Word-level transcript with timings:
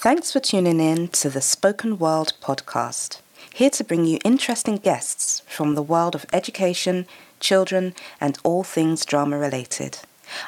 Thanks 0.00 0.30
for 0.30 0.38
tuning 0.38 0.78
in 0.78 1.08
to 1.08 1.28
the 1.28 1.40
Spoken 1.40 1.98
World 1.98 2.34
podcast. 2.40 3.18
Here 3.52 3.70
to 3.70 3.82
bring 3.82 4.04
you 4.04 4.20
interesting 4.24 4.76
guests 4.76 5.42
from 5.48 5.74
the 5.74 5.82
world 5.82 6.14
of 6.14 6.24
education, 6.32 7.04
children, 7.40 7.96
and 8.20 8.38
all 8.44 8.62
things 8.62 9.04
drama 9.04 9.36
related. 9.36 9.98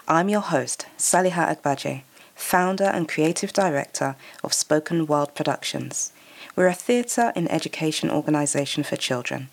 I'm 0.07 0.29
your 0.29 0.41
host, 0.41 0.87
Saliha 0.97 1.53
Agbaje, 1.53 2.03
founder 2.37 2.85
and 2.85 3.09
creative 3.09 3.53
director 3.53 4.15
of 4.45 4.53
Spoken 4.53 5.09
World 5.09 5.35
Productions. 5.35 6.13
We're 6.55 6.69
a 6.69 6.73
theatre 6.73 7.33
and 7.35 7.51
education 7.51 8.09
organisation 8.09 8.85
for 8.85 8.95
children. 8.95 9.49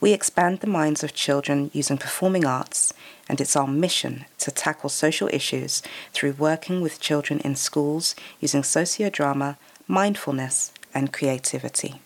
We 0.00 0.12
expand 0.12 0.58
the 0.58 0.66
minds 0.66 1.04
of 1.04 1.14
children 1.14 1.70
using 1.72 1.98
performing 1.98 2.44
arts, 2.44 2.92
and 3.30 3.40
it's 3.40 3.54
our 3.54 3.68
mission 3.68 4.24
to 4.38 4.50
tackle 4.50 4.90
social 4.90 5.28
issues 5.32 5.82
through 6.12 6.32
working 6.32 6.80
with 6.80 6.98
children 6.98 7.38
in 7.40 7.54
schools 7.54 8.16
using 8.40 8.62
sociodrama, 8.62 9.56
mindfulness, 9.86 10.72
and 10.92 11.12
creativity. 11.12 12.00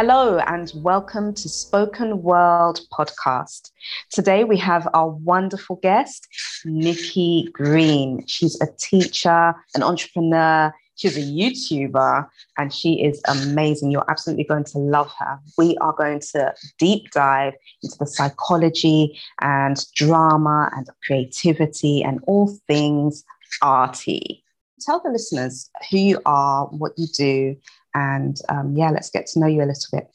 Hello 0.00 0.38
and 0.46 0.70
welcome 0.76 1.34
to 1.34 1.48
Spoken 1.48 2.22
World 2.22 2.82
podcast. 2.92 3.72
Today 4.12 4.44
we 4.44 4.56
have 4.56 4.86
our 4.94 5.08
wonderful 5.08 5.74
guest, 5.82 6.28
Nikki 6.64 7.48
Green. 7.52 8.24
She's 8.28 8.56
a 8.60 8.68
teacher, 8.78 9.56
an 9.74 9.82
entrepreneur, 9.82 10.72
she's 10.94 11.16
a 11.16 11.20
YouTuber, 11.20 12.28
and 12.58 12.72
she 12.72 13.02
is 13.02 13.20
amazing. 13.26 13.90
You're 13.90 14.08
absolutely 14.08 14.44
going 14.44 14.62
to 14.66 14.78
love 14.78 15.12
her. 15.18 15.40
We 15.56 15.76
are 15.78 15.94
going 15.94 16.20
to 16.32 16.54
deep 16.78 17.10
dive 17.10 17.54
into 17.82 17.96
the 17.98 18.06
psychology 18.06 19.18
and 19.40 19.84
drama 19.96 20.70
and 20.76 20.88
creativity 21.04 22.04
and 22.04 22.20
all 22.28 22.56
things 22.68 23.24
arty. 23.62 24.44
Tell 24.80 25.00
the 25.00 25.10
listeners 25.10 25.68
who 25.90 25.98
you 25.98 26.20
are, 26.24 26.66
what 26.66 26.92
you 26.96 27.08
do, 27.08 27.56
and 27.94 28.36
um, 28.48 28.76
yeah, 28.76 28.90
let's 28.90 29.10
get 29.10 29.26
to 29.28 29.40
know 29.40 29.46
you 29.46 29.62
a 29.62 29.66
little 29.66 29.90
bit. 29.92 30.08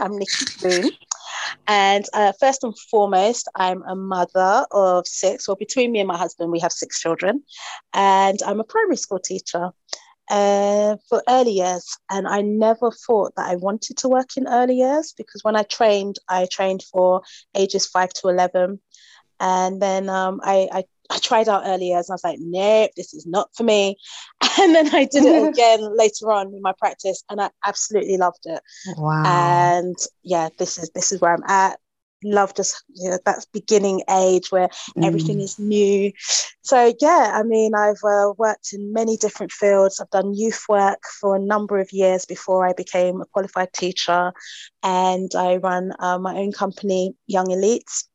I'm 0.00 0.16
Nikki 0.16 0.46
Boone. 0.62 0.90
And 1.66 2.04
uh, 2.14 2.32
first 2.40 2.64
and 2.64 2.76
foremost, 2.90 3.48
I'm 3.54 3.82
a 3.82 3.94
mother 3.94 4.64
of 4.70 5.06
six. 5.06 5.46
Well, 5.46 5.56
between 5.56 5.92
me 5.92 6.00
and 6.00 6.08
my 6.08 6.16
husband, 6.16 6.50
we 6.50 6.60
have 6.60 6.72
six 6.72 7.00
children. 7.00 7.42
And 7.92 8.38
I'm 8.46 8.60
a 8.60 8.64
primary 8.64 8.96
school 8.96 9.18
teacher 9.18 9.70
uh, 10.30 10.96
for 11.08 11.22
early 11.28 11.52
years. 11.52 11.96
And 12.10 12.26
I 12.26 12.42
never 12.42 12.90
thought 12.90 13.34
that 13.36 13.48
I 13.48 13.56
wanted 13.56 13.96
to 13.98 14.08
work 14.08 14.36
in 14.36 14.46
early 14.46 14.76
years 14.76 15.12
because 15.16 15.42
when 15.44 15.56
I 15.56 15.62
trained, 15.64 16.16
I 16.28 16.46
trained 16.50 16.84
for 16.90 17.22
ages 17.54 17.86
five 17.86 18.12
to 18.14 18.28
11. 18.28 18.80
And 19.40 19.80
then 19.80 20.08
um, 20.08 20.40
I, 20.42 20.68
I 20.72 20.84
I 21.10 21.18
tried 21.18 21.48
out 21.48 21.62
earlier 21.64 21.96
and 21.96 22.04
I 22.08 22.12
was 22.12 22.24
like, 22.24 22.38
nope, 22.40 22.90
this 22.96 23.14
is 23.14 23.26
not 23.26 23.48
for 23.54 23.62
me. 23.62 23.96
And 24.60 24.74
then 24.74 24.92
I 24.92 25.04
did 25.04 25.24
it 25.24 25.48
again 25.54 25.96
later 25.96 26.32
on 26.32 26.52
in 26.52 26.60
my 26.60 26.72
practice 26.72 27.22
and 27.30 27.40
I 27.40 27.50
absolutely 27.64 28.16
loved 28.16 28.44
it. 28.44 28.60
Wow. 28.96 29.22
And 29.24 29.94
yeah, 30.24 30.48
this 30.58 30.78
is 30.78 30.90
this 30.96 31.12
is 31.12 31.20
where 31.20 31.32
I'm 31.32 31.44
at. 31.46 31.78
Love 32.24 32.56
just 32.56 32.82
you 32.92 33.08
know, 33.08 33.18
that 33.24 33.46
beginning 33.52 34.02
age 34.10 34.50
where 34.50 34.66
mm. 34.66 35.06
everything 35.06 35.40
is 35.40 35.60
new. 35.60 36.10
So 36.62 36.92
yeah, 37.00 37.30
I 37.34 37.44
mean, 37.44 37.76
I've 37.76 38.02
uh, 38.04 38.32
worked 38.36 38.72
in 38.72 38.92
many 38.92 39.16
different 39.16 39.52
fields. 39.52 40.00
I've 40.00 40.10
done 40.10 40.34
youth 40.34 40.64
work 40.68 41.04
for 41.20 41.36
a 41.36 41.40
number 41.40 41.78
of 41.78 41.92
years 41.92 42.24
before 42.24 42.66
I 42.66 42.72
became 42.72 43.20
a 43.20 43.26
qualified 43.26 43.72
teacher, 43.72 44.32
and 44.82 45.30
I 45.36 45.58
run 45.58 45.92
uh, 46.00 46.18
my 46.18 46.34
own 46.34 46.50
company, 46.50 47.14
Young 47.28 47.46
Elites 47.46 48.07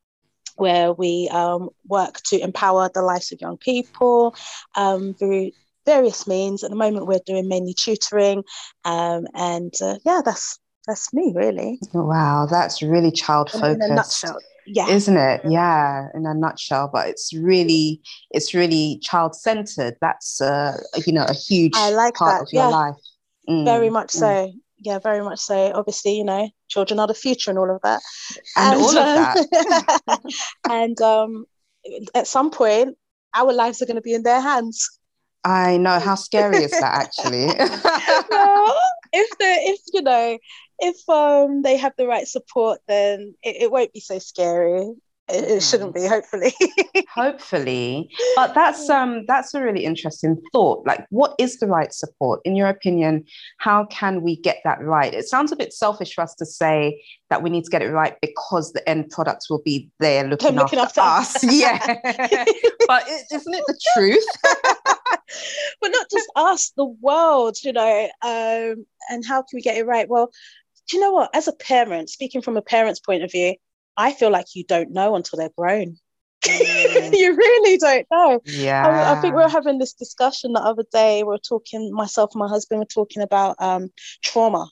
where 0.55 0.93
we 0.93 1.29
um, 1.31 1.69
work 1.87 2.21
to 2.25 2.39
empower 2.39 2.89
the 2.93 3.01
lives 3.01 3.31
of 3.31 3.41
young 3.41 3.57
people 3.57 4.35
um, 4.75 5.13
through 5.13 5.51
various 5.85 6.27
means. 6.27 6.63
At 6.63 6.69
the 6.69 6.75
moment, 6.75 7.07
we're 7.07 7.19
doing 7.25 7.47
mainly 7.47 7.73
tutoring, 7.73 8.43
um, 8.85 9.27
and 9.33 9.73
uh, 9.81 9.97
yeah, 10.05 10.21
that's 10.23 10.59
that's 10.87 11.13
me 11.13 11.33
really. 11.35 11.79
Wow, 11.93 12.47
that's 12.49 12.81
really 12.81 13.11
child 13.11 13.49
focused. 13.51 13.81
In 13.81 13.81
a 13.81 13.95
nutshell. 13.95 14.39
Yeah. 14.65 14.87
Isn't 14.87 15.17
it? 15.17 15.41
Yeah, 15.45 16.07
in 16.13 16.25
a 16.25 16.33
nutshell. 16.33 16.89
But 16.91 17.09
it's 17.09 17.33
really, 17.33 18.01
it's 18.31 18.53
really 18.53 18.99
child 19.01 19.35
centered. 19.35 19.97
That's 19.99 20.39
uh, 20.39 20.77
you 21.05 21.13
know 21.13 21.25
a 21.27 21.33
huge 21.33 21.73
I 21.75 21.91
like 21.91 22.13
part 22.15 22.39
that. 22.39 22.43
of 22.43 22.53
your 22.53 22.69
life. 22.69 22.95
Mm, 23.49 23.65
Very 23.65 23.89
much 23.89 24.13
mm. 24.13 24.53
Yeah, 24.83 24.99
very 24.99 25.23
much 25.23 25.39
so. 25.39 25.71
Obviously, 25.73 26.17
you 26.17 26.23
know, 26.23 26.49
children 26.67 26.99
are 26.99 27.07
the 27.07 27.13
future 27.13 27.49
and 27.49 27.57
all 27.57 27.73
of 27.73 27.81
that. 27.81 28.01
And, 28.55 28.73
and 28.73 28.81
all 28.81 28.97
um, 28.97 29.37
of 29.37 29.49
that. 29.49 30.19
and 30.69 31.01
um, 31.01 31.45
at 32.13 32.27
some 32.27 32.51
point, 32.51 32.97
our 33.33 33.51
lives 33.51 33.81
are 33.81 33.85
going 33.85 33.95
to 33.95 34.01
be 34.01 34.13
in 34.13 34.23
their 34.23 34.41
hands. 34.41 34.99
I 35.43 35.77
know. 35.77 35.99
How 35.99 36.15
scary 36.15 36.63
is 36.63 36.71
that, 36.71 36.83
actually? 36.83 37.45
well, 38.29 38.79
if 39.11 39.29
the 39.37 39.45
if 39.45 39.79
you 39.93 40.01
know 40.01 40.37
if 40.79 41.09
um 41.09 41.61
they 41.63 41.77
have 41.77 41.93
the 41.97 42.07
right 42.07 42.27
support, 42.27 42.79
then 42.87 43.35
it, 43.43 43.63
it 43.63 43.71
won't 43.71 43.93
be 43.93 43.99
so 43.99 44.19
scary 44.19 44.93
it, 45.29 45.63
shouldn't 45.63 45.93
be 45.93 46.05
hopefully. 46.05 46.53
Hopefully. 47.13 48.09
But 48.35 48.53
that's 48.53 48.89
um 48.89 49.25
that's 49.27 49.53
a 49.53 49.61
really 49.61 49.85
interesting 49.85 50.41
thought. 50.51 50.85
Like 50.85 51.05
what 51.09 51.35
is 51.39 51.59
the 51.59 51.67
right 51.67 51.93
support? 51.93 52.41
In 52.43 52.55
your 52.55 52.67
opinion 52.67 53.25
how 53.59 53.85
can 53.85 54.21
we 54.21 54.35
get 54.35 54.57
that 54.63 54.81
right? 54.81 55.13
It 55.13 55.25
sounds 55.25 55.51
a 55.51 55.55
bit 55.55 55.73
selfish 55.73 56.13
for 56.13 56.21
us 56.21 56.35
to 56.35 56.45
say 56.45 57.01
that 57.29 57.41
we 57.41 57.49
need 57.49 57.63
to 57.63 57.69
get 57.69 57.81
it 57.81 57.91
right 57.91 58.15
because 58.21 58.73
the 58.73 58.87
end 58.87 59.09
products 59.11 59.49
will 59.49 59.61
be 59.63 59.89
there 59.99 60.25
looking, 60.27 60.55
looking 60.55 60.79
after, 60.79 61.01
after, 61.01 61.37
us. 61.37 61.43
yeah. 61.53 61.79
But 62.87 63.07
isn't 63.07 63.53
it 63.53 63.63
the 63.65 63.79
truth? 63.95 64.25
But 65.81 65.91
not 65.91 66.07
just 66.11 66.29
us 66.35 66.73
the 66.75 66.85
world 66.85 67.57
you 67.63 67.73
know 67.73 68.09
um 68.23 68.85
and 69.09 69.25
how 69.25 69.41
can 69.41 69.55
we 69.55 69.61
get 69.61 69.77
it 69.77 69.85
right? 69.85 70.09
Well 70.09 70.31
do 70.89 70.97
you 70.97 71.01
know 71.01 71.13
what? 71.13 71.29
As 71.33 71.47
a 71.47 71.53
parent 71.53 72.09
speaking 72.09 72.41
from 72.41 72.57
a 72.57 72.61
parent's 72.61 72.99
point 72.99 73.23
of 73.23 73.31
view 73.31 73.55
I 73.97 74.13
feel 74.13 74.31
like 74.31 74.47
you 74.55 74.63
don't 74.63 74.91
know 74.91 75.15
until 75.15 75.37
they're 75.37 75.49
grown. 75.57 75.97
Mm. 76.45 77.13
you 77.17 77.35
really 77.35 77.77
don't 77.77 78.07
know. 78.11 78.41
Yeah. 78.45 78.85
I, 78.85 79.17
I, 79.17 79.21
think 79.21 79.35
we 79.35 79.41
are 79.41 79.49
having 79.49 79.79
this 79.79 79.93
discussion 79.93 80.53
the 80.53 80.59
other 80.59 80.83
day. 80.91 81.23
We 81.23 81.33
are 81.33 81.39
talking, 81.39 81.93
myself 81.93 82.31
and 82.33 82.39
my 82.39 82.47
husband 82.47 82.79
were 82.79 82.85
talking 82.85 83.21
about 83.21 83.55
um, 83.59 83.89
trauma. 84.23 84.69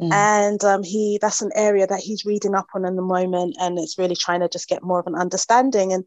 Mm. 0.00 0.12
And 0.12 0.64
um, 0.64 0.82
he 0.82 1.18
that's 1.20 1.40
an 1.40 1.52
area 1.54 1.86
that 1.86 2.00
he's 2.00 2.24
reading 2.24 2.54
up 2.54 2.66
on 2.74 2.84
in 2.84 2.96
the 2.96 3.02
moment, 3.02 3.56
and 3.60 3.78
it's 3.78 3.96
really 3.96 4.16
trying 4.16 4.40
to 4.40 4.48
just 4.48 4.68
get 4.68 4.82
more 4.82 4.98
of 4.98 5.06
an 5.06 5.14
understanding. 5.14 5.92
And 5.92 6.04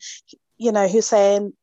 you 0.57 0.73
know, 0.73 0.87
he's 0.89 1.05
saying 1.05 1.53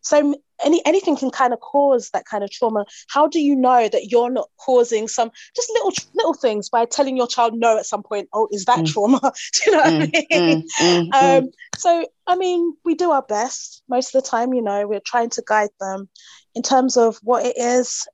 so 0.00 0.34
any 0.64 0.84
anything 0.84 1.16
can 1.16 1.30
kind 1.30 1.52
of 1.52 1.60
cause 1.60 2.10
that 2.10 2.24
kind 2.26 2.42
of 2.44 2.50
trauma. 2.50 2.84
How 3.08 3.26
do 3.28 3.40
you 3.40 3.54
know 3.54 3.88
that 3.88 4.06
you're 4.10 4.30
not 4.30 4.48
causing 4.58 5.08
some 5.08 5.30
just 5.54 5.70
little 5.74 5.92
little 6.14 6.34
things 6.34 6.68
by 6.68 6.84
telling 6.84 7.16
your 7.16 7.26
child 7.26 7.54
no 7.54 7.78
at 7.78 7.86
some 7.86 8.02
point 8.02 8.28
oh 8.32 8.48
is 8.50 8.64
that 8.66 8.80
mm. 8.80 8.86
trauma? 8.86 9.20
Do 9.54 9.70
you 9.70 9.76
know 9.76 9.82
mm, 9.84 10.00
what 10.00 10.26
i 10.32 10.36
mm, 10.36 10.46
mean? 10.46 10.64
mm, 10.80 11.08
mm, 11.12 11.38
um, 11.38 11.50
so 11.76 12.06
i 12.26 12.36
mean 12.36 12.74
we 12.84 12.94
do 12.94 13.10
our 13.10 13.22
best 13.22 13.82
most 13.88 14.14
of 14.14 14.22
the 14.22 14.28
time 14.28 14.52
you 14.52 14.62
know 14.62 14.86
we're 14.86 15.00
trying 15.04 15.30
to 15.30 15.42
guide 15.46 15.70
them. 15.80 16.08
In 16.54 16.62
terms 16.62 16.96
of 16.96 17.18
what 17.22 17.46
it 17.46 17.56
is 17.56 18.06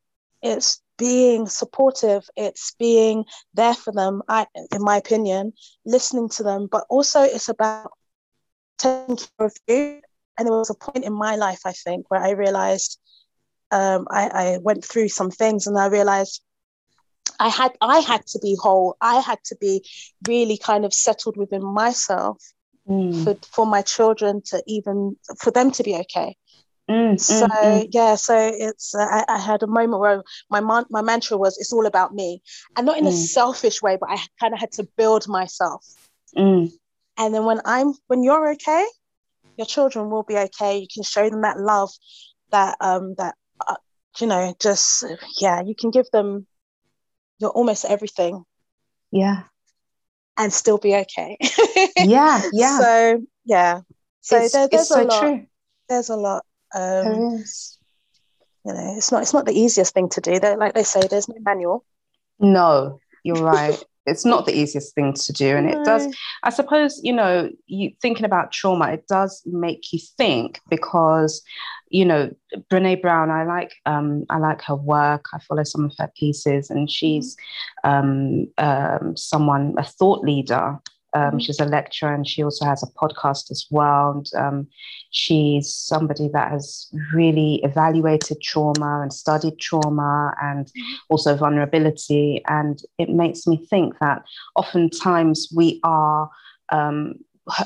it's 0.42 0.82
being 0.98 1.46
supportive 1.46 2.24
it's 2.36 2.74
being 2.78 3.24
there 3.54 3.74
for 3.74 3.92
them 3.92 4.22
i 4.28 4.46
in 4.72 4.82
my 4.82 4.96
opinion 4.96 5.52
listening 5.84 6.28
to 6.28 6.42
them 6.42 6.68
but 6.70 6.84
also 6.88 7.22
it's 7.22 7.48
about 7.48 7.90
taking 8.78 9.16
care 9.16 9.46
of 9.46 9.52
you 9.66 10.00
and 10.38 10.46
there 10.46 10.56
was 10.56 10.70
a 10.70 10.74
point 10.74 11.04
in 11.04 11.12
my 11.12 11.36
life, 11.36 11.60
I 11.64 11.72
think, 11.72 12.10
where 12.10 12.20
I 12.20 12.30
realized 12.30 12.98
um, 13.70 14.06
I, 14.10 14.28
I 14.28 14.58
went 14.62 14.84
through 14.84 15.08
some 15.08 15.30
things 15.30 15.66
and 15.66 15.78
I 15.78 15.86
realized 15.86 16.42
I 17.40 17.48
had 17.48 17.72
I 17.80 17.98
had 17.98 18.26
to 18.28 18.38
be 18.40 18.56
whole. 18.60 18.96
I 19.00 19.20
had 19.20 19.38
to 19.46 19.56
be 19.60 19.84
really 20.28 20.58
kind 20.58 20.84
of 20.84 20.94
settled 20.94 21.36
within 21.36 21.64
myself 21.64 22.42
mm. 22.88 23.24
for, 23.24 23.34
for 23.50 23.66
my 23.66 23.82
children 23.82 24.42
to 24.46 24.62
even 24.66 25.16
for 25.38 25.50
them 25.50 25.70
to 25.72 25.82
be 25.82 25.96
okay. 25.96 26.36
Mm, 26.88 27.18
so 27.18 27.46
mm, 27.46 27.50
mm. 27.50 27.88
yeah, 27.92 28.14
so 28.14 28.36
it's 28.36 28.94
uh, 28.94 28.98
I, 29.00 29.24
I, 29.26 29.38
had 29.38 29.62
a 29.62 29.66
moment 29.66 30.00
where 30.00 30.22
my 30.50 30.60
man, 30.60 30.84
my 30.90 31.00
mantra 31.00 31.38
was 31.38 31.56
it's 31.56 31.72
all 31.72 31.86
about 31.86 32.14
me, 32.14 32.42
and 32.76 32.84
not 32.84 32.98
in 32.98 33.06
a 33.06 33.10
mm. 33.10 33.26
selfish 33.26 33.80
way, 33.80 33.96
but 33.98 34.10
I 34.10 34.18
kind 34.38 34.52
of 34.52 34.60
had 34.60 34.72
to 34.72 34.86
build 34.98 35.26
myself. 35.26 35.82
Mm. 36.36 36.70
And 37.16 37.34
then 37.34 37.46
when 37.46 37.62
I'm 37.64 37.94
when 38.08 38.22
you're 38.22 38.52
okay, 38.52 38.86
your 39.56 39.66
children 39.66 40.10
will 40.10 40.22
be 40.22 40.36
okay. 40.36 40.78
You 40.78 40.86
can 40.92 41.02
show 41.02 41.28
them 41.28 41.42
that 41.42 41.58
love, 41.58 41.90
that 42.50 42.76
um, 42.80 43.14
that 43.18 43.34
uh, 43.66 43.76
you 44.18 44.26
know, 44.26 44.54
just 44.60 45.04
yeah, 45.40 45.62
you 45.62 45.74
can 45.74 45.90
give 45.90 46.10
them 46.12 46.46
your 47.38 47.50
almost 47.50 47.84
everything. 47.84 48.44
Yeah. 49.10 49.42
And 50.36 50.52
still 50.52 50.78
be 50.78 50.96
okay. 50.96 51.38
yeah, 51.96 52.42
yeah. 52.52 52.78
So 52.80 53.22
yeah. 53.44 53.80
So 54.20 54.38
it's, 54.38 54.52
there, 54.52 54.68
there's 54.68 54.90
a 54.90 54.94
so 54.94 55.02
lot. 55.04 55.20
True. 55.20 55.46
There's 55.88 56.08
a 56.08 56.16
lot. 56.16 56.44
Um, 56.74 57.04
there 57.04 57.34
is. 57.40 57.78
You 58.66 58.72
know, 58.72 58.94
it's 58.96 59.12
not 59.12 59.22
it's 59.22 59.34
not 59.34 59.46
the 59.46 59.52
easiest 59.52 59.94
thing 59.94 60.08
to 60.10 60.20
do. 60.20 60.40
That 60.40 60.58
like 60.58 60.74
they 60.74 60.82
say, 60.82 61.06
there's 61.08 61.28
no 61.28 61.36
manual. 61.40 61.84
No, 62.40 62.98
you're 63.22 63.44
right. 63.44 63.80
It's 64.06 64.24
not 64.24 64.46
the 64.46 64.56
easiest 64.56 64.94
thing 64.94 65.14
to 65.14 65.32
do 65.32 65.56
and 65.56 65.66
no. 65.66 65.80
it 65.80 65.84
does 65.84 66.06
i 66.42 66.50
suppose 66.50 67.00
you 67.02 67.12
know 67.12 67.50
you 67.66 67.90
thinking 68.02 68.24
about 68.24 68.52
trauma 68.52 68.92
it 68.92 69.06
does 69.08 69.42
make 69.46 69.92
you 69.92 69.98
think 70.18 70.60
because 70.68 71.42
you 71.88 72.04
know 72.04 72.30
Brené 72.70 73.00
Brown 73.00 73.30
i 73.30 73.44
like 73.44 73.72
um, 73.86 74.24
i 74.30 74.38
like 74.38 74.62
her 74.62 74.76
work 74.76 75.26
i 75.32 75.38
follow 75.38 75.64
some 75.64 75.84
of 75.84 75.92
her 75.98 76.10
pieces 76.16 76.70
and 76.70 76.90
she's 76.90 77.36
mm-hmm. 77.84 78.58
um, 78.60 79.06
um, 79.08 79.16
someone 79.16 79.74
a 79.78 79.84
thought 79.84 80.22
leader 80.22 80.78
um, 81.14 81.22
mm-hmm. 81.22 81.38
she's 81.38 81.60
a 81.60 81.64
lecturer 81.64 82.12
and 82.12 82.26
she 82.26 82.42
also 82.42 82.64
has 82.64 82.82
a 82.82 82.86
podcast 82.98 83.50
as 83.50 83.66
well. 83.70 84.10
And 84.10 84.26
um, 84.36 84.68
she's 85.10 85.72
somebody 85.72 86.28
that 86.32 86.50
has 86.50 86.88
really 87.12 87.60
evaluated 87.62 88.42
trauma 88.42 89.00
and 89.00 89.12
studied 89.12 89.58
trauma 89.60 90.34
and 90.42 90.66
mm-hmm. 90.66 90.94
also 91.08 91.36
vulnerability. 91.36 92.42
And 92.48 92.80
it 92.98 93.10
makes 93.10 93.46
me 93.46 93.64
think 93.70 93.98
that 94.00 94.24
oftentimes 94.56 95.48
we 95.54 95.80
are, 95.84 96.28
um, 96.72 97.14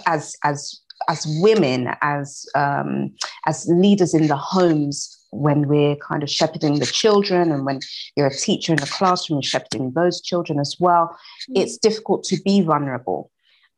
as 0.07 0.37
as 0.45 0.81
as 1.09 1.25
women, 1.41 1.91
as 2.03 2.45
um, 2.55 3.13
as 3.47 3.67
leaders 3.69 4.13
in 4.13 4.27
the 4.27 4.37
homes, 4.37 5.17
when 5.31 5.69
we're 5.69 5.97
kind 5.97 6.23
of 6.23 6.29
shepherding 6.31 6.81
the 6.81 6.87
children 6.87 7.53
and 7.53 7.65
when 7.65 7.81
you're 8.17 8.27
a 8.27 8.35
teacher 8.35 8.73
in 8.73 8.79
the 8.79 8.87
classroom, 8.87 9.39
you're 9.39 9.43
shepherding 9.49 9.93
those 9.93 10.21
children 10.21 10.59
as 10.59 10.77
well, 10.81 11.07
mm-hmm. 11.07 11.63
it's 11.63 11.79
difficult 11.79 12.25
to 12.25 12.37
be 12.43 12.61
vulnerable 12.61 13.31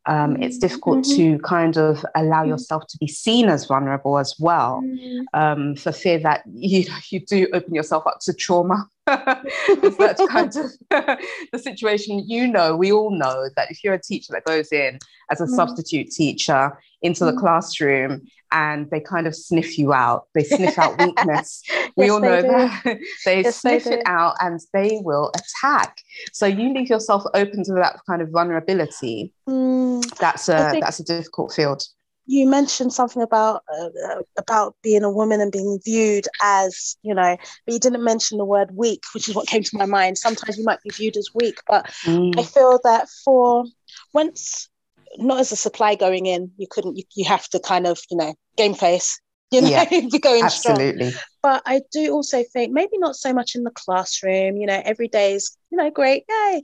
um, 0.07 0.43
it's 0.43 0.59
difficult 0.59 1.05
mm-hmm. 1.05 1.37
to 1.37 1.39
kind 1.41 1.77
of 1.77 2.05
allow 2.15 2.41
mm-hmm. 2.41 2.51
yourself 2.51 2.87
to 2.89 2.99
be 2.99 3.07
seen 3.07 3.49
as 3.49 3.67
vulnerable 3.67 4.19
as 4.19 4.35
well, 4.39 4.83
mm-hmm. 4.85 5.21
um, 5.35 5.77
for 5.77 5.93
fear 5.93 6.19
that 6.21 6.43
you 6.51 6.85
you 7.11 7.21
do 7.21 7.47
open 7.53 7.75
yourself 7.75 8.07
up 8.07 8.19
to 8.23 8.33
trauma. 8.33 8.87
that's 9.07 10.27
kind 10.29 10.57
of 10.57 10.71
the 11.53 11.59
situation. 11.59 12.25
You 12.27 12.47
know, 12.47 12.77
we 12.77 12.93
all 12.93 13.11
know 13.11 13.49
that 13.57 13.71
if 13.71 13.85
you're 13.85 13.95
a 13.95 14.03
teacher 14.03 14.33
that 14.33 14.45
goes 14.45 14.73
in 14.73 14.99
as 15.31 15.41
a 15.41 15.45
mm-hmm. 15.45 15.55
substitute 15.55 16.11
teacher 16.11 16.79
into 17.03 17.25
the 17.25 17.33
mm-hmm. 17.33 17.41
classroom 17.41 18.23
and 18.53 18.91
they 18.91 19.01
kind 19.01 19.27
of 19.27 19.35
sniff 19.35 19.79
you 19.79 19.93
out. 19.93 20.27
They 20.35 20.45
sniff 20.45 20.79
out 20.79 20.99
weakness. 21.05 21.63
we 21.97 22.07
yes, 22.07 22.13
all 22.13 22.21
know 22.21 22.43
that. 22.43 22.83
they 23.25 23.43
yes, 23.43 23.61
sniff 23.61 23.85
they 23.85 23.99
it 23.99 24.03
out 24.07 24.35
and 24.41 24.61
they 24.73 25.01
will 25.03 25.33
attack. 25.35 25.99
So 26.33 26.47
you 26.47 26.73
leave 26.73 26.89
yourself 26.89 27.25
open 27.35 27.65
to 27.65 27.73
that 27.75 27.97
kind 28.09 28.23
of 28.23 28.31
vulnerability. 28.31 29.33
Mm, 29.49 30.05
that's 30.19 30.49
a 30.49 30.79
that's 30.81 31.01
a 31.01 31.05
difficult 31.05 31.53
field. 31.53 31.83
You 32.27 32.49
mentioned 32.49 32.93
something 32.93 33.23
about 33.23 33.65
uh, 33.73 33.89
uh, 34.09 34.23
about 34.39 34.77
being 34.83 35.03
a 35.03 35.11
woman 35.11 35.41
and 35.41 35.51
being 35.51 35.81
viewed 35.85 36.27
as 36.43 36.97
you 37.03 37.15
know, 37.15 37.37
but 37.67 37.73
you 37.73 37.81
didn't 37.81 38.05
mention 38.05 38.39
the 38.39 38.45
word 38.45 38.71
weak, 38.73 39.03
which 39.15 39.29
is 39.29 39.35
what 39.35 39.49
came 39.49 39.65
to 39.65 39.77
my 39.77 39.87
mind. 39.87 40.17
Sometimes 40.17 40.57
you 40.57 40.65
might 40.65 40.81
be 40.83 40.91
viewed 40.91 41.17
as 41.17 41.31
weak, 41.35 41.59
but 41.67 41.87
mm. 42.05 42.39
I 42.39 42.45
feel 42.45 42.79
that 42.85 43.09
for 43.25 43.65
once 44.13 44.70
not 45.19 45.41
as 45.41 45.53
a 45.53 45.57
supply 45.57 45.95
going 45.95 46.27
in. 46.27 46.53
You 46.57 46.67
couldn't. 46.71 46.97
You, 46.97 47.05
you 47.15 47.25
have 47.27 47.49
to 47.51 47.61
kind 47.61 47.87
of 47.87 48.01
you 48.11 48.17
know 48.17 48.35
game 48.57 48.75
face. 48.75 49.21
You 49.53 49.63
know, 49.63 49.69
yeah, 49.69 49.85
be 49.91 50.21
going 50.21 50.45
absolutely. 50.45 51.11
strong. 51.11 51.25
But 51.43 51.63
I 51.67 51.81
do 51.91 52.13
also 52.13 52.45
think 52.53 52.73
maybe 52.73 52.99
not 52.99 53.17
so 53.17 53.33
much 53.33 53.57
in 53.57 53.65
the 53.65 53.73
classroom. 53.73 54.57
You 54.57 54.67
know, 54.67 54.81
every 54.85 55.09
day 55.09 55.35
is 55.35 55.57
you 55.73 55.77
know 55.77 55.91
great, 55.91 56.23
yay. 56.29 56.63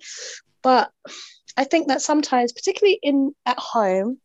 But 0.63 0.93
I 1.57 1.65
think 1.65 1.89
that 1.89 2.01
sometimes, 2.01 2.53
particularly 2.53 3.01
in 3.03 3.35
at 3.45 3.59
home, 3.59 4.21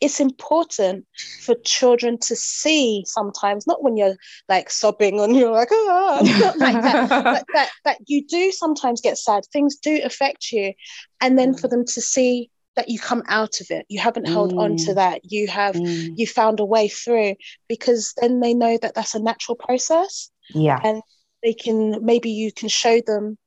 it's 0.00 0.20
important 0.20 1.06
for 1.42 1.54
children 1.64 2.18
to 2.18 2.36
see 2.36 3.04
sometimes 3.06 3.66
not 3.66 3.82
when 3.82 3.96
you're 3.96 4.16
like 4.48 4.70
sobbing 4.70 5.20
and 5.20 5.36
you're 5.36 5.50
like 5.50 5.68
oh 5.70 6.20
not 6.40 6.58
like 6.58 6.82
that 6.82 7.08
but 7.08 7.44
that, 7.52 7.70
that 7.84 7.98
you 8.06 8.24
do 8.26 8.52
sometimes 8.52 9.00
get 9.00 9.18
sad 9.18 9.42
things 9.52 9.76
do 9.76 10.00
affect 10.04 10.52
you 10.52 10.72
and 11.20 11.38
then 11.38 11.54
for 11.54 11.68
them 11.68 11.84
to 11.84 12.00
see 12.00 12.50
that 12.76 12.88
you 12.88 12.98
come 12.98 13.22
out 13.26 13.60
of 13.60 13.70
it. 13.70 13.86
You 13.88 14.00
haven't 14.00 14.28
held 14.28 14.52
mm. 14.52 14.60
on 14.60 14.76
to 14.76 14.92
mm. 14.92 14.94
that. 14.96 15.20
You 15.24 15.48
have 15.48 15.74
mm. 15.74 16.12
you 16.16 16.26
found 16.26 16.60
a 16.60 16.64
way 16.64 16.88
through 16.88 17.34
because 17.68 18.14
then 18.20 18.40
they 18.40 18.54
know 18.54 18.78
that 18.80 18.94
that's 18.94 19.14
a 19.14 19.22
natural 19.22 19.56
process 19.56 20.30
yeah. 20.50 20.80
and 20.84 21.02
they 21.42 21.54
can 21.54 22.04
maybe 22.04 22.30
you 22.30 22.52
can 22.52 22.68
show 22.68 23.00
them 23.00 23.38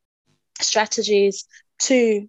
strategies 0.59 1.45
to 1.79 2.27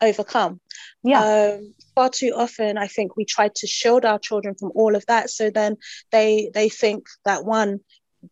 overcome. 0.00 0.60
Yeah. 1.02 1.56
Um, 1.58 1.74
far 1.94 2.08
too 2.08 2.32
often 2.34 2.78
i 2.78 2.86
think 2.86 3.18
we 3.18 3.24
try 3.26 3.50
to 3.54 3.66
shield 3.66 4.06
our 4.06 4.18
children 4.18 4.54
from 4.54 4.72
all 4.74 4.94
of 4.94 5.04
that. 5.06 5.30
So 5.30 5.50
then 5.50 5.76
they 6.10 6.50
they 6.54 6.68
think 6.68 7.06
that 7.24 7.44
one 7.44 7.80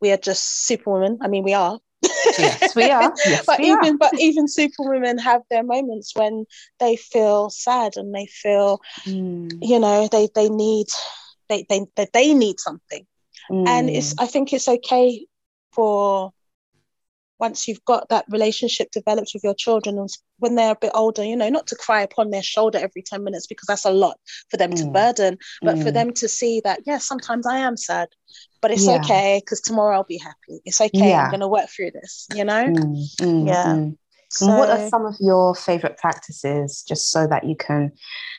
we 0.00 0.12
are 0.12 0.16
just 0.16 0.66
superwomen. 0.66 1.18
I 1.22 1.28
mean 1.28 1.42
we 1.42 1.54
are 1.54 1.78
yes, 2.02 2.74
we 2.74 2.84
are. 2.90 3.12
Yes, 3.26 3.44
but 3.46 3.58
we 3.58 3.70
even 3.70 3.94
are. 3.94 3.98
but 3.98 4.18
even 4.18 4.48
superwomen 4.48 5.18
have 5.18 5.42
their 5.50 5.62
moments 5.62 6.14
when 6.14 6.46
they 6.78 6.96
feel 6.96 7.50
sad 7.50 7.96
and 7.96 8.14
they 8.14 8.26
feel, 8.26 8.80
mm. 9.04 9.50
you 9.62 9.78
know, 9.78 10.08
they 10.10 10.28
they 10.34 10.48
need 10.48 10.86
they 11.48 11.64
they 11.68 11.86
they, 12.12 12.34
need 12.34 12.60
something, 12.60 13.06
mm. 13.50 13.68
and 13.68 13.90
it's 13.90 14.14
I 14.18 14.26
think 14.26 14.52
it's 14.52 14.68
okay 14.68 15.26
for 15.72 16.32
once 17.40 17.66
you've 17.66 17.84
got 17.84 18.08
that 18.08 18.24
relationship 18.28 18.90
developed 18.90 19.30
with 19.34 19.42
your 19.42 19.54
children 19.54 19.98
and 19.98 20.08
when 20.38 20.54
they're 20.54 20.72
a 20.72 20.78
bit 20.80 20.92
older 20.94 21.24
you 21.24 21.36
know 21.36 21.48
not 21.48 21.66
to 21.66 21.74
cry 21.76 22.02
upon 22.02 22.30
their 22.30 22.42
shoulder 22.42 22.78
every 22.78 23.02
10 23.02 23.24
minutes 23.24 23.46
because 23.46 23.66
that's 23.66 23.84
a 23.84 23.90
lot 23.90 24.18
for 24.50 24.56
them 24.56 24.70
mm. 24.70 24.76
to 24.76 24.90
burden 24.90 25.38
but 25.62 25.76
mm. 25.76 25.82
for 25.82 25.90
them 25.90 26.12
to 26.12 26.28
see 26.28 26.60
that 26.62 26.80
yes 26.80 26.86
yeah, 26.86 26.98
sometimes 26.98 27.46
i 27.46 27.58
am 27.58 27.76
sad 27.76 28.08
but 28.60 28.70
it's 28.70 28.86
yeah. 28.86 28.96
okay 28.96 29.40
because 29.44 29.60
tomorrow 29.60 29.96
i'll 29.96 30.04
be 30.04 30.18
happy 30.18 30.60
it's 30.64 30.80
okay 30.80 31.10
yeah. 31.10 31.24
i'm 31.24 31.30
going 31.30 31.40
to 31.40 31.48
work 31.48 31.68
through 31.68 31.90
this 31.90 32.26
you 32.34 32.44
know 32.44 32.64
mm. 32.64 32.96
mm 33.20 33.46
yeah 33.46 33.64
mm. 33.66 33.96
So, 34.32 34.46
and 34.46 34.58
what 34.58 34.70
are 34.70 34.88
some 34.88 35.06
of 35.06 35.16
your 35.18 35.56
favorite 35.56 35.98
practices 35.98 36.84
just 36.86 37.10
so 37.10 37.26
that 37.26 37.42
you 37.42 37.56
can 37.56 37.90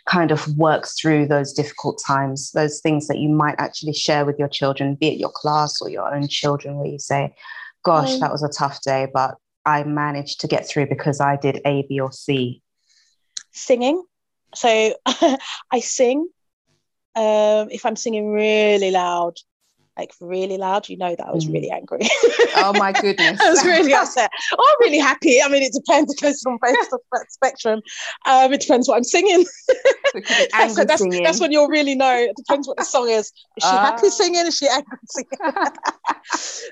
kind 0.07 0.31
of 0.31 0.57
work 0.57 0.88
through 0.88 1.27
those 1.27 1.51
difficult 1.51 2.01
times, 2.06 2.51
those 2.51 2.80
things 2.80 3.07
that 3.07 3.18
you 3.18 3.27
might 3.27 3.56
actually 3.57 3.92
share 3.92 4.24
with 4.24 4.39
your 4.39 4.47
children, 4.47 4.95
be 4.95 5.09
it 5.09 5.19
your 5.19 5.31
class 5.36 5.81
or 5.81 5.89
your 5.89 6.13
own 6.13 6.30
children, 6.30 6.77
where 6.77 6.88
you 6.88 6.97
say, 6.97 7.36
gosh, 7.83 8.13
um, 8.13 8.19
that 8.19 8.31
was 8.31 8.44
a 8.44 8.50
tough 8.50 8.81
day, 8.81 9.07
but 9.13 9.36
I 9.66 9.83
managed 9.83 10.42
to 10.42 10.48
get 10.48 10.68
through 10.68 10.88
because 10.88 11.19
I 11.19 11.38
did 11.38 11.62
A, 11.66 11.86
B, 11.88 12.00
or 12.00 12.12
C? 12.12 12.62
Singing. 13.51 14.04
So 14.56 14.94
I 15.72 15.80
sing. 15.80 16.28
Um, 17.16 17.69
if 17.69 17.86
I'm 17.86 17.95
singing 17.95 18.31
really 18.31 18.92
loud, 18.92 19.38
like 20.01 20.13
really 20.19 20.57
loud, 20.57 20.89
you 20.89 20.98
know 20.98 21.15
that 21.15 21.27
I 21.27 21.31
was 21.31 21.48
really 21.48 21.69
mm. 21.69 21.75
angry. 21.75 22.00
oh 22.57 22.74
my 22.75 22.92
goodness. 22.92 23.39
I 23.39 23.50
was 23.51 23.63
really 23.63 23.94
upset. 24.01 24.31
Oh, 24.57 24.68
I'm 24.69 24.88
really 24.88 24.98
happy. 24.98 25.42
I 25.42 25.48
mean, 25.48 25.62
it 25.62 25.74
depends. 25.74 26.12
It 26.13 26.19
goes 26.19 26.42
from 26.42 26.57
both 26.59 26.89
the 26.89 27.25
spectrum. 27.30 27.81
Um, 28.25 28.51
it 28.51 28.62
depends 28.62 28.88
what 28.88 28.98
I'm 28.98 29.03
singing. 29.03 29.45
that's, 30.51 30.75
that's, 30.75 31.02
singing. 31.02 31.23
that's, 31.23 31.40
when 31.40 31.52
you'll 31.52 31.68
really 31.68 31.94
know. 31.94 32.16
It 32.16 32.35
depends 32.35 32.68
what 32.68 32.78
the 32.78 32.83
song 32.83 33.09
is. 33.09 33.28
Is 33.28 33.64
she 33.64 33.68
uh... 33.68 33.80
happy 33.80 34.07
ah. 34.07 34.09
singing? 34.09 34.47
Is 34.47 34.57
she 34.57 34.68
angry 34.68 34.97
singing? 35.06 35.73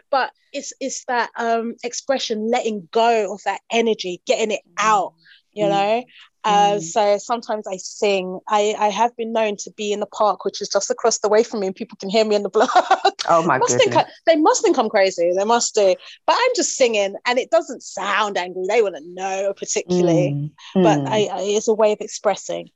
but 0.10 0.32
it's 0.52 0.74
it's 0.80 1.06
that 1.06 1.30
um, 1.38 1.76
expression, 1.84 2.50
letting 2.50 2.90
go 2.92 3.32
of 3.34 3.42
that 3.46 3.62
energy, 3.72 4.22
getting 4.26 4.52
it 4.52 4.62
out. 4.80 5.14
You 5.60 5.66
mm. 5.66 5.70
know, 5.70 6.04
uh, 6.46 6.76
mm. 6.76 6.82
So 6.82 7.18
sometimes 7.18 7.68
I 7.68 7.78
sing. 7.78 8.40
I, 8.48 8.74
I 8.80 8.88
have 8.90 9.16
been 9.18 9.34
known 9.34 9.58
to 9.58 9.72
be 9.72 9.92
in 9.92 10.00
the 10.00 10.06
park, 10.06 10.46
which 10.46 10.62
is 10.62 10.70
just 10.70 10.90
across 10.90 11.20
the 11.20 11.28
way 11.28 11.44
from 11.44 11.60
me, 11.60 11.68
and 11.68 11.76
people 11.76 11.98
can 12.00 12.10
hear 12.10 12.24
me 12.24 12.36
in 12.36 12.44
the 12.44 12.50
block. 12.50 12.70
Oh 13.32 13.44
my 13.46 13.60
must 13.60 13.78
goodness! 13.78 13.96
Think, 13.96 14.08
they 14.26 14.36
must 14.38 14.64
think 14.64 14.80
I'm 14.80 14.90
crazy. 14.90 15.32
They 15.38 15.44
must 15.44 15.76
do. 15.76 15.94
But 16.26 16.36
I'm 16.40 16.52
just 16.56 16.78
singing, 16.78 17.16
and 17.28 17.38
it 17.38 17.52
doesn't 17.52 17.84
sound 17.84 18.38
angry. 18.38 18.64
They 18.68 18.82
wouldn't 18.82 19.06
know 19.14 19.54
particularly, 19.56 20.32
mm. 20.76 20.84
but 20.84 21.00
mm. 21.00 21.08
I, 21.08 21.28
I, 21.32 21.42
it's 21.42 21.68
a 21.68 21.74
way 21.74 21.92
of 21.92 22.00
expressing. 22.02 22.70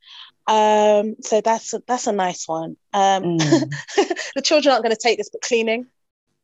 Um, 0.46 1.16
so 1.22 1.40
that's 1.40 1.72
a, 1.72 1.82
that's 1.88 2.06
a 2.06 2.12
nice 2.12 2.46
one. 2.46 2.76
Um, 2.92 3.38
mm. 3.38 3.74
the 4.36 4.42
children 4.42 4.72
aren't 4.72 4.84
going 4.84 4.94
to 4.94 5.02
take 5.02 5.18
this, 5.18 5.30
but 5.30 5.40
cleaning. 5.40 5.86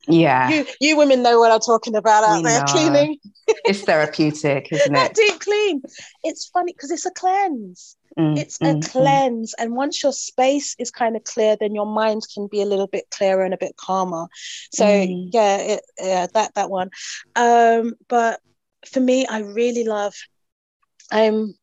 Yeah. 0.07 0.49
You 0.49 0.67
you 0.81 0.97
women 0.97 1.23
know 1.23 1.39
what 1.39 1.53
I'm 1.53 1.61
talking 1.61 1.95
about 1.95 2.25
out 2.25 2.39
we 2.39 2.43
there, 2.45 2.61
know. 2.61 2.67
cleaning. 2.67 3.19
it's 3.65 3.83
therapeutic, 3.83 4.69
isn't 4.73 4.95
it? 4.95 4.99
That 4.99 5.15
deep 5.15 5.41
clean. 5.41 5.83
It's 6.25 6.47
funny 6.47 6.73
because 6.73 6.91
it's 6.91 7.07
a 7.07 7.11
cleanse. 7.11 7.97
Mm, 8.19 8.39
it's 8.39 8.59
mm, 8.59 8.71
a 8.71 8.75
mm. 8.75 8.91
cleanse. 8.91 9.55
And 9.59 9.75
once 9.75 10.03
your 10.03 10.13
space 10.13 10.75
is 10.79 10.91
kind 10.91 11.17
of 11.17 11.25
clear, 11.25 11.57
then 11.59 11.75
your 11.75 11.87
mind 11.87 12.23
can 12.33 12.49
be 12.51 12.63
a 12.63 12.67
little 12.67 12.87
bit 12.87 13.05
clearer 13.11 13.45
and 13.45 13.55
a 13.55 13.59
bit 13.59 13.77
calmer. 13.77 14.27
So 14.73 14.85
mm. 14.85 15.29
yeah, 15.33 15.57
it, 15.59 15.81
yeah, 15.99 16.27
that 16.35 16.55
that 16.55 16.71
one. 16.71 16.91
Um, 17.37 17.95
but 18.09 18.41
for 18.87 19.01
me, 19.01 19.27
I 19.27 19.41
really 19.41 19.85
love 19.85 20.15
I'm 21.11 21.55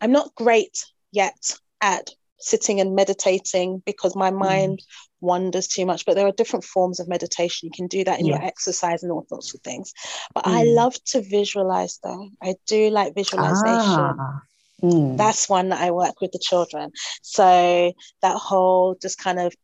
I'm 0.00 0.12
not 0.12 0.34
great 0.34 0.84
yet 1.12 1.58
at 1.80 2.10
sitting 2.38 2.80
and 2.80 2.94
meditating 2.94 3.82
because 3.86 4.14
my 4.16 4.30
mm. 4.30 4.38
mind 4.38 4.82
wanders 5.20 5.66
too 5.66 5.86
much. 5.86 6.04
But 6.04 6.14
there 6.14 6.26
are 6.26 6.32
different 6.32 6.64
forms 6.64 7.00
of 7.00 7.08
meditation. 7.08 7.66
You 7.66 7.72
can 7.74 7.86
do 7.86 8.04
that 8.04 8.20
in 8.20 8.26
yeah. 8.26 8.36
your 8.36 8.44
exercise 8.44 9.02
and 9.02 9.12
all 9.12 9.26
sorts 9.28 9.54
of 9.54 9.60
things. 9.62 9.92
But 10.34 10.44
mm. 10.44 10.52
I 10.52 10.64
love 10.64 10.94
to 11.06 11.22
visualize 11.22 11.98
though. 12.02 12.28
I 12.42 12.54
do 12.66 12.90
like 12.90 13.14
visualization. 13.14 13.64
Ah. 13.66 14.42
Mm. 14.82 15.16
That's 15.16 15.48
one 15.48 15.70
that 15.70 15.80
I 15.80 15.92
work 15.92 16.20
with 16.20 16.32
the 16.32 16.38
children. 16.38 16.90
So 17.22 17.92
that 18.22 18.36
whole 18.36 18.96
just 19.00 19.18
kind 19.18 19.38
of 19.38 19.54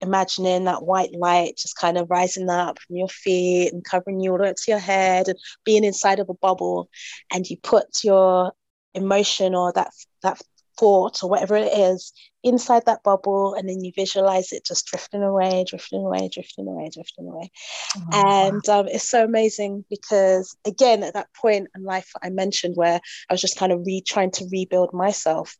imagining 0.00 0.64
that 0.64 0.82
white 0.82 1.12
light 1.12 1.58
just 1.58 1.76
kind 1.76 1.98
of 1.98 2.08
rising 2.10 2.48
up 2.48 2.78
from 2.78 2.96
your 2.96 3.08
feet 3.08 3.70
and 3.72 3.84
covering 3.84 4.20
you 4.20 4.30
all 4.30 4.38
the 4.38 4.44
way 4.44 4.50
up 4.50 4.56
to 4.56 4.70
your 4.70 4.80
head 4.80 5.28
and 5.28 5.38
being 5.64 5.84
inside 5.84 6.18
of 6.18 6.28
a 6.30 6.34
bubble 6.34 6.88
and 7.30 7.46
you 7.50 7.56
put 7.58 7.86
your 8.02 8.52
emotion 8.94 9.54
or 9.54 9.72
that 9.72 9.90
that 10.22 10.40
thought 10.80 11.22
or 11.22 11.28
whatever 11.28 11.56
it 11.56 11.72
is 11.72 12.12
inside 12.42 12.82
that 12.86 13.02
bubble 13.02 13.54
and 13.54 13.68
then 13.68 13.84
you 13.84 13.92
visualize 13.94 14.50
it 14.50 14.64
just 14.64 14.86
drifting 14.86 15.22
away 15.22 15.62
drifting 15.68 16.00
away 16.04 16.28
drifting 16.32 16.66
away 16.66 16.90
drifting 16.92 17.28
away. 17.28 17.50
Oh, 17.96 18.08
and 18.12 18.68
um, 18.68 18.88
it's 18.88 19.08
so 19.08 19.22
amazing 19.22 19.84
because 19.90 20.56
again 20.66 21.02
at 21.02 21.14
that 21.14 21.28
point 21.34 21.68
in 21.76 21.84
life 21.84 22.10
i 22.22 22.30
mentioned 22.30 22.76
where 22.76 22.98
i 23.28 23.32
was 23.32 23.42
just 23.42 23.58
kind 23.58 23.72
of 23.72 23.84
re 23.84 24.00
trying 24.00 24.30
to 24.30 24.48
rebuild 24.50 24.94
myself 24.94 25.54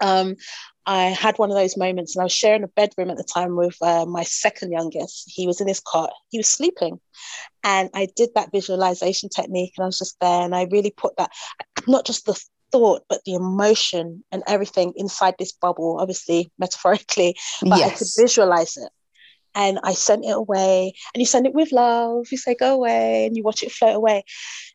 um, 0.00 0.36
I 0.86 1.06
had 1.06 1.38
one 1.38 1.50
of 1.50 1.56
those 1.56 1.76
moments, 1.76 2.14
and 2.14 2.22
I 2.22 2.24
was 2.24 2.32
sharing 2.32 2.62
a 2.62 2.68
bedroom 2.68 3.10
at 3.10 3.16
the 3.16 3.24
time 3.24 3.56
with 3.56 3.76
uh, 3.82 4.06
my 4.06 4.22
second 4.22 4.72
youngest. 4.72 5.24
He 5.26 5.46
was 5.46 5.60
in 5.60 5.68
his 5.68 5.80
cot, 5.80 6.12
he 6.30 6.38
was 6.38 6.48
sleeping, 6.48 7.00
and 7.64 7.90
I 7.94 8.08
did 8.16 8.30
that 8.34 8.52
visualization 8.52 9.28
technique, 9.28 9.74
and 9.76 9.84
I 9.84 9.86
was 9.86 9.98
just 9.98 10.16
there, 10.20 10.42
and 10.42 10.54
I 10.54 10.68
really 10.70 10.92
put 10.96 11.16
that 11.16 11.30
not 11.86 12.06
just 12.06 12.24
the 12.26 12.40
thought, 12.70 13.02
but 13.08 13.20
the 13.24 13.34
emotion 13.34 14.24
and 14.32 14.42
everything 14.46 14.92
inside 14.96 15.34
this 15.38 15.52
bubble, 15.52 15.98
obviously 16.00 16.50
metaphorically, 16.58 17.36
but 17.62 17.78
yes. 17.78 17.92
I 17.92 17.94
could 17.96 18.08
visualize 18.22 18.76
it. 18.76 18.90
And 19.54 19.80
I 19.82 19.94
sent 19.94 20.24
it 20.24 20.36
away, 20.36 20.92
and 21.12 21.20
you 21.20 21.26
send 21.26 21.46
it 21.46 21.54
with 21.54 21.72
love. 21.72 22.26
You 22.30 22.38
say, 22.38 22.54
go 22.54 22.74
away, 22.74 23.26
and 23.26 23.36
you 23.36 23.42
watch 23.42 23.62
it 23.62 23.72
float 23.72 23.96
away. 23.96 24.22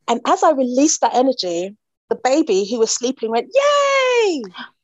And 0.07 0.19
as 0.27 0.43
I 0.43 0.51
released 0.51 1.01
that 1.01 1.15
energy, 1.15 1.77
the 2.09 2.15
baby 2.15 2.67
who 2.69 2.79
was 2.79 2.91
sleeping 2.91 3.29
went, 3.31 3.47
Yay! 3.53 4.41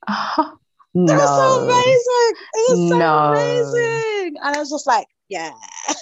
Oh, 0.08 0.58
no. 0.94 1.14
It 1.14 1.18
was 1.18 1.30
so 1.30 1.64
amazing. 1.64 2.44
It 2.54 2.72
was 2.72 2.90
so 2.90 2.98
no. 2.98 3.18
amazing. 3.32 4.38
And 4.42 4.56
I 4.56 4.60
was 4.60 4.70
just 4.70 4.88
like, 4.88 5.08
yeah. 5.30 5.52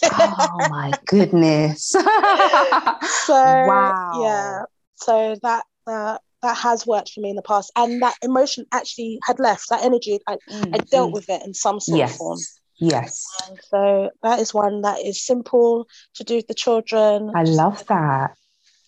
oh 0.04 0.68
my 0.70 0.92
goodness. 1.06 1.90
so 1.90 2.04
wow. 3.34 4.12
Yeah. 4.24 4.62
So 4.96 5.36
that 5.44 5.66
that 5.86 6.22
that 6.48 6.58
has 6.58 6.88
worked 6.88 7.12
for 7.12 7.20
me 7.20 7.30
in 7.30 7.36
the 7.36 7.42
past 7.42 7.72
and 7.76 8.02
that 8.02 8.16
emotion 8.22 8.66
actually 8.72 9.20
had 9.24 9.38
left 9.38 9.70
that 9.70 9.84
energy 9.84 10.20
i, 10.28 10.38
mm, 10.50 10.74
I 10.74 10.78
dealt 10.78 11.12
mm. 11.12 11.14
with 11.14 11.30
it 11.30 11.42
in 11.46 11.54
some 11.54 11.80
sort 11.80 11.98
yes. 11.98 12.14
of 12.14 12.18
form. 12.18 12.40
Yes. 12.80 13.26
And 13.48 13.60
so 13.70 14.12
that 14.24 14.40
is 14.40 14.54
one 14.54 14.82
that 14.82 15.00
is 15.04 15.26
simple 15.26 15.88
to 16.16 16.24
do 16.24 16.36
with 16.36 16.48
the 16.48 16.54
children. 16.54 17.32
I 17.36 17.44
love 17.44 17.86
that. 17.88 18.36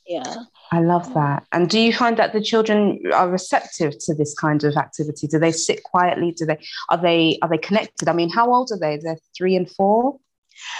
Yeah. 0.07 0.35
I 0.71 0.81
love 0.81 1.11
that. 1.15 1.45
And 1.51 1.69
do 1.69 1.79
you 1.79 1.93
find 1.93 2.17
that 2.17 2.33
the 2.33 2.41
children 2.41 2.99
are 3.13 3.29
receptive 3.29 3.97
to 4.05 4.13
this 4.13 4.35
kind 4.35 4.63
of 4.63 4.77
activity? 4.77 5.27
Do 5.27 5.39
they 5.39 5.51
sit 5.51 5.83
quietly? 5.83 6.31
Do 6.31 6.45
they 6.45 6.59
are 6.89 7.01
they 7.01 7.39
are 7.41 7.49
they 7.49 7.57
connected? 7.57 8.07
I 8.07 8.13
mean 8.13 8.29
how 8.29 8.53
old 8.53 8.69
are 8.71 8.79
they? 8.79 8.97
They're 8.97 9.17
three 9.35 9.55
and 9.55 9.69
four 9.69 10.19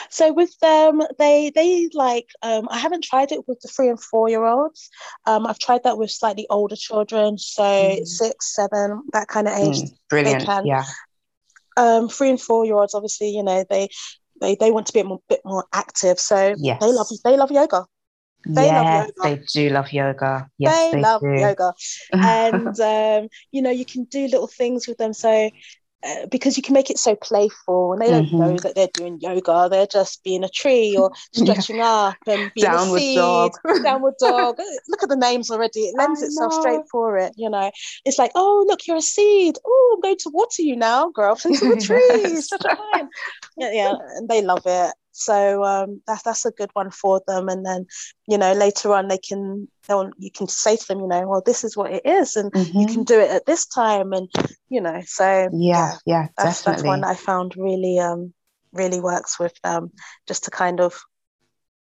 so 0.10 0.34
with 0.34 0.58
them, 0.60 1.02
they 1.18 1.52
they 1.54 1.90
like 1.94 2.28
um, 2.42 2.68
I 2.70 2.78
haven't 2.78 3.04
tried 3.04 3.32
it 3.32 3.48
with 3.48 3.60
the 3.62 3.68
three 3.68 3.90
and 3.90 4.02
four 4.02 4.30
year 4.30 4.46
olds. 4.46 4.90
Um, 5.26 5.46
I've 5.46 5.60
tried 5.60 5.84
that 5.84 5.98
with 5.98 6.12
slightly 6.12 6.48
older 6.50 6.76
children, 6.76 7.38
so 7.38 7.64
mm. 7.64 8.06
six, 8.06 8.56
seven, 8.56 9.04
that 9.14 9.28
kind 9.28 9.48
of 9.48 9.58
age. 9.58 9.82
Mm, 9.82 9.98
brilliant. 10.10 10.66
Yeah. 10.66 10.84
Um, 11.78 12.10
three 12.10 12.30
and 12.30 12.42
four 12.42 12.66
year 12.66 12.76
olds, 12.76 12.94
obviously, 12.94 13.30
you 13.30 13.44
know, 13.44 13.64
they 13.70 13.90
they 14.42 14.56
they 14.56 14.72
want 14.72 14.88
to 14.88 14.94
be 14.94 15.00
a 15.00 15.04
more, 15.04 15.22
bit 15.30 15.42
more 15.46 15.66
active, 15.74 16.20
so 16.20 16.56
yes. 16.58 16.80
they 16.82 16.92
love 16.92 17.08
they 17.24 17.38
love 17.38 17.52
yoga. 17.52 17.86
They 18.46 18.66
yes, 18.66 18.74
love 18.74 19.08
yoga. 19.08 19.38
they 19.38 19.44
do 19.54 19.70
love 19.70 19.92
yoga. 19.92 20.50
Yes, 20.58 20.92
they, 20.92 20.98
they 20.98 21.02
love 21.02 21.22
do. 21.22 21.34
yoga, 21.34 21.74
and 22.14 22.80
um, 22.80 23.30
you 23.52 23.62
know 23.62 23.70
you 23.70 23.86
can 23.86 24.06
do 24.06 24.28
little 24.28 24.48
things 24.48 24.88
with 24.88 24.98
them. 24.98 25.14
So 25.14 25.50
uh, 26.04 26.26
because 26.28 26.56
you 26.56 26.64
can 26.64 26.74
make 26.74 26.90
it 26.90 26.98
so 26.98 27.16
playful 27.16 27.94
and 27.94 28.02
they 28.02 28.10
don't 28.10 28.26
mm-hmm. 28.28 28.40
know 28.40 28.58
that 28.58 28.74
they're 28.76 28.88
doing 28.94 29.20
yoga 29.20 29.68
they're 29.70 29.86
just 29.88 30.24
being 30.24 30.44
a 30.44 30.50
tree 30.50 30.96
or 30.98 31.12
stretching 31.34 31.78
yeah. 31.78 31.86
up 31.90 32.18
and 32.28 32.52
being 32.54 32.66
downward 32.66 32.98
a 32.98 33.00
seed, 33.00 33.18
dog 33.18 33.52
downward 33.84 34.14
dog. 34.20 34.58
Look 34.88 35.04
at 35.04 35.10
the 35.10 35.18
names 35.18 35.52
already 35.52 35.82
it 35.82 35.98
lends 35.98 36.22
itself 36.22 36.54
straight 36.54 36.88
for 36.92 37.18
it 37.18 37.34
you 37.36 37.50
know. 37.50 37.70
It's 38.06 38.18
like 38.18 38.32
oh 38.36 38.66
look 38.68 38.88
you're 38.88 38.98
a 38.98 39.02
seed. 39.02 39.58
Oh 39.66 39.96
i'm 39.96 40.02
going 40.02 40.18
to 40.20 40.30
water 40.30 40.62
you 40.62 40.76
now 40.76 41.10
grow 41.10 41.32
up 41.32 41.46
into 41.46 41.70
the 41.70 41.82
tree 41.82 43.08
yeah, 43.58 43.72
yeah 43.72 43.94
and 44.16 44.30
they 44.30 44.42
love 44.42 44.62
it 44.66 44.94
so 45.20 45.64
um, 45.66 46.02
that's 46.08 46.24
that's 46.24 46.46
a 46.46 46.52
good 46.52 46.70
one 46.74 46.92
for 46.92 47.22
them. 47.28 47.50
And 47.50 47.66
then, 47.66 47.86
you 48.28 48.38
know, 48.38 48.54
later 48.54 48.94
on 48.94 49.10
they 49.10 49.18
can 49.18 49.68
they'll 49.88 50.10
you 50.18 50.32
can 50.32 50.48
say 50.48 50.78
to 50.78 50.88
them, 50.88 51.02
you 51.02 51.08
know, 51.08 51.28
well, 51.28 51.44
this 51.46 51.66
is 51.66 51.76
what 51.76 51.92
it 51.92 52.06
is, 52.06 52.38
and 52.38 52.52
mm-hmm. 52.52 52.80
you 52.80 52.88
can 52.88 53.04
do 53.04 53.20
it 53.20 53.30
at 53.30 53.46
this 53.46 53.66
time, 53.66 54.14
and 54.14 54.30
you 54.70 54.80
know, 54.80 55.02
so 55.06 55.50
yeah, 55.52 55.96
yeah, 56.06 56.28
that's, 56.38 56.62
that's 56.62 56.84
one 56.84 57.04
I 57.04 57.16
found 57.16 57.56
really 57.58 58.00
um 58.00 58.34
really 58.72 59.02
works 59.02 59.38
with 59.38 59.54
them, 59.62 59.92
just 60.26 60.46
to 60.46 60.52
kind 60.52 60.80
of 60.80 60.98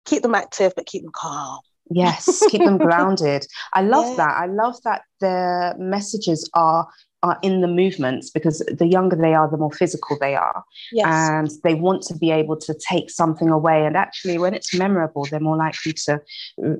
keep 0.07 0.23
them 0.23 0.35
active 0.35 0.73
but 0.75 0.87
keep 0.87 1.03
them 1.03 1.13
calm. 1.15 1.61
Yes, 1.91 2.43
keep 2.49 2.65
them 2.65 2.79
grounded. 2.87 3.47
I 3.75 3.83
love 3.83 4.09
yeah. 4.11 4.17
that. 4.17 4.35
I 4.39 4.47
love 4.47 4.77
that 4.85 5.03
the 5.21 5.75
messages 5.79 6.49
are 6.55 6.89
are 7.23 7.39
in 7.43 7.61
the 7.61 7.69
movements 7.69 8.31
because 8.31 8.59
the 8.71 8.87
younger 8.87 9.17
they 9.17 9.35
are, 9.35 9.51
the 9.51 9.57
more 9.57 9.73
physical 9.73 10.17
they 10.21 10.35
are. 10.35 10.65
Yes. 10.93 11.07
And 11.09 11.51
they 11.65 11.75
want 11.75 12.03
to 12.03 12.17
be 12.17 12.31
able 12.31 12.57
to 12.59 12.75
take 12.75 13.11
something 13.11 13.49
away. 13.49 13.87
And 13.87 13.97
actually, 13.97 14.39
when 14.39 14.55
it's 14.55 14.75
memorable, 14.75 15.27
they're 15.31 15.41
more 15.41 15.57
likely 15.57 15.93
to, 16.05 16.21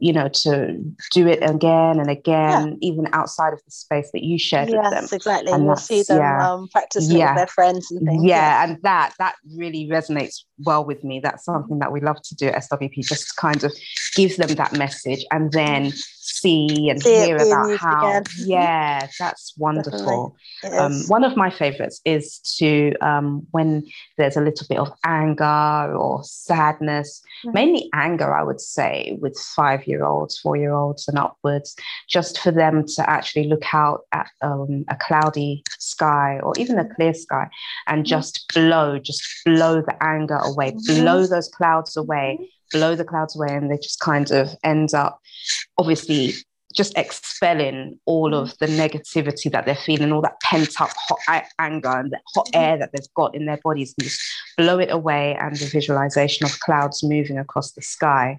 you 0.01 0.13
know, 0.13 0.29
to 0.29 0.79
do 1.13 1.27
it 1.27 1.43
again 1.43 1.99
and 1.99 2.11
again, 2.11 2.69
yeah. 2.69 2.89
even 2.89 3.09
outside 3.13 3.53
of 3.53 3.65
the 3.65 3.71
space 3.71 4.11
that 4.13 4.23
you 4.23 4.39
shared 4.39 4.69
yes, 4.69 4.85
with 4.85 4.93
them. 4.93 5.09
exactly. 5.13 5.53
And 5.53 5.65
you'll 5.65 5.77
see 5.77 6.03
them 6.03 6.19
yeah. 6.19 6.53
um, 6.53 6.69
practice 6.69 7.11
yeah. 7.11 7.31
with 7.31 7.37
their 7.39 7.47
friends 7.47 7.91
and 7.91 8.07
things. 8.07 8.25
Yeah, 8.25 8.37
yeah, 8.37 8.65
and 8.65 8.83
that 8.83 9.15
that 9.19 9.37
really 9.57 9.89
resonates 9.91 10.45
well 10.65 10.85
with 10.85 11.03
me. 11.03 11.21
That's 11.21 11.45
something 11.45 11.79
that 11.79 11.93
we 11.93 12.01
love 12.01 12.21
to 12.23 12.35
do 12.35 12.49
at 12.49 12.63
SWP, 12.63 13.07
just 13.07 13.37
kind 13.37 13.65
of 13.65 13.73
give 14.15 14.37
them 14.37 14.55
that 14.57 14.73
message 14.73 15.25
and 15.31 15.53
then 15.53 15.93
see 16.27 16.89
and 16.91 17.03
see 17.03 17.15
hear 17.15 17.37
about 17.37 17.77
how 17.79 18.09
again. 18.09 18.25
yeah 18.39 19.07
that's 19.19 19.55
wonderful 19.57 20.37
um, 20.73 21.03
one 21.09 21.25
of 21.25 21.37
my 21.37 21.51
favorites 21.51 22.01
is 22.05 22.39
to 22.59 22.93
um, 23.01 23.47
when 23.53 23.87
there's 24.19 24.37
a 24.37 24.41
little 24.41 24.67
bit 24.69 24.79
of 24.79 24.93
anger 25.05 25.95
or 25.97 26.23
sadness 26.25 27.23
mm-hmm. 27.45 27.55
mainly 27.55 27.89
anger 27.95 28.35
i 28.35 28.43
would 28.43 28.61
say 28.61 29.17
with 29.21 29.39
five 29.55 29.87
year 29.87 30.05
olds 30.05 30.39
four 30.39 30.57
year 30.57 30.73
olds 30.73 31.07
and 31.09 31.19
upwards 31.19 31.77
just 32.09 32.39
for 32.39 32.51
them 32.51 32.85
to 32.87 33.09
actually 33.09 33.47
look 33.47 33.75
out 33.75 34.01
at 34.13 34.29
um, 34.43 34.85
a 34.89 34.97
cloudy 34.97 35.63
sky 35.79 36.41
or 36.43 36.53
even 36.59 36.79
a 36.79 36.85
mm-hmm. 36.85 36.95
clear 36.95 37.15
sky 37.15 37.49
and 37.87 37.99
mm-hmm. 37.99 38.11
just 38.11 38.53
blow 38.53 38.99
just 38.99 39.23
blow 39.45 39.81
the 39.81 39.97
anger 40.03 40.41
away 40.43 40.73
mm-hmm. 40.73 41.03
blow 41.03 41.27
those 41.27 41.49
clouds 41.49 41.97
away 41.97 42.39
mm-hmm 42.41 42.45
blow 42.73 42.95
the 42.95 43.05
clouds 43.05 43.37
away 43.37 43.49
and 43.51 43.71
they 43.71 43.77
just 43.77 44.01
kind 44.01 44.31
of 44.31 44.51
end 44.65 44.95
up 44.95 45.21
obviously 45.79 46.35
just 46.77 46.97
expelling 46.97 47.99
all 48.05 48.35
of 48.35 48.57
the 48.59 48.67
negativity 48.67 49.51
that 49.51 49.65
they're 49.65 49.75
feeling, 49.75 50.13
all 50.13 50.21
that 50.21 50.39
pent 50.43 50.81
up 50.81 50.91
hot 51.09 51.45
anger 51.59 51.89
and 51.89 52.13
the 52.13 52.21
hot 52.35 52.49
air 52.53 52.77
that 52.79 52.91
they've 52.93 53.15
got 53.15 53.35
in 53.35 53.47
their 53.47 53.59
bodies, 53.65 53.95
and 53.99 54.07
just 54.07 54.21
blow 54.59 54.79
it 54.79 54.91
away. 54.91 55.35
And 55.41 55.57
the 55.57 55.67
visualization 55.67 56.45
of 56.45 56.61
clouds 56.61 57.03
moving 57.03 57.39
across 57.39 57.73
the 57.73 57.83
sky. 57.83 58.39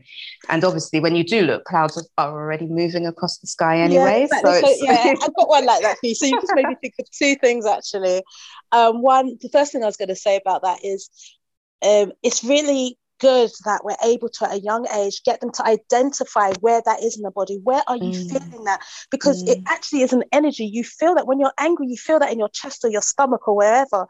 And 0.49 0.63
obviously, 0.63 0.99
when 0.99 1.15
you 1.15 1.23
do 1.23 1.41
look, 1.41 1.65
clouds 1.65 1.97
are 2.17 2.29
already 2.29 2.67
moving 2.67 3.07
across 3.07 3.39
the 3.39 3.47
sky 3.47 3.79
anyway. 3.79 4.27
Yeah, 4.31 4.41
so, 4.41 4.61
so 4.61 4.75
yeah, 4.81 5.13
I've 5.21 5.35
got 5.35 5.49
one 5.49 5.65
like 5.65 5.81
that 5.81 5.97
for 5.99 6.05
you. 6.05 6.15
So 6.15 6.27
you 6.27 6.39
just 6.39 6.53
made 6.53 6.67
me 6.67 6.75
think 6.81 6.93
of 6.99 7.09
two 7.11 7.35
things 7.35 7.65
actually. 7.65 8.21
Um, 8.71 9.01
one, 9.01 9.37
the 9.41 9.49
first 9.49 9.71
thing 9.71 9.83
I 9.83 9.87
was 9.87 9.97
going 9.97 10.09
to 10.09 10.15
say 10.15 10.37
about 10.37 10.61
that 10.61 10.83
is 10.83 11.09
um, 11.81 12.11
it's 12.21 12.43
really 12.43 12.97
good 13.19 13.51
that 13.65 13.83
we're 13.83 13.95
able 14.03 14.29
to 14.29 14.45
at 14.45 14.55
a 14.55 14.59
young 14.59 14.87
age 14.95 15.23
get 15.23 15.41
them 15.41 15.51
to 15.51 15.65
identify 15.65 16.51
where 16.59 16.81
that 16.85 17.03
is 17.03 17.17
in 17.17 17.23
the 17.23 17.31
body. 17.31 17.59
Where 17.63 17.83
are 17.87 17.97
you 17.97 18.11
mm. 18.11 18.31
feeling 18.31 18.63
that? 18.65 18.81
Because 19.11 19.43
mm. 19.43 19.49
it 19.49 19.59
actually 19.67 20.01
is 20.01 20.13
an 20.13 20.23
energy 20.31 20.65
you 20.65 20.83
feel 20.83 21.15
that 21.15 21.27
when 21.27 21.39
you're 21.39 21.53
angry 21.59 21.87
you 21.87 21.97
feel 21.97 22.19
that 22.19 22.31
in 22.31 22.39
your 22.39 22.49
chest 22.49 22.83
or 22.83 22.89
your 22.89 23.01
stomach 23.01 23.47
or 23.47 23.55
wherever. 23.55 24.07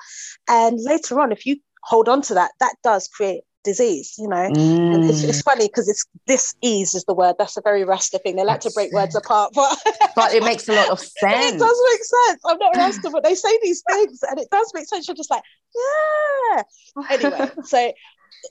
And 0.47 0.79
later 0.81 1.19
on 1.19 1.31
if 1.31 1.45
you 1.45 1.57
hold 1.83 2.09
on 2.09 2.21
to 2.21 2.33
that 2.33 2.51
that 2.59 2.75
does 2.83 3.07
create 3.07 3.43
disease 3.63 4.15
you 4.17 4.27
know? 4.27 4.49
Mm. 4.49 4.95
and 4.95 5.03
it's, 5.09 5.23
it's 5.23 5.41
mm. 5.41 5.43
funny 5.43 5.67
because 5.67 5.89
it's 5.89 6.05
this 6.25 6.55
ease 6.61 6.95
is 6.95 7.03
the 7.05 7.13
word. 7.13 7.35
That's 7.37 7.57
a 7.57 7.61
very 7.61 7.83
Rasta 7.83 8.19
thing. 8.19 8.35
They 8.35 8.43
like 8.43 8.61
that's 8.61 8.73
to 8.73 8.77
break 8.77 8.93
words 8.93 9.15
apart 9.15 9.51
but 9.53 9.77
but 10.15 10.33
it 10.33 10.43
makes 10.43 10.67
a 10.69 10.73
lot 10.73 10.89
of 10.89 10.99
sense. 10.99 11.53
it 11.53 11.59
does 11.59 11.81
make 11.91 12.03
sense. 12.03 12.41
I'm 12.45 12.57
not 12.59 12.75
Rasta 12.75 13.09
but 13.11 13.23
they 13.23 13.35
say 13.35 13.57
these 13.61 13.83
things 13.89 14.19
and 14.29 14.39
it 14.39 14.47
does 14.51 14.71
make 14.73 14.87
sense. 14.87 15.07
You're 15.07 15.15
just 15.15 15.31
like 15.31 15.43
yeah. 15.75 16.63
Anyway 17.09 17.51
so 17.63 17.91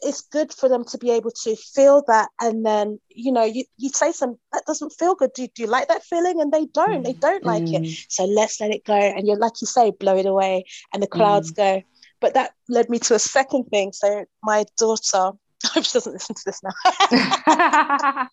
it's 0.03 0.23
good 0.23 0.53
for 0.53 0.69
them 0.69 0.85
to 0.85 0.99
be 0.99 1.11
able 1.11 1.31
to 1.31 1.57
feel 1.57 2.03
that 2.07 2.29
and 2.41 2.65
then 2.65 2.99
you 3.09 3.33
know 3.33 3.45
you, 3.45 3.65
you 3.77 3.89
say 3.89 4.13
some 4.13 4.37
that 4.53 4.65
doesn't 4.67 4.93
feel 4.99 5.15
good. 5.15 5.33
Do, 5.35 5.47
do 5.55 5.63
you 5.63 5.69
like 5.69 5.89
that 5.89 6.05
feeling? 6.05 6.41
And 6.41 6.53
they 6.53 6.67
don't. 6.67 7.03
They 7.03 7.13
don't 7.13 7.45
like 7.45 7.65
mm. 7.65 7.85
it 7.85 8.07
so 8.09 8.25
let's 8.25 8.61
let 8.61 8.71
it 8.71 8.85
go. 8.85 8.95
And 8.95 9.27
you're 9.27 9.39
like 9.39 9.61
you 9.61 9.67
say 9.67 9.91
blow 9.91 10.17
it 10.17 10.27
away 10.27 10.65
and 10.93 11.03
the 11.03 11.07
clouds 11.07 11.53
mm. 11.53 11.57
go. 11.57 11.83
But 12.21 12.35
that 12.35 12.53
led 12.69 12.89
me 12.89 12.99
to 13.01 13.15
a 13.15 13.19
second 13.19 13.65
thing. 13.65 13.93
So 13.93 14.25
my 14.43 14.65
daughter 14.79 15.33
I 15.67 15.75
hope 15.75 15.85
she 15.85 15.93
doesn't 15.93 16.13
listen 16.13 16.35
to 16.35 16.43
this 16.45 16.63
now. 16.63 18.29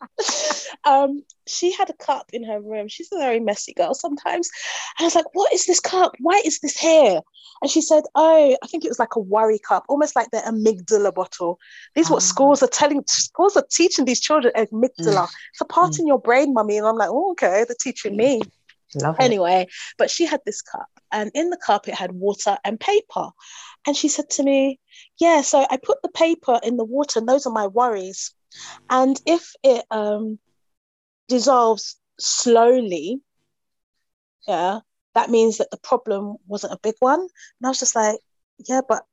um, 0.83 1.23
she 1.47 1.71
had 1.71 1.89
a 1.89 1.93
cup 1.93 2.29
in 2.33 2.43
her 2.43 2.61
room. 2.61 2.87
She's 2.87 3.11
a 3.11 3.17
very 3.17 3.39
messy 3.39 3.73
girl 3.73 3.93
sometimes. 3.93 4.49
And 4.97 5.03
I 5.03 5.07
was 5.07 5.15
like, 5.15 5.33
What 5.33 5.53
is 5.53 5.65
this 5.65 5.79
cup? 5.79 6.13
Why 6.19 6.41
is 6.45 6.59
this 6.59 6.77
here? 6.77 7.21
And 7.61 7.71
she 7.71 7.81
said, 7.81 8.03
Oh, 8.15 8.57
I 8.61 8.67
think 8.67 8.85
it 8.85 8.89
was 8.89 8.99
like 8.99 9.15
a 9.15 9.19
worry 9.19 9.59
cup, 9.59 9.85
almost 9.89 10.15
like 10.15 10.29
the 10.31 10.37
amygdala 10.37 11.13
bottle. 11.13 11.59
These 11.95 12.09
oh. 12.09 12.15
what 12.15 12.23
ah. 12.23 12.25
schools 12.25 12.63
are 12.63 12.67
telling, 12.67 13.03
schools 13.07 13.57
are 13.57 13.65
teaching 13.71 14.05
these 14.05 14.19
children 14.19 14.53
amygdala. 14.55 15.27
Mm. 15.27 15.33
It's 15.51 15.61
a 15.61 15.65
part 15.65 15.93
mm. 15.93 15.99
in 15.99 16.07
your 16.07 16.19
brain, 16.19 16.53
mummy. 16.53 16.77
And 16.77 16.87
I'm 16.87 16.97
like, 16.97 17.09
Oh, 17.11 17.31
okay, 17.31 17.65
they're 17.67 17.75
teaching 17.79 18.15
me. 18.15 18.41
Love 18.95 19.15
anyway, 19.19 19.61
it. 19.67 19.69
but 19.97 20.11
she 20.11 20.25
had 20.25 20.41
this 20.45 20.61
cup, 20.61 20.87
and 21.11 21.31
in 21.33 21.49
the 21.49 21.57
cup 21.57 21.87
it 21.87 21.95
had 21.95 22.11
water 22.11 22.57
and 22.63 22.79
paper. 22.79 23.29
And 23.85 23.95
she 23.95 24.07
said 24.07 24.29
to 24.31 24.43
me, 24.43 24.79
Yeah, 25.19 25.41
so 25.41 25.65
I 25.69 25.77
put 25.77 26.01
the 26.01 26.09
paper 26.09 26.59
in 26.63 26.77
the 26.77 26.85
water, 26.85 27.19
and 27.19 27.27
those 27.27 27.45
are 27.45 27.53
my 27.53 27.67
worries. 27.67 28.33
And 28.89 29.19
if 29.25 29.53
it 29.63 29.85
um, 29.91 30.39
dissolves 31.27 31.97
slowly, 32.19 33.21
yeah, 34.47 34.79
that 35.15 35.29
means 35.29 35.57
that 35.57 35.71
the 35.71 35.77
problem 35.77 36.37
wasn't 36.47 36.73
a 36.73 36.79
big 36.81 36.95
one. 36.99 37.19
And 37.19 37.65
I 37.65 37.69
was 37.69 37.79
just 37.79 37.95
like, 37.95 38.19
Yeah, 38.67 38.81
but 38.87 39.03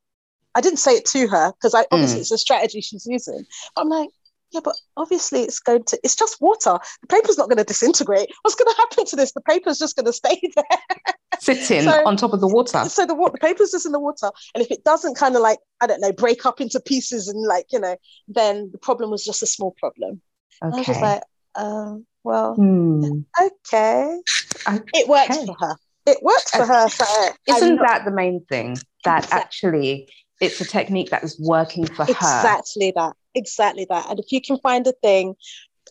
I 0.54 0.60
didn't 0.60 0.78
say 0.78 0.96
it 0.96 1.04
to 1.06 1.28
her 1.28 1.52
because 1.52 1.74
I 1.74 1.86
obviously 1.90 2.18
mm. 2.18 2.22
it's 2.22 2.32
a 2.32 2.38
strategy 2.38 2.80
she's 2.80 3.06
using. 3.06 3.44
But 3.74 3.82
I'm 3.82 3.88
like, 3.88 4.10
yeah, 4.52 4.61
but 4.62 4.76
obviously 4.97 5.42
it's 5.42 5.61
going 5.61 5.85
to, 5.85 5.99
it's 6.02 6.16
just 6.16 6.40
water. 6.40 6.78
The 7.02 7.07
paper's 7.09 7.38
not 7.38 7.49
going 7.49 7.59
to 7.59 7.64
disintegrate. 7.64 8.28
What's 8.42 8.54
going 8.54 8.73
to 8.75 8.76
happen 8.78 9.07
to 9.07 9.16
this? 9.16 9.33
The 9.33 9.40
paper's 9.40 9.78
just 9.78 9.97
going 9.97 10.07
to 10.07 10.12
stay 10.12 10.40
there. 10.57 11.14
Sitting 11.38 11.83
so, 11.83 12.07
on 12.07 12.16
top 12.16 12.33
of 12.33 12.40
the 12.40 12.49
water. 12.49 12.85
So 12.90 13.07
the 13.07 13.14
the 13.14 13.38
paper's 13.38 13.71
just 13.71 13.87
in 13.87 13.92
the 13.92 14.00
water. 14.00 14.30
And 14.54 14.62
if 14.62 14.71
it 14.71 14.85
doesn't 14.85 15.14
kind 15.16 15.37
of 15.37 15.42
like, 15.42 15.59
I 15.80 15.87
don't 15.87 16.00
know, 16.00 16.12
break 16.12 16.45
up 16.45 16.61
into 16.61 16.80
pieces 16.80 17.28
and 17.28 17.47
like, 17.47 17.66
you 17.71 17.80
know, 17.80 17.97
then 18.28 18.71
the 18.73 18.78
problem 18.78 19.11
was 19.11 19.25
just 19.25 19.42
a 19.42 19.47
small 19.47 19.75
problem. 19.78 20.21
Okay. 20.62 20.75
I 20.75 20.76
was 20.76 20.87
just 20.87 21.00
like, 21.00 21.23
um, 21.54 22.07
well, 22.25 22.54
hmm. 22.54 23.21
okay. 23.40 24.21
okay. 24.69 24.83
It 24.95 25.09
works 25.09 25.37
for 25.45 25.57
her. 25.59 25.76
It 26.07 26.19
works 26.23 26.50
for 26.50 26.66
her. 26.66 26.88
So 26.88 27.04
Isn't 27.49 27.76
that 27.76 28.04
the 28.04 28.11
main 28.11 28.45
thing? 28.49 28.76
That 29.04 29.25
exactly. 29.25 29.40
actually 29.40 30.09
it's 30.40 30.61
a 30.61 30.64
technique 30.64 31.11
that 31.11 31.23
is 31.23 31.38
working 31.38 31.87
for 31.87 32.02
exactly 32.02 32.14
her. 32.14 32.38
Exactly 32.38 32.92
that. 32.97 33.16
Exactly 33.35 33.87
that. 33.90 34.06
And 34.11 34.18
if 34.18 34.32
you 34.32 34.40
can 34.40 34.59
find 34.59 34.87
a 34.87 34.92
thing 35.02 35.35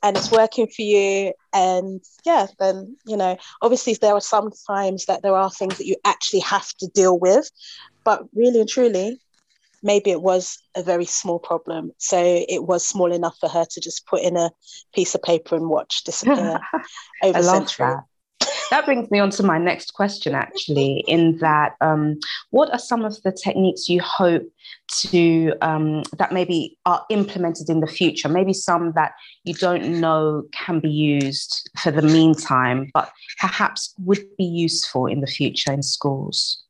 and 0.02 0.18
it's 0.18 0.32
working 0.32 0.68
for 0.68 0.82
you, 0.82 1.34
and 1.54 2.02
yeah, 2.26 2.48
then 2.60 2.98
you 3.06 3.18
know, 3.18 3.38
obviously 3.62 3.94
there 3.94 4.14
are 4.14 4.22
some 4.22 4.50
times 4.68 5.06
that 5.06 5.22
there 5.22 5.36
are 5.36 5.50
things 5.50 5.78
that 5.78 5.86
you 5.86 5.96
actually 6.06 6.42
have 6.42 6.68
to 6.80 6.88
deal 6.88 7.18
with, 7.20 7.50
but 8.04 8.24
really 8.34 8.60
and 8.60 8.70
truly, 8.70 9.20
maybe 9.84 10.12
it 10.12 10.22
was 10.22 10.58
a 10.76 10.84
very 10.84 11.06
small 11.06 11.40
problem. 11.40 11.92
So 11.98 12.18
it 12.48 12.64
was 12.64 12.88
small 12.88 13.12
enough 13.12 13.38
for 13.40 13.50
her 13.50 13.66
to 13.70 13.82
just 13.82 14.08
put 14.08 14.22
in 14.22 14.36
a 14.36 14.52
piece 14.94 15.16
of 15.16 15.22
paper 15.22 15.56
and 15.56 15.70
watch 15.70 16.04
disappear 16.04 16.60
over 17.24 17.38
I 17.38 17.42
love 17.42 17.70
century. 17.70 17.88
That 17.88 18.04
that 18.70 18.86
brings 18.86 19.10
me 19.10 19.20
on 19.20 19.30
to 19.32 19.44
my 19.44 19.58
next 19.58 19.94
question, 19.94 20.36
actually, 20.36 21.04
in 21.08 21.38
that 21.38 21.76
um, 21.82 22.20
what 22.52 22.72
are 22.72 22.80
some 22.80 23.04
of 23.04 23.22
the 23.24 23.32
techniques 23.32 23.90
you 23.90 24.02
hope 24.02 24.44
to 25.10 25.54
um, 25.62 26.04
that 26.18 26.32
maybe 26.32 26.78
are 26.86 27.06
implemented 27.10 27.70
in 27.70 27.80
the 27.80 27.88
future? 27.88 28.30
Maybe 28.30 28.54
some 28.54 28.92
that 28.94 29.14
you 29.44 29.54
don't 29.54 30.00
know 30.00 30.44
can 30.52 30.80
be 30.80 30.90
used 30.90 31.70
for 31.82 31.92
the 31.92 32.02
meantime, 32.02 32.90
but 32.94 33.12
perhaps 33.40 33.94
would 34.00 34.26
be 34.38 34.46
useful 34.46 35.08
in 35.08 35.22
the 35.22 35.28
future 35.28 35.72
in 35.72 35.84
schools? 35.84 36.64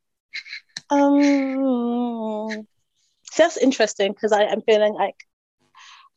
Um, 0.89 2.67
that's 3.37 3.57
interesting 3.57 4.13
because 4.13 4.31
I'm 4.31 4.61
feeling 4.61 4.93
like 4.93 5.15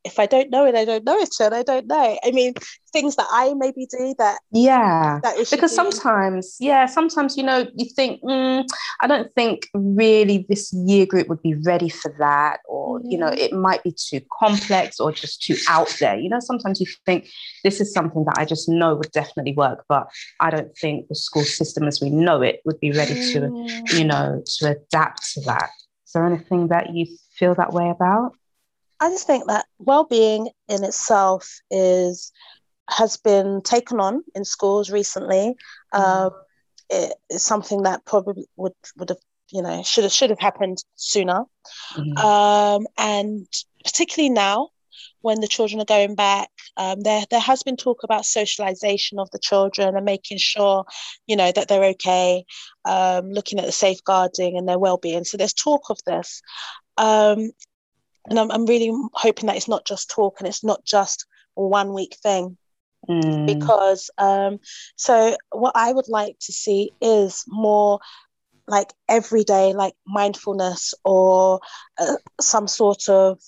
if 0.04 0.18
I 0.18 0.26
don't 0.26 0.50
know 0.50 0.66
it, 0.66 0.75
I 0.75 0.85
don't 0.85 1.04
know 1.04 1.16
it, 1.18 1.30
and 1.40 1.54
I 1.54 1.62
don't 1.62 1.87
know. 1.87 2.18
I 2.25 2.30
mean, 2.32 2.54
things 2.92 3.16
that 3.16 3.26
I 3.30 3.54
maybe 3.54 3.87
do 3.87 4.14
that. 4.18 4.40
Yeah, 4.50 5.21
that 5.23 5.37
because 5.50 5.71
do. 5.71 5.76
sometimes, 5.76 6.56
yeah, 6.59 6.87
sometimes 6.87 7.37
you 7.37 7.42
know 7.42 7.66
you 7.75 7.87
think, 7.94 8.23
mm, 8.23 8.66
I 9.00 9.06
don't 9.06 9.32
think 9.35 9.68
really 9.75 10.44
this 10.49 10.73
year 10.73 11.06
group 11.06 11.28
would 11.28 11.42
be 11.42 11.54
ready 11.54 11.88
for 11.88 12.14
that, 12.18 12.61
or 12.66 13.00
mm. 13.00 13.11
you 13.11 13.18
know, 13.18 13.28
it 13.28 13.52
might 13.52 13.82
be 13.85 13.92
too 13.92 14.21
complex 14.38 14.99
or 14.99 15.12
just 15.12 15.42
too 15.42 15.56
out 15.68 15.94
there. 16.00 16.18
You 16.18 16.28
know, 16.28 16.40
sometimes 16.40 16.80
you 16.80 16.87
think 17.06 17.28
this 17.62 17.80
is 17.80 17.92
something 17.92 18.25
that 18.25 18.38
I 18.38 18.44
just 18.44 18.68
know 18.68 18.97
would 18.97 19.12
definitely 19.12 19.54
work, 19.54 19.85
but 19.88 20.09
I 20.40 20.50
don't 20.50 20.76
think 20.76 21.09
the 21.09 21.14
school 21.14 21.44
system 21.44 21.85
as 21.85 22.00
we 22.00 22.11
know 22.11 22.42
it 22.42 22.61
would 22.64 22.80
be 22.80 22.92
ready 22.92 23.14
mm. 23.14 23.32
to, 23.32 23.97
you 23.97 24.04
know, 24.04 24.42
to 24.59 24.71
adapt 24.71 25.32
to 25.35 25.40
that. 25.42 25.71
Is 26.06 26.12
there 26.12 26.26
anything 26.26 26.68
that 26.68 26.94
you 26.94 27.06
feel 27.38 27.54
that 27.54 27.73
way 27.73 27.88
about? 27.88 28.32
I 29.02 29.10
just 29.10 29.26
think 29.26 29.49
that 29.49 29.67
well-being 29.78 30.49
in 30.69 30.84
itself 30.84 31.60
is 31.73 32.30
has 32.88 33.17
been 33.17 33.60
taken 33.62 33.99
on 33.99 34.23
in 34.34 34.45
schools 34.45 34.91
recently. 34.91 35.56
Mm. 35.93 36.00
Um, 36.00 36.30
it 36.88 37.15
is 37.28 37.43
something 37.43 37.82
that 37.82 38.04
probably 38.04 38.47
would 38.56 38.75
would 38.97 39.08
have 39.08 39.19
you 39.50 39.60
know 39.60 39.82
should 39.82 40.04
have 40.04 40.12
should 40.12 40.30
have 40.30 40.38
happened 40.38 40.78
sooner, 40.95 41.43
mm. 41.97 42.17
um, 42.19 42.86
and 42.97 43.49
particularly 43.84 44.30
now 44.30 44.69
when 45.23 45.41
the 45.41 45.49
children 45.49 45.80
are 45.80 45.84
going 45.84 46.15
back, 46.15 46.50
um, 46.76 47.00
there 47.00 47.25
there 47.28 47.41
has 47.41 47.65
been 47.65 47.76
talk 47.76 48.04
about 48.04 48.25
socialization 48.25 49.19
of 49.19 49.28
the 49.32 49.38
children 49.41 49.97
and 49.97 50.04
making 50.04 50.38
sure, 50.38 50.84
you 51.26 51.34
know, 51.34 51.50
that 51.50 51.67
they're 51.67 51.91
okay, 51.97 52.45
um, 52.84 53.30
looking 53.30 53.58
at 53.58 53.67
the 53.67 53.73
safeguarding 53.73 54.56
and 54.56 54.69
their 54.69 54.78
well-being. 54.78 55.25
So 55.25 55.36
there's 55.36 55.54
talk 55.54 55.91
of 55.91 55.99
this, 56.06 56.41
um, 56.99 57.50
and 58.28 58.39
I'm, 58.39 58.50
I'm 58.50 58.67
really 58.67 58.93
hoping 59.15 59.47
that 59.47 59.56
it's 59.56 59.69
not 59.69 59.87
just 59.87 60.11
talk 60.11 60.37
and 60.39 60.49
it's 60.49 60.65
not 60.65 60.85
just 60.85 61.26
one 61.54 61.93
week 61.93 62.17
thing. 62.23 62.56
Mm. 63.08 63.47
because 63.47 64.11
um, 64.17 64.61
so 64.95 65.37
what 65.50 65.73
i 65.75 65.93
would 65.93 66.08
like 66.08 66.37
to 66.39 66.52
see 66.52 66.93
is 67.00 67.43
more 67.49 67.99
like 68.69 68.93
everyday 69.08 69.73
like 69.73 69.95
mindfulness 70.06 70.95
or 71.04 71.61
uh, 71.99 72.15
some 72.41 72.69
sort 72.69 73.08
of 73.08 73.41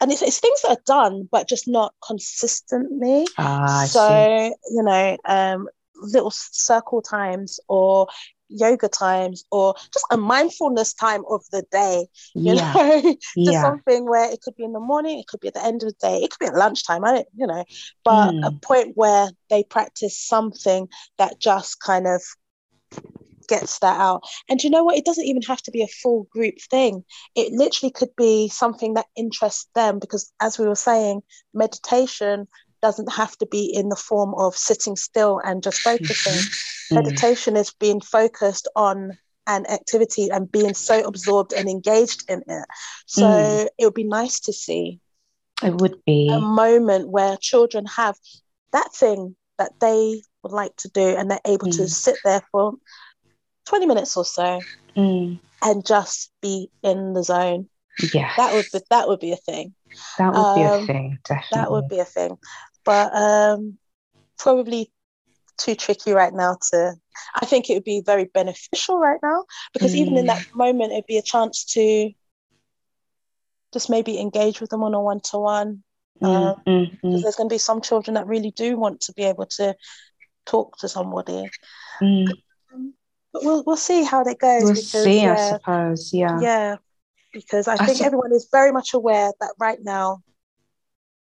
and 0.00 0.12
it's, 0.12 0.22
it's 0.22 0.40
things 0.40 0.62
that 0.62 0.72
are 0.72 0.82
done 0.84 1.28
but 1.30 1.48
just 1.48 1.66
not 1.66 1.94
consistently. 2.06 3.26
Ah, 3.38 3.86
so 3.88 4.54
you 4.70 4.82
know 4.82 5.16
um, 5.24 5.68
little 5.94 6.30
circle 6.30 7.02
times 7.02 7.58
or 7.68 8.06
yoga 8.48 8.88
times 8.88 9.44
or 9.50 9.74
just 9.92 10.04
a 10.10 10.16
mindfulness 10.16 10.94
time 10.94 11.22
of 11.30 11.42
the 11.52 11.64
day 11.70 12.06
you 12.34 12.54
yeah. 12.54 12.72
know 12.72 13.00
just 13.12 13.36
yeah. 13.36 13.62
something 13.62 14.08
where 14.08 14.30
it 14.30 14.40
could 14.40 14.54
be 14.56 14.64
in 14.64 14.72
the 14.72 14.80
morning 14.80 15.18
it 15.18 15.26
could 15.26 15.40
be 15.40 15.48
at 15.48 15.54
the 15.54 15.64
end 15.64 15.82
of 15.82 15.88
the 15.88 16.08
day 16.08 16.18
it 16.18 16.30
could 16.30 16.44
be 16.44 16.46
at 16.46 16.54
lunchtime 16.54 17.04
i 17.04 17.12
don't 17.12 17.28
you 17.36 17.46
know 17.46 17.64
but 18.04 18.32
mm. 18.32 18.46
a 18.46 18.52
point 18.52 18.92
where 18.94 19.28
they 19.50 19.62
practice 19.64 20.18
something 20.18 20.88
that 21.18 21.40
just 21.40 21.80
kind 21.80 22.06
of 22.06 22.22
gets 23.48 23.78
that 23.78 24.00
out 24.00 24.22
and 24.48 24.62
you 24.62 24.70
know 24.70 24.82
what 24.82 24.96
it 24.96 25.04
doesn't 25.04 25.26
even 25.26 25.42
have 25.42 25.62
to 25.62 25.70
be 25.70 25.82
a 25.82 25.88
full 25.88 26.26
group 26.32 26.54
thing 26.70 27.04
it 27.34 27.52
literally 27.52 27.92
could 27.92 28.14
be 28.16 28.48
something 28.48 28.94
that 28.94 29.06
interests 29.16 29.68
them 29.74 29.98
because 29.98 30.32
as 30.40 30.58
we 30.58 30.66
were 30.66 30.74
saying 30.74 31.20
meditation 31.54 32.46
doesn't 32.82 33.12
have 33.12 33.36
to 33.38 33.46
be 33.46 33.72
in 33.72 33.88
the 33.88 33.96
form 33.96 34.34
of 34.34 34.56
sitting 34.56 34.96
still 34.96 35.40
and 35.44 35.62
just 35.62 35.80
focusing. 35.80 36.32
Mm-hmm. 36.32 36.94
Meditation 36.94 37.56
is 37.56 37.72
being 37.72 38.00
focused 38.00 38.68
on 38.76 39.18
an 39.46 39.66
activity 39.66 40.28
and 40.30 40.50
being 40.50 40.74
so 40.74 41.04
absorbed 41.04 41.52
and 41.52 41.68
engaged 41.68 42.28
in 42.28 42.42
it. 42.46 42.68
So 43.06 43.22
mm. 43.22 43.68
it 43.78 43.84
would 43.84 43.94
be 43.94 44.04
nice 44.04 44.40
to 44.40 44.52
see. 44.52 45.00
It 45.62 45.74
would 45.74 46.04
be 46.04 46.28
a 46.30 46.40
moment 46.40 47.08
where 47.08 47.36
children 47.36 47.86
have 47.86 48.16
that 48.72 48.92
thing 48.92 49.36
that 49.58 49.72
they 49.80 50.22
would 50.42 50.52
like 50.52 50.76
to 50.76 50.88
do 50.88 51.16
and 51.16 51.30
they're 51.30 51.40
able 51.46 51.68
mm. 51.68 51.76
to 51.76 51.88
sit 51.88 52.16
there 52.24 52.42
for 52.52 52.74
20 53.66 53.86
minutes 53.86 54.16
or 54.16 54.24
so 54.24 54.60
mm. 54.96 55.38
and 55.62 55.86
just 55.86 56.30
be 56.42 56.70
in 56.82 57.14
the 57.14 57.22
zone. 57.22 57.68
Yeah. 58.12 58.32
That 58.36 58.52
would 58.52 58.66
be 58.72 58.80
that 58.90 59.08
would 59.08 59.20
be 59.20 59.32
a 59.32 59.36
thing. 59.36 59.74
That 60.18 60.32
would 60.32 60.54
be 60.54 60.62
a 60.62 60.72
um, 60.72 60.86
thing, 60.86 61.18
definitely. 61.24 61.48
That 61.52 61.70
would 61.70 61.88
be 61.88 61.98
a 61.98 62.04
thing 62.04 62.38
but 62.86 63.12
um, 63.14 63.76
probably 64.38 64.90
too 65.58 65.74
tricky 65.74 66.12
right 66.12 66.32
now 66.32 66.56
to. 66.70 66.94
I 67.34 67.44
think 67.44 67.68
it 67.68 67.74
would 67.74 67.84
be 67.84 68.02
very 68.04 68.26
beneficial 68.26 68.98
right 68.98 69.18
now 69.22 69.44
because 69.72 69.92
mm. 69.92 69.96
even 69.96 70.16
in 70.16 70.26
that 70.26 70.42
mm. 70.42 70.54
moment, 70.54 70.92
it'd 70.92 71.06
be 71.06 71.18
a 71.18 71.22
chance 71.22 71.64
to 71.72 72.10
just 73.72 73.90
maybe 73.90 74.18
engage 74.18 74.60
with 74.60 74.70
them 74.70 74.82
on 74.82 74.94
a 74.94 75.00
one 75.00 75.20
to 75.32 75.38
one. 75.38 75.82
Because 76.18 77.22
there's 77.22 77.36
going 77.36 77.48
to 77.48 77.54
be 77.54 77.58
some 77.58 77.82
children 77.82 78.14
that 78.14 78.26
really 78.26 78.50
do 78.50 78.78
want 78.78 79.02
to 79.02 79.12
be 79.12 79.24
able 79.24 79.46
to 79.46 79.74
talk 80.46 80.78
to 80.78 80.88
somebody. 80.88 81.50
Mm. 82.00 82.28
But 83.32 83.44
we'll 83.44 83.64
we'll 83.66 83.76
see 83.76 84.04
how 84.04 84.24
that 84.24 84.38
goes. 84.38 84.62
We'll 84.62 84.74
because, 84.74 85.04
see, 85.04 85.22
yeah, 85.22 85.32
I 85.32 85.50
suppose. 85.50 86.12
Yeah. 86.14 86.40
Yeah. 86.40 86.76
Because 87.44 87.68
I, 87.68 87.74
I 87.74 87.86
think 87.86 87.98
su- 87.98 88.04
everyone 88.04 88.32
is 88.32 88.48
very 88.50 88.72
much 88.72 88.94
aware 88.94 89.32
that 89.40 89.54
right 89.58 89.78
now 89.82 90.22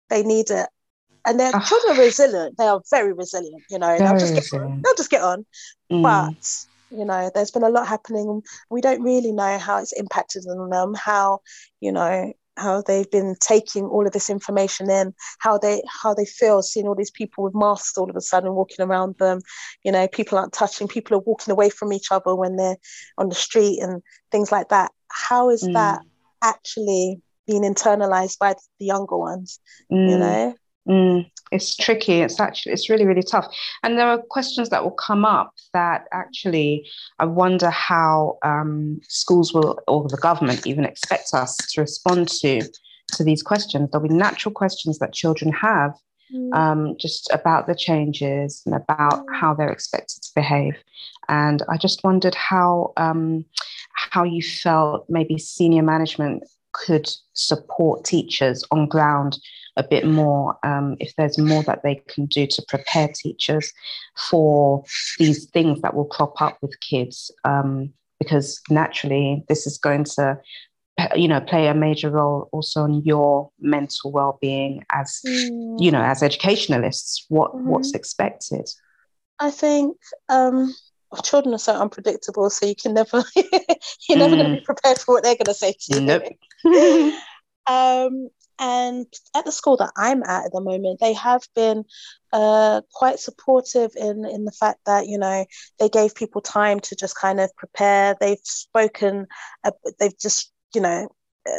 they 0.09 0.23
need 0.23 0.51
it 0.51 0.69
and 1.25 1.41
their 1.41 1.53
children 1.53 1.97
are 1.97 2.01
resilient. 2.03 2.59
They 2.59 2.67
are 2.67 2.83
very 2.91 3.13
resilient. 3.13 3.65
You 3.71 3.79
know, 3.79 3.99
they'll 3.99 4.19
just 4.19 4.35
get 4.35 4.61
on. 4.61 4.83
They'll 4.83 4.95
just 4.95 5.11
get 5.11 5.23
on. 5.23 5.47
Mm. 5.91 6.03
But 6.03 6.67
you 6.91 7.05
know, 7.05 7.31
there's 7.35 7.51
been 7.51 7.63
a 7.63 7.69
lot 7.69 7.87
happening. 7.87 8.43
We 8.71 8.81
don't 8.81 9.03
really 9.03 9.33
know 9.33 9.59
how 9.59 9.79
it's 9.79 9.93
impacted 9.93 10.45
on 10.47 10.71
them. 10.71 10.95
How 10.95 11.41
you 11.81 11.93
know 11.93 12.33
how 12.57 12.83
they've 12.83 13.11
been 13.11 13.37
taking 13.41 13.85
all 13.85 14.07
of 14.07 14.13
this 14.13 14.31
information 14.31 14.91
in, 14.91 15.15
how 15.39 15.59
they 15.59 15.83
how 16.03 16.15
they 16.15 16.25
feel 16.25 16.63
seeing 16.63 16.87
all 16.87 16.95
these 16.95 17.11
people 17.11 17.45
with 17.45 17.55
masks 17.55 17.99
all 17.99 18.11
of 18.11 18.17
a 18.17 18.21
sudden 18.21 18.55
walking 18.55 18.85
around 18.85 19.17
them. 19.19 19.41
You 19.83 19.93
know, 19.93 20.09
people 20.09 20.39
aren't 20.39 20.53
touching. 20.53 20.89
People 20.89 21.17
are 21.17 21.21
walking 21.21 21.53
away 21.53 21.71
from 21.71 21.93
each 21.93 22.11
other 22.11 22.35
when 22.35 22.57
they're 22.57 22.77
on 23.19 23.29
the 23.29 23.35
street 23.35 23.81
and 23.81 24.03
things 24.31 24.53
like 24.53 24.69
that. 24.69 24.93
How 25.09 25.51
is 25.51 25.63
mm. 25.65 25.75
that 25.75 26.01
actually 26.43 27.21
being 27.47 27.63
internalized 27.63 28.39
by 28.39 28.55
the 28.79 28.87
younger 28.87 29.17
ones? 29.17 29.61
Mm. 29.93 30.11
You 30.11 30.19
know 30.19 30.55
Mm, 30.89 31.31
it's 31.51 31.77
tricky. 31.77 32.21
It's 32.21 32.39
actually 32.39 32.73
it's 32.73 32.91
really 32.91 33.07
really 33.07 33.23
tough, 33.23 33.47
and 33.83 33.99
there 33.99 34.09
are 34.09 34.19
questions 34.19 34.69
that 34.69 34.83
will 34.83 34.91
come 34.91 35.25
up 35.25 35.55
that 35.73 36.07
actually 36.13 36.87
I 37.19 37.25
wonder 37.25 37.71
how 37.71 38.39
um, 38.43 39.01
schools 39.09 39.55
will 39.55 39.81
or 39.89 40.09
the 40.09 40.19
government 40.19 40.67
even 40.67 40.85
expect 40.85 41.33
us 41.33 41.57
to 41.73 41.81
respond 41.81 42.29
to 42.41 42.63
to 43.13 43.25
these 43.25 43.43
questions. 43.43 43.91
There'll 43.91 44.07
be 44.07 44.15
natural 44.15 44.53
questions 44.53 44.99
that 44.99 45.15
children 45.15 45.53
have 45.53 45.95
mm. 46.35 46.53
um, 46.55 46.97
just 46.99 47.31
about 47.33 47.67
the 47.67 47.75
changes 47.75 48.63
and 48.67 48.75
about 48.75 49.27
mm. 49.27 49.37
how 49.41 49.55
they're 49.55 49.73
expected 49.73 50.23
to 50.23 50.31
behave. 50.35 50.75
And 51.29 51.63
I 51.71 51.77
just 51.77 52.05
wondered 52.05 52.35
how 52.35 52.93
um, 52.97 53.45
how 53.95 54.25
you 54.25 54.43
felt 54.43 55.07
maybe 55.09 55.39
senior 55.39 55.83
management 55.83 56.45
could 56.75 57.09
support 57.33 58.05
teachers 58.05 58.65
on 58.71 58.87
ground 58.87 59.39
a 59.77 59.83
bit 59.83 60.07
more 60.07 60.57
um, 60.65 60.97
if 61.01 61.15
there's 61.17 61.39
more 61.39 61.63
that 61.65 61.83
they 61.83 61.97
can 62.09 62.27
do 62.27 62.47
to 62.47 62.63
prepare 62.69 63.09
teachers 63.09 63.73
for 64.17 64.85
these 65.19 65.47
things 65.47 65.81
that 65.81 65.95
will 65.95 66.05
crop 66.05 66.41
up 66.41 66.59
with 66.63 66.79
kids 66.81 67.31
um, 67.45 67.93
because 68.19 68.61
naturally 68.71 69.45
this 69.49 69.67
is 69.67 69.79
going 69.79 70.05
to 70.05 70.39
you 71.17 71.27
know 71.27 71.41
play 71.41 71.67
a 71.67 71.75
major 71.75 72.09
role 72.11 72.49
also 72.53 72.83
on 72.83 73.03
your 73.05 73.51
mental 73.61 74.13
well-being 74.13 74.85
as 74.93 75.21
mm. 75.27 75.77
you 75.81 75.91
know 75.91 76.01
as 76.01 76.23
educationalists 76.23 77.25
what 77.29 77.53
mm-hmm. 77.53 77.69
what's 77.69 77.95
expected 77.95 78.69
i 79.41 79.51
think 79.51 79.97
um 80.29 80.73
children 81.23 81.55
are 81.55 81.59
so 81.59 81.75
unpredictable 81.75 82.51
so 82.51 82.67
you 82.67 82.75
can 82.75 82.95
never 82.95 83.25
you're 84.09 84.19
never 84.19 84.35
mm. 84.35 84.39
going 84.39 84.51
to 84.51 84.57
be 84.57 84.65
prepared 84.65 84.99
for 84.99 85.15
what 85.15 85.23
they're 85.23 85.35
going 85.35 85.45
to 85.47 85.55
say 85.55 85.73
to 85.73 85.95
you 85.95 86.01
nope. 86.01 86.23
um 87.67 88.29
and 88.59 89.07
at 89.35 89.45
the 89.45 89.53
school 89.53 89.77
that 89.79 89.93
I'm 89.97 90.23
at 90.23 90.47
at 90.47 90.53
the 90.53 90.61
moment, 90.61 91.01
they 91.01 91.13
have 91.15 91.43
been 91.55 91.85
uh, 92.33 92.83
quite 92.93 93.19
supportive 93.19 93.93
in 93.97 94.25
in 94.25 94.45
the 94.45 94.53
fact 94.53 94.81
that 94.87 95.09
you 95.09 95.19
know 95.19 95.45
they 95.81 95.89
gave 95.89 96.15
people 96.15 96.41
time 96.41 96.81
to 96.81 96.97
just 96.97 97.17
kind 97.17 97.41
of 97.41 97.55
prepare. 97.57 98.15
They've 98.21 98.39
spoken, 98.43 99.27
uh, 99.65 99.73
they've 99.99 100.19
just 100.19 100.53
you 100.75 100.81
know 100.81 101.09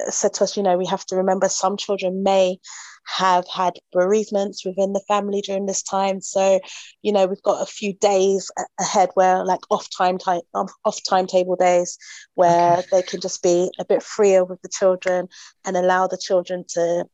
said 0.10 0.34
to 0.36 0.44
us, 0.44 0.58
you 0.58 0.64
know, 0.64 0.78
we 0.78 0.86
have 0.86 1.06
to 1.08 1.16
remember 1.16 1.50
some 1.50 1.78
children 1.78 2.24
may 2.24 2.58
have 3.06 3.46
had 3.48 3.74
bereavements 3.92 4.66
within 4.66 4.94
the 4.94 5.04
family 5.08 5.42
during 5.42 5.66
this 5.66 5.84
time. 5.84 6.22
So, 6.22 6.60
you 7.04 7.12
know, 7.12 7.28
we've 7.28 7.42
got 7.44 7.62
a 7.62 7.72
few 7.72 7.94
days 7.94 8.50
ahead 8.80 9.10
where 9.14 9.46
like 9.46 9.60
off 9.70 9.88
time 9.96 10.18
time 10.18 10.42
off 10.54 11.00
timetable 11.08 11.56
days 11.56 11.98
where 12.34 12.80
okay. 12.80 12.88
they 12.92 13.02
can 13.04 13.22
just 13.22 13.44
be 13.44 13.70
a 13.80 13.86
bit 13.86 14.02
freer 14.02 14.44
with 14.44 14.62
the 14.62 14.70
children 14.70 15.28
and 15.66 15.78
allow 15.78 16.08
the 16.08 16.18
children 16.18 16.66
to 16.70 17.06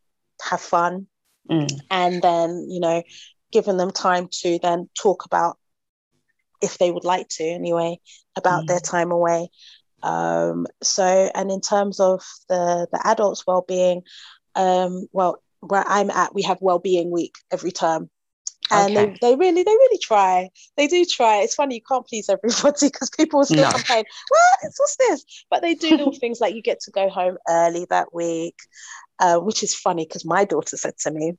have 0.41 0.61
fun. 0.61 1.07
Mm. 1.49 1.79
And 1.89 2.21
then, 2.21 2.67
you 2.69 2.79
know, 2.79 3.03
giving 3.51 3.77
them 3.77 3.91
time 3.91 4.29
to 4.43 4.59
then 4.61 4.89
talk 4.97 5.25
about 5.25 5.57
if 6.61 6.77
they 6.77 6.91
would 6.91 7.03
like 7.03 7.27
to 7.27 7.43
anyway 7.43 7.97
about 8.37 8.63
mm. 8.63 8.67
their 8.67 8.79
time 8.79 9.11
away 9.11 9.49
um, 10.03 10.67
so, 10.81 11.31
and 11.35 11.51
in 11.51 11.61
terms 11.61 11.99
of 11.99 12.23
the 12.49 12.87
the 12.91 13.07
adults' 13.07 13.45
well-being, 13.45 14.03
um, 14.55 15.07
well, 15.11 15.41
where 15.61 15.83
I'm 15.87 16.09
at, 16.09 16.33
we 16.33 16.41
have 16.43 16.57
well-being 16.61 17.11
week 17.11 17.35
every 17.51 17.71
term, 17.71 18.09
and 18.71 18.97
okay. 18.97 19.05
they, 19.05 19.17
they 19.21 19.35
really 19.35 19.63
they 19.63 19.71
really 19.71 19.99
try. 19.99 20.49
They 20.77 20.87
do 20.87 21.05
try. 21.05 21.37
It's 21.37 21.55
funny 21.55 21.75
you 21.75 21.81
can't 21.81 22.07
please 22.07 22.29
everybody 22.29 22.87
because 22.87 23.09
people 23.09 23.43
still 23.43 23.63
no. 23.63 23.71
complain. 23.71 24.03
What? 24.29 24.59
It's 24.63 24.79
what's 24.79 24.97
this? 24.97 25.45
But 25.49 25.61
they 25.61 25.75
do 25.75 25.91
little 25.91 26.13
things 26.13 26.39
like 26.39 26.55
you 26.55 26.61
get 26.61 26.79
to 26.81 26.91
go 26.91 27.09
home 27.09 27.37
early 27.47 27.85
that 27.89 28.13
week, 28.13 28.55
uh, 29.19 29.37
which 29.37 29.63
is 29.63 29.75
funny 29.75 30.05
because 30.05 30.25
my 30.25 30.45
daughter 30.45 30.77
said 30.77 30.97
to 30.99 31.11
me, 31.11 31.33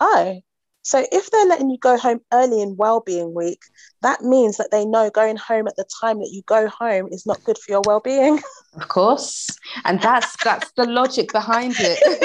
"Oh, 0.00 0.40
so 0.82 1.04
if 1.12 1.30
they're 1.30 1.46
letting 1.46 1.70
you 1.70 1.78
go 1.78 1.98
home 1.98 2.20
early 2.32 2.62
in 2.62 2.76
well-being 2.76 3.34
week, 3.34 3.60
that 4.02 4.22
means 4.22 4.56
that 4.56 4.70
they 4.70 4.84
know 4.84 5.10
going 5.10 5.36
home 5.36 5.66
at 5.66 5.76
the 5.76 5.84
time 6.00 6.18
that 6.20 6.30
you 6.32 6.42
go 6.46 6.68
home 6.68 7.08
is 7.10 7.26
not 7.26 7.42
good 7.44 7.58
for 7.58 7.72
your 7.72 7.82
well-being. 7.84 8.40
Of 8.74 8.86
course. 8.88 9.48
And 9.86 10.00
that's 10.00 10.36
that's 10.44 10.70
the 10.72 10.84
logic 10.84 11.32
behind 11.32 11.74
it. 11.78 11.98
and 12.06 12.16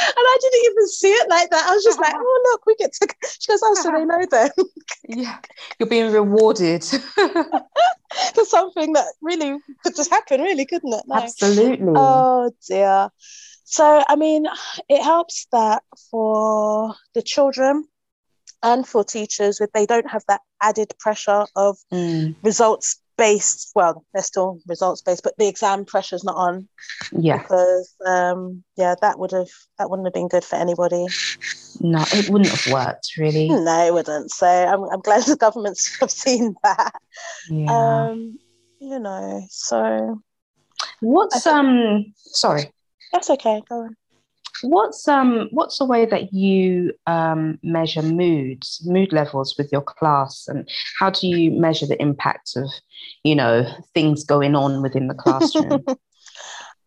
I 0.00 0.38
didn't 0.40 0.72
even 0.72 0.88
see 0.88 1.12
it 1.12 1.28
like 1.28 1.48
that. 1.50 1.64
I 1.64 1.74
was 1.74 1.84
just 1.84 2.00
like, 2.00 2.14
oh 2.16 2.42
look, 2.50 2.66
we 2.66 2.74
get 2.76 2.92
to 2.94 3.08
she 3.38 3.52
goes, 3.52 3.60
oh, 3.62 3.74
so 3.74 3.92
they 3.92 4.04
know 4.04 4.26
then. 4.28 4.50
yeah. 5.08 5.38
You're 5.78 5.88
being 5.88 6.10
rewarded. 6.10 6.82
for 6.82 8.44
something 8.46 8.94
that 8.94 9.06
really 9.20 9.58
could 9.84 9.94
just 9.94 10.10
happen, 10.10 10.40
really, 10.40 10.64
couldn't 10.66 10.92
it? 10.92 11.04
No. 11.06 11.16
Absolutely. 11.16 11.92
Oh 11.94 12.50
dear. 12.66 13.10
So, 13.68 14.04
I 14.08 14.14
mean, 14.14 14.46
it 14.88 15.02
helps 15.02 15.48
that 15.50 15.82
for 16.10 16.94
the 17.14 17.22
children 17.22 17.84
and 18.62 18.86
for 18.86 19.02
teachers, 19.02 19.60
if 19.60 19.72
they 19.72 19.86
don't 19.86 20.08
have 20.08 20.22
that 20.28 20.40
added 20.62 20.94
pressure 21.00 21.46
of 21.56 21.76
mm. 21.92 22.34
results 22.42 23.00
based, 23.18 23.72
well, 23.74 24.04
they're 24.14 24.22
still 24.22 24.60
results 24.68 25.02
based, 25.02 25.24
but 25.24 25.36
the 25.36 25.48
exam 25.48 25.84
pressure 25.84 26.14
is 26.14 26.22
not 26.22 26.36
on. 26.36 26.68
Yeah. 27.10 27.38
Because, 27.38 27.92
um, 28.06 28.62
yeah, 28.76 28.94
that 29.00 29.18
would 29.18 29.32
have 29.32 29.48
that 29.78 29.90
wouldn't 29.90 30.06
have 30.06 30.14
been 30.14 30.28
good 30.28 30.44
for 30.44 30.54
anybody. 30.54 31.06
No, 31.80 32.04
it 32.12 32.30
wouldn't 32.30 32.50
have 32.50 32.72
worked 32.72 33.14
really. 33.18 33.48
No, 33.48 33.86
it 33.86 33.92
wouldn't. 33.92 34.30
So 34.30 34.46
I'm, 34.46 34.84
I'm 34.84 35.00
glad 35.00 35.24
the 35.24 35.36
governments 35.36 35.96
have 36.00 36.12
seen 36.12 36.54
that. 36.62 36.92
Yeah. 37.50 37.66
Um, 38.10 38.38
you 38.80 39.00
know, 39.00 39.44
so. 39.50 40.22
What's 41.00 41.44
um? 41.46 42.12
Sorry. 42.16 42.70
That's 43.12 43.30
okay. 43.30 43.62
Go 43.68 43.82
on. 43.82 43.96
What's 44.62 45.06
um 45.06 45.48
what's 45.50 45.78
the 45.78 45.84
way 45.84 46.06
that 46.06 46.32
you 46.32 46.92
um, 47.06 47.58
measure 47.62 48.02
moods, 48.02 48.80
mood 48.86 49.12
levels 49.12 49.54
with 49.58 49.70
your 49.70 49.82
class, 49.82 50.46
and 50.48 50.68
how 50.98 51.10
do 51.10 51.26
you 51.26 51.50
measure 51.50 51.86
the 51.86 52.00
impact 52.00 52.52
of, 52.56 52.70
you 53.22 53.34
know, 53.34 53.66
things 53.92 54.24
going 54.24 54.54
on 54.54 54.80
within 54.80 55.08
the 55.08 55.14
classroom? 55.14 55.84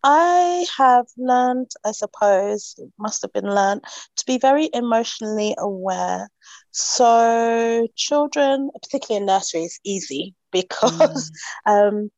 I 0.04 0.66
have 0.78 1.08
learned, 1.18 1.72
I 1.86 1.92
suppose, 1.92 2.76
it 2.78 2.90
must 2.98 3.22
have 3.22 3.34
been 3.34 3.50
learned, 3.50 3.84
to 4.18 4.26
be 4.26 4.38
very 4.38 4.70
emotionally 4.74 5.56
aware. 5.58 6.30
So, 6.72 7.88
children, 7.96 8.70
particularly 8.82 9.22
in 9.22 9.26
nursery, 9.26 9.64
is 9.64 9.80
easy 9.84 10.36
because 10.52 11.32
mm. 11.68 11.88
um, 11.90 12.12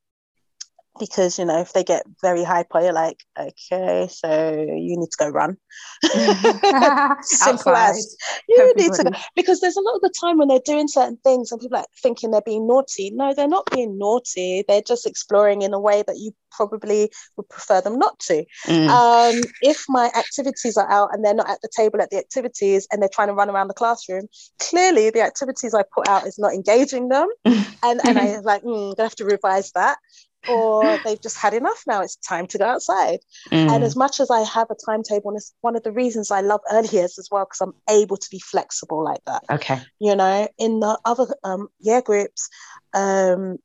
because 1.02 1.40
you 1.40 1.46
know 1.46 1.60
if 1.60 1.74
they 1.74 1.84
get 1.84 2.06
very 2.22 2.44
hyper 2.44 2.80
you're 2.80 2.94
like 2.94 3.24
okay 3.38 4.08
so 4.08 4.52
you 4.52 4.98
need 4.98 5.10
to 5.10 5.18
go 5.18 5.30
run. 5.30 5.58
Simple 7.22 7.76
as. 7.76 8.16
You 8.48 8.60
Everybody. 8.60 8.84
need 8.84 8.94
to 8.94 9.04
go 9.04 9.20
because 9.36 9.60
there's 9.60 9.78
a 9.78 9.82
lot 9.82 9.96
of 9.96 10.02
the 10.02 10.14
time 10.22 10.38
when 10.38 10.48
they're 10.48 10.60
doing 10.64 10.88
certain 10.88 11.18
things 11.24 11.52
and 11.52 11.60
people 11.60 11.78
are 11.78 11.86
thinking 12.02 12.32
they're 12.32 12.42
being 12.42 12.68
naughty. 12.68 13.12
No 13.12 13.34
they're 13.34 13.48
not 13.48 13.66
being 13.72 13.98
naughty. 13.98 14.64
They're 14.68 14.82
just 14.82 15.06
exploring 15.06 15.64
in 15.64 15.74
a 15.74 15.80
way 15.80 16.04
that 16.06 16.18
you 16.18 16.34
probably 16.52 17.12
would 17.38 17.50
prefer 17.50 17.82
them 17.82 17.98
not 17.98 18.20
to. 18.20 18.46
Mm. 18.68 18.90
um, 18.90 19.42
if 19.62 19.86
my 19.90 20.12
activities 20.16 20.78
are 20.78 20.90
out 20.92 21.10
and 21.14 21.24
they're 21.24 21.34
not 21.34 21.50
at 21.50 21.62
the 21.62 21.70
table 21.76 22.02
at 22.02 22.10
the 22.10 22.18
activities 22.18 22.88
and 22.92 23.02
they're 23.02 23.10
trying 23.12 23.30
to 23.30 23.34
run 23.34 23.50
around 23.50 23.68
the 23.70 23.74
classroom 23.74 24.28
clearly 24.60 25.10
the 25.10 25.22
activities 25.22 25.74
i 25.74 25.84
put 25.96 26.08
out 26.08 26.28
is 26.28 26.38
not 26.38 26.54
engaging 26.54 27.10
them. 27.10 27.28
And, 27.84 28.00
and 28.06 28.20
i 28.20 28.40
like 28.42 28.62
mm, 28.64 28.90
i'm 28.90 28.96
gonna 28.96 29.10
have 29.10 29.16
to 29.16 29.26
revise 29.26 29.72
that 29.72 29.98
or 30.48 31.00
they've 31.04 31.22
just 31.22 31.38
had 31.38 31.54
enough 31.54 31.84
now. 31.88 32.02
It's 32.02 32.16
time 32.16 32.48
to 32.48 32.58
go 32.58 32.66
outside. 32.66 33.20
Mm. 33.52 33.70
And 33.70 33.84
as 33.84 33.96
much 33.96 34.20
as 34.20 34.32
I 34.32 34.42
have 34.42 34.68
a 34.72 34.76
timetable, 34.86 35.30
and 35.30 35.38
it's 35.38 35.54
one 35.62 35.76
of 35.76 35.84
the 35.84 35.92
reasons 35.92 36.32
I 36.32 36.42
love 36.42 36.62
early 36.72 36.90
years 36.90 37.20
as 37.20 37.30
well, 37.32 37.46
because 37.46 37.62
I'm 37.62 37.74
able 37.90 38.18
to 38.18 38.28
be 38.30 38.40
flexible 38.40 39.04
like 39.04 39.24
that. 39.26 39.44
Okay. 39.50 39.80
You 40.00 40.16
know, 40.16 40.48
in 40.58 40.80
the 40.80 41.00
other 41.06 41.28
um, 41.44 41.68
year 41.80 42.02
groups, 42.02 42.50
um, 42.94 43.58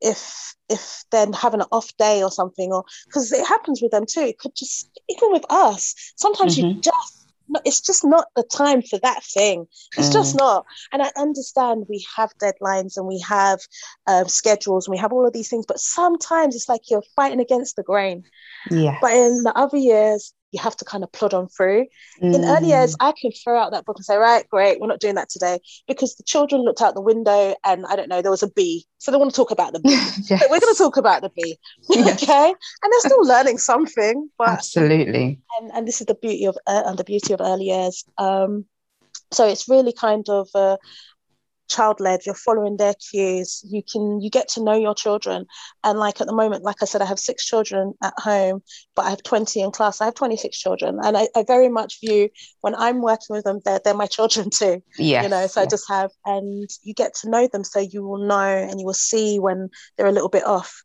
if 0.00 0.54
if 0.68 1.04
then 1.10 1.32
having 1.32 1.60
an 1.60 1.66
off 1.72 1.96
day 1.96 2.22
or 2.22 2.30
something, 2.30 2.72
or 2.72 2.84
because 3.06 3.32
it 3.32 3.46
happens 3.46 3.80
with 3.82 3.90
them 3.90 4.04
too, 4.06 4.20
it 4.20 4.38
could 4.38 4.54
just 4.54 4.88
even 5.08 5.32
with 5.32 5.44
us. 5.50 5.94
Sometimes 6.16 6.56
mm-hmm. 6.56 6.68
you 6.68 6.80
just 6.80 7.23
no, 7.48 7.60
it's 7.64 7.80
just 7.80 8.04
not 8.04 8.26
the 8.36 8.42
time 8.42 8.82
for 8.82 8.98
that 9.00 9.22
thing. 9.22 9.66
It's 9.96 10.08
mm. 10.08 10.12
just 10.12 10.36
not. 10.36 10.64
And 10.92 11.02
I 11.02 11.10
understand 11.16 11.86
we 11.88 12.04
have 12.16 12.32
deadlines 12.38 12.96
and 12.96 13.06
we 13.06 13.20
have 13.20 13.60
um, 14.06 14.28
schedules 14.28 14.86
and 14.86 14.92
we 14.92 14.98
have 14.98 15.12
all 15.12 15.26
of 15.26 15.32
these 15.32 15.48
things, 15.48 15.66
but 15.66 15.80
sometimes 15.80 16.54
it's 16.54 16.68
like 16.68 16.90
you're 16.90 17.02
fighting 17.16 17.40
against 17.40 17.76
the 17.76 17.82
grain. 17.82 18.24
Yeah. 18.70 18.98
But 19.00 19.12
in 19.12 19.42
the 19.42 19.56
other 19.56 19.76
years, 19.76 20.32
you 20.54 20.60
have 20.60 20.76
to 20.76 20.84
kind 20.84 21.02
of 21.02 21.10
plod 21.10 21.34
on 21.34 21.48
through. 21.48 21.86
Mm. 22.22 22.34
In 22.34 22.44
early 22.44 22.68
years, 22.68 22.94
I 23.00 23.12
can 23.20 23.32
throw 23.32 23.58
out 23.58 23.72
that 23.72 23.84
book 23.84 23.96
and 23.96 24.04
say, 24.04 24.16
right, 24.16 24.48
great, 24.48 24.80
we're 24.80 24.86
not 24.86 25.00
doing 25.00 25.16
that 25.16 25.28
today 25.28 25.58
because 25.88 26.14
the 26.14 26.22
children 26.22 26.62
looked 26.62 26.80
out 26.80 26.94
the 26.94 27.00
window 27.00 27.56
and 27.64 27.84
I 27.86 27.96
don't 27.96 28.08
know, 28.08 28.22
there 28.22 28.30
was 28.30 28.44
a 28.44 28.50
bee. 28.50 28.86
So 28.98 29.10
they 29.10 29.18
want 29.18 29.32
to 29.32 29.36
talk 29.36 29.50
about 29.50 29.72
the 29.72 29.80
bee. 29.80 29.90
yes. 29.90 30.28
so 30.28 30.36
we're 30.48 30.60
going 30.60 30.74
to 30.74 30.78
talk 30.78 30.96
about 30.96 31.22
the 31.22 31.30
bee. 31.30 31.58
yes. 31.90 32.22
Okay. 32.22 32.54
And 32.82 32.92
they're 32.92 33.00
still 33.00 33.26
learning 33.26 33.58
something. 33.58 34.30
But, 34.38 34.48
Absolutely. 34.48 35.40
And, 35.60 35.72
and 35.74 35.88
this 35.88 36.00
is 36.00 36.06
the 36.06 36.14
beauty 36.14 36.44
of 36.46 36.56
uh, 36.68 36.84
and 36.86 36.96
the 36.96 37.04
beauty 37.04 37.32
of 37.32 37.40
early 37.40 37.64
years. 37.64 38.04
Um, 38.16 38.66
so 39.32 39.48
it's 39.48 39.68
really 39.68 39.92
kind 39.92 40.28
of 40.28 40.48
uh, 40.54 40.76
child 41.68 42.00
led 42.00 42.26
you're 42.26 42.34
following 42.34 42.76
their 42.76 42.94
cues 42.94 43.62
you 43.68 43.82
can 43.90 44.20
you 44.20 44.30
get 44.30 44.48
to 44.48 44.62
know 44.62 44.74
your 44.74 44.94
children. 44.94 45.46
And 45.82 45.98
like 45.98 46.20
at 46.20 46.26
the 46.26 46.34
moment 46.34 46.64
like 46.64 46.82
i 46.82 46.84
said 46.84 47.02
i 47.02 47.06
have 47.06 47.18
six 47.18 47.44
children 47.46 47.94
at 48.02 48.14
home 48.18 48.62
but 48.94 49.06
i 49.06 49.10
have 49.10 49.22
20 49.22 49.60
in 49.60 49.70
class. 49.70 50.00
I 50.00 50.06
have 50.06 50.14
26 50.14 50.58
children 50.58 50.98
and 51.02 51.16
i, 51.16 51.28
I 51.34 51.44
very 51.46 51.68
much 51.68 52.00
view 52.00 52.28
when 52.60 52.74
i'm 52.74 53.02
working 53.02 53.34
with 53.34 53.44
them 53.44 53.60
they're, 53.64 53.80
they're 53.84 53.94
my 53.94 54.06
children 54.18 54.50
too 54.50 54.82
yeah 54.98 55.22
you 55.22 55.28
know 55.28 55.46
so 55.46 55.62
i 55.62 55.66
just 55.66 55.88
have 55.88 56.10
and 56.24 56.68
you 56.82 56.94
get 56.94 57.14
to 57.16 57.30
know 57.30 57.48
them 57.48 57.64
so 57.64 57.80
you 57.80 58.02
will 58.02 58.26
know 58.26 58.34
and 58.34 58.80
you 58.80 58.86
will 58.86 58.94
see 58.94 59.38
when 59.38 59.68
they're 59.96 60.06
a 60.06 60.12
little 60.12 60.28
bit 60.28 60.44
off 60.46 60.83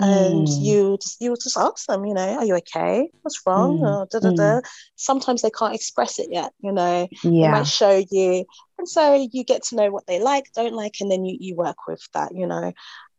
and 0.00 0.48
mm. 0.48 0.60
you 0.60 0.98
just 1.00 1.20
you 1.20 1.34
just 1.36 1.56
ask 1.56 1.86
them, 1.86 2.04
you 2.04 2.14
know, 2.14 2.36
are 2.36 2.44
you 2.44 2.56
okay? 2.56 3.08
What's 3.22 3.40
wrong? 3.46 3.78
Mm. 3.78 3.82
Or 3.82 4.06
da, 4.10 4.18
da, 4.18 4.30
da. 4.30 4.60
Mm. 4.60 4.62
Sometimes 4.96 5.42
they 5.42 5.50
can't 5.50 5.74
express 5.74 6.18
it 6.18 6.28
yet, 6.32 6.52
you 6.60 6.72
know. 6.72 7.06
Yeah. 7.22 7.30
They 7.30 7.48
might 7.48 7.66
show 7.66 8.02
you, 8.10 8.44
and 8.78 8.88
so 8.88 9.14
you 9.30 9.44
get 9.44 9.62
to 9.64 9.76
know 9.76 9.90
what 9.90 10.06
they 10.06 10.20
like, 10.20 10.46
don't 10.54 10.74
like, 10.74 10.96
and 11.00 11.10
then 11.10 11.24
you 11.24 11.36
you 11.38 11.54
work 11.54 11.76
with 11.86 12.00
that, 12.12 12.34
you 12.34 12.46
know. 12.46 12.72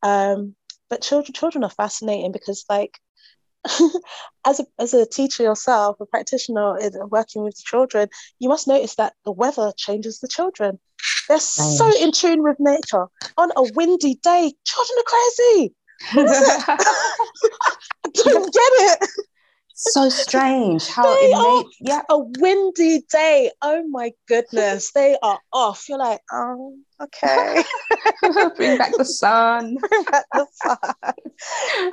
Um, 0.04 0.56
but 0.90 1.02
children 1.02 1.34
children 1.34 1.64
are 1.64 1.70
fascinating 1.70 2.34
because 2.34 2.66
like 2.68 3.00
as 4.46 4.60
a 4.60 4.66
as 4.78 4.94
a 4.94 5.06
teacher 5.06 5.44
yourself, 5.44 5.96
a 6.02 6.06
practitioner 6.06 6.78
working 7.08 7.44
with 7.44 7.56
children, 7.64 8.10
you 8.40 8.50
must 8.50 8.68
notice 8.68 8.96
that 8.96 9.14
the 9.24 9.32
weather 9.32 9.72
changes 9.78 10.20
the 10.20 10.28
children. 10.28 10.78
They're 11.30 11.40
so 11.40 11.90
in 12.02 12.12
tune 12.12 12.44
with 12.44 12.58
nature. 12.60 13.06
On 13.38 13.52
a 13.56 13.64
windy 13.74 14.16
day, 14.16 14.54
children 14.66 14.98
are 15.00 15.04
crazy 15.04 15.74
I 16.12 16.78
don't 18.14 18.54
get 18.54 18.72
it. 18.72 19.10
So 19.74 20.08
strange 20.10 20.88
how 20.88 21.04
they 21.04 21.32
innate, 21.32 21.76
yeah. 21.82 22.02
A 22.10 22.18
windy 22.18 23.02
day. 23.12 23.52
Oh 23.62 23.86
my 23.90 24.14
goodness. 24.28 24.92
They 24.94 25.18
are 25.22 25.40
off. 25.52 25.90
You're 25.90 26.00
like, 26.00 26.22
oh, 26.32 26.78
okay. 27.02 27.64
Bring 28.56 28.78
back 28.78 28.94
the 28.98 29.06
sun. 29.06 29.76
Bring 29.90 30.04
back 30.04 30.26
the 30.34 30.48
sun. 30.54 31.14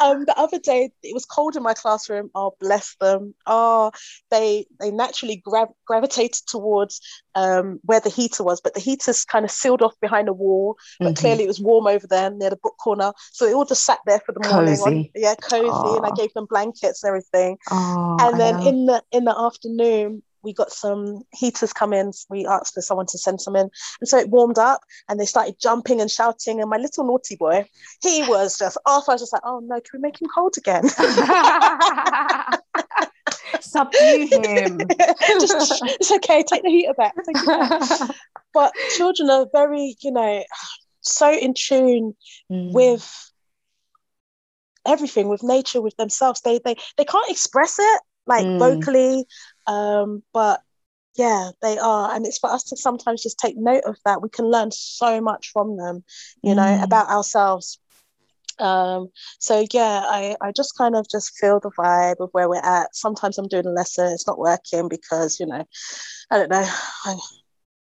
Um, 0.00 0.24
the 0.24 0.34
other 0.36 0.58
day 0.58 0.90
it 1.02 1.14
was 1.14 1.24
cold 1.24 1.56
in 1.56 1.62
my 1.62 1.74
classroom. 1.74 2.30
Oh, 2.34 2.54
bless 2.60 2.96
them. 3.00 3.34
Oh, 3.46 3.92
they 4.30 4.66
they 4.80 4.90
naturally 4.90 5.42
gra- 5.44 5.68
gravitated 5.86 6.42
towards 6.46 7.00
um, 7.34 7.80
where 7.82 8.00
the 8.00 8.10
heater 8.10 8.44
was, 8.44 8.60
but 8.60 8.74
the 8.74 8.80
heater's 8.80 9.24
kind 9.24 9.44
of 9.44 9.50
sealed 9.50 9.82
off 9.82 9.94
behind 10.00 10.28
a 10.28 10.32
wall. 10.32 10.76
But 10.98 11.06
mm-hmm. 11.06 11.14
clearly 11.14 11.44
it 11.44 11.48
was 11.48 11.60
warm 11.60 11.86
over 11.86 12.06
there 12.06 12.30
near 12.30 12.50
the 12.50 12.56
book 12.56 12.76
corner. 12.82 13.12
So 13.32 13.46
they 13.46 13.54
all 13.54 13.64
just 13.64 13.84
sat 13.84 13.98
there 14.06 14.20
for 14.20 14.32
the 14.32 14.48
morning. 14.48 14.78
On, 14.80 15.08
yeah, 15.14 15.34
cozy. 15.36 15.68
Aww. 15.68 15.96
And 15.96 16.06
I 16.06 16.10
gave 16.16 16.32
them 16.34 16.46
blankets 16.48 17.02
and 17.02 17.08
everything. 17.08 17.58
Aww, 17.68 18.20
and 18.20 18.40
then 18.40 18.66
in 18.66 18.86
the 18.86 19.02
in 19.12 19.24
the 19.24 19.38
afternoon, 19.38 20.22
we 20.42 20.52
got 20.52 20.70
some 20.72 21.22
heaters 21.32 21.72
come 21.72 21.92
in. 21.92 22.12
We 22.28 22.46
asked 22.46 22.74
for 22.74 22.82
someone 22.82 23.06
to 23.06 23.18
send 23.18 23.40
some 23.40 23.56
in. 23.56 23.70
And 24.00 24.08
so 24.08 24.18
it 24.18 24.28
warmed 24.28 24.58
up 24.58 24.80
and 25.08 25.18
they 25.18 25.26
started 25.26 25.56
jumping 25.60 26.00
and 26.00 26.10
shouting. 26.10 26.60
And 26.60 26.68
my 26.68 26.76
little 26.78 27.04
naughty 27.04 27.36
boy, 27.36 27.66
he 28.02 28.22
was 28.24 28.58
just 28.58 28.76
off. 28.86 29.08
I 29.08 29.12
was 29.12 29.22
just 29.22 29.32
like, 29.32 29.42
oh 29.44 29.60
no, 29.60 29.80
can 29.80 29.90
we 29.94 30.00
make 30.00 30.20
him 30.20 30.28
cold 30.34 30.54
again? 30.58 30.88
Subdue 33.60 34.28
him. 34.30 34.78
just, 35.40 35.82
it's 35.84 36.12
okay, 36.12 36.42
take 36.42 36.62
the 36.62 36.70
heater 36.70 36.94
back. 36.94 37.14
but 38.54 38.72
children 38.96 39.30
are 39.30 39.46
very, 39.52 39.96
you 40.00 40.12
know, 40.12 40.42
so 41.00 41.32
in 41.32 41.54
tune 41.54 42.14
mm. 42.50 42.72
with 42.72 43.30
everything, 44.86 45.28
with 45.28 45.42
nature, 45.42 45.80
with 45.80 45.96
themselves. 45.96 46.40
They 46.40 46.60
they 46.64 46.76
they 46.96 47.04
can't 47.04 47.30
express 47.30 47.78
it 47.78 48.00
like 48.26 48.44
mm. 48.44 48.58
vocally 48.58 49.26
um, 49.66 50.22
but 50.32 50.60
yeah, 51.16 51.50
they 51.60 51.78
are. 51.78 52.14
And 52.14 52.26
it's 52.26 52.38
for 52.38 52.50
us 52.50 52.64
to 52.64 52.76
sometimes 52.76 53.22
just 53.22 53.38
take 53.38 53.56
note 53.56 53.84
of 53.84 53.96
that. 54.04 54.22
We 54.22 54.28
can 54.28 54.46
learn 54.46 54.70
so 54.70 55.20
much 55.20 55.50
from 55.52 55.76
them, 55.76 56.04
you 56.42 56.54
mm. 56.54 56.56
know, 56.56 56.82
about 56.82 57.08
ourselves. 57.08 57.78
Um, 58.58 59.08
so 59.38 59.64
yeah, 59.72 60.02
I, 60.04 60.36
I 60.40 60.52
just 60.52 60.76
kind 60.76 60.94
of 60.94 61.08
just 61.08 61.36
feel 61.36 61.60
the 61.60 61.70
vibe 61.70 62.20
of 62.20 62.30
where 62.32 62.48
we're 62.48 62.62
at. 62.62 62.94
Sometimes 62.94 63.38
I'm 63.38 63.48
doing 63.48 63.66
a 63.66 63.70
lesson, 63.70 64.12
it's 64.12 64.26
not 64.26 64.38
working 64.38 64.88
because, 64.88 65.40
you 65.40 65.46
know, 65.46 65.66
I 66.30 66.38
don't 66.38 66.50
know. 66.50 66.64
I, 67.04 67.16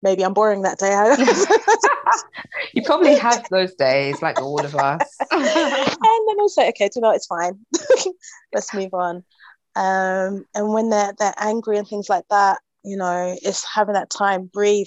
maybe 0.02 0.24
I'm 0.24 0.34
boring 0.34 0.62
that 0.62 0.78
day. 0.78 0.92
you 2.74 2.82
probably 2.82 3.16
have 3.16 3.48
those 3.50 3.74
days, 3.74 4.20
like 4.20 4.40
all 4.40 4.64
of 4.64 4.74
us. 4.74 5.16
and 5.30 5.44
then 5.44 6.36
I'll 6.38 6.48
say, 6.48 6.68
okay, 6.68 6.88
do 6.88 6.92
you 6.96 7.00
know, 7.02 7.12
it's 7.12 7.26
fine. 7.26 7.58
Let's 8.52 8.72
move 8.74 8.92
on. 8.94 9.24
Um, 9.76 10.46
and 10.54 10.72
when 10.72 10.90
they're 10.90 11.12
they're 11.18 11.34
angry 11.36 11.78
and 11.78 11.86
things 11.86 12.08
like 12.08 12.24
that, 12.30 12.58
you 12.84 12.96
know, 12.96 13.36
it's 13.42 13.64
having 13.64 13.94
that 13.94 14.10
time, 14.10 14.50
breathe. 14.52 14.86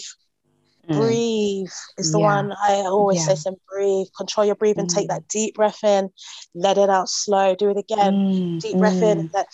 Mm. 0.89 1.00
Breathe 1.00 1.71
is 1.97 2.13
the 2.13 2.19
yeah. 2.19 2.26
one 2.26 2.54
I 2.54 2.76
always 2.86 3.19
yeah. 3.19 3.34
say. 3.34 3.36
Some 3.36 3.56
breathe, 3.69 4.08
control 4.15 4.45
your 4.45 4.56
breathing, 4.56 4.86
mm. 4.86 4.93
take 4.93 5.10
that 5.10 5.28
deep 5.28 5.56
breath 5.56 5.84
in, 5.84 6.10
let 6.56 6.78
it 6.78 6.89
out 6.89 7.10
slow. 7.10 7.56
Do 7.56 7.69
it 7.69 7.78
again, 7.78 8.13
mm. 8.13 8.62
deep 8.62 8.78
breath 8.78 9.02
in. 9.02 9.28
Mm. 9.28 9.34
Let, 9.34 9.47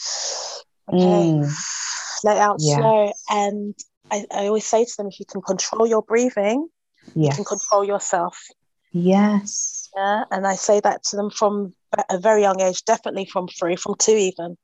okay, 0.89 0.97
mm. 0.99 1.51
let 2.23 2.37
it 2.37 2.41
out 2.41 2.61
slow. 2.61 3.11
And 3.29 3.73
I, 4.11 4.25
I 4.31 4.45
always 4.47 4.65
say 4.65 4.85
to 4.85 4.93
them, 4.97 5.07
if 5.07 5.19
you 5.19 5.25
can 5.25 5.41
control 5.41 5.87
your 5.87 6.03
breathing, 6.03 6.67
yes. 7.15 7.31
you 7.31 7.35
can 7.37 7.45
control 7.45 7.83
yourself. 7.83 8.37
Yes. 8.91 9.89
Yeah, 9.95 10.25
and 10.29 10.45
I 10.45 10.53
say 10.55 10.79
that 10.81 11.03
to 11.05 11.15
them 11.15 11.31
from 11.31 11.73
a 12.09 12.19
very 12.19 12.41
young 12.41 12.61
age, 12.61 12.83
definitely 12.85 13.25
from 13.25 13.47
three, 13.47 13.75
from 13.75 13.95
two 13.97 14.15
even. 14.15 14.57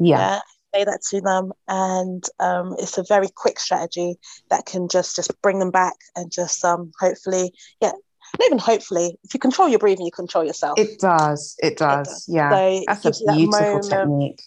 Yeah. 0.00 0.18
yeah 0.18 0.40
say 0.74 0.84
that 0.84 1.02
to 1.10 1.20
them. 1.20 1.52
And 1.68 2.24
um, 2.38 2.76
it's 2.78 2.98
a 2.98 3.04
very 3.08 3.28
quick 3.34 3.58
strategy 3.58 4.16
that 4.50 4.66
can 4.66 4.88
just 4.88 5.16
just 5.16 5.40
bring 5.42 5.58
them 5.58 5.70
back 5.70 5.94
and 6.16 6.30
just 6.30 6.64
um, 6.64 6.92
hopefully 6.98 7.52
yeah 7.80 7.92
not 8.38 8.46
even 8.46 8.58
hopefully 8.58 9.18
if 9.24 9.34
you 9.34 9.40
control 9.40 9.68
your 9.68 9.78
breathing 9.78 10.06
you 10.06 10.12
control 10.12 10.44
yourself. 10.44 10.78
It 10.78 11.00
does. 11.00 11.56
It 11.58 11.76
does, 11.76 12.06
it 12.06 12.10
does. 12.10 12.26
yeah. 12.28 12.50
So 12.50 12.84
that's 12.86 13.04
a 13.04 13.32
beautiful 13.32 13.80
that 13.80 13.88
technique. 13.88 14.42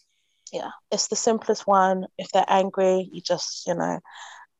Yeah. 0.51 0.69
It's 0.91 1.07
the 1.07 1.15
simplest 1.15 1.67
one. 1.67 2.05
If 2.17 2.29
they're 2.31 2.45
angry 2.47 3.09
you 3.11 3.21
just 3.21 3.67
you 3.67 3.75
know 3.75 3.99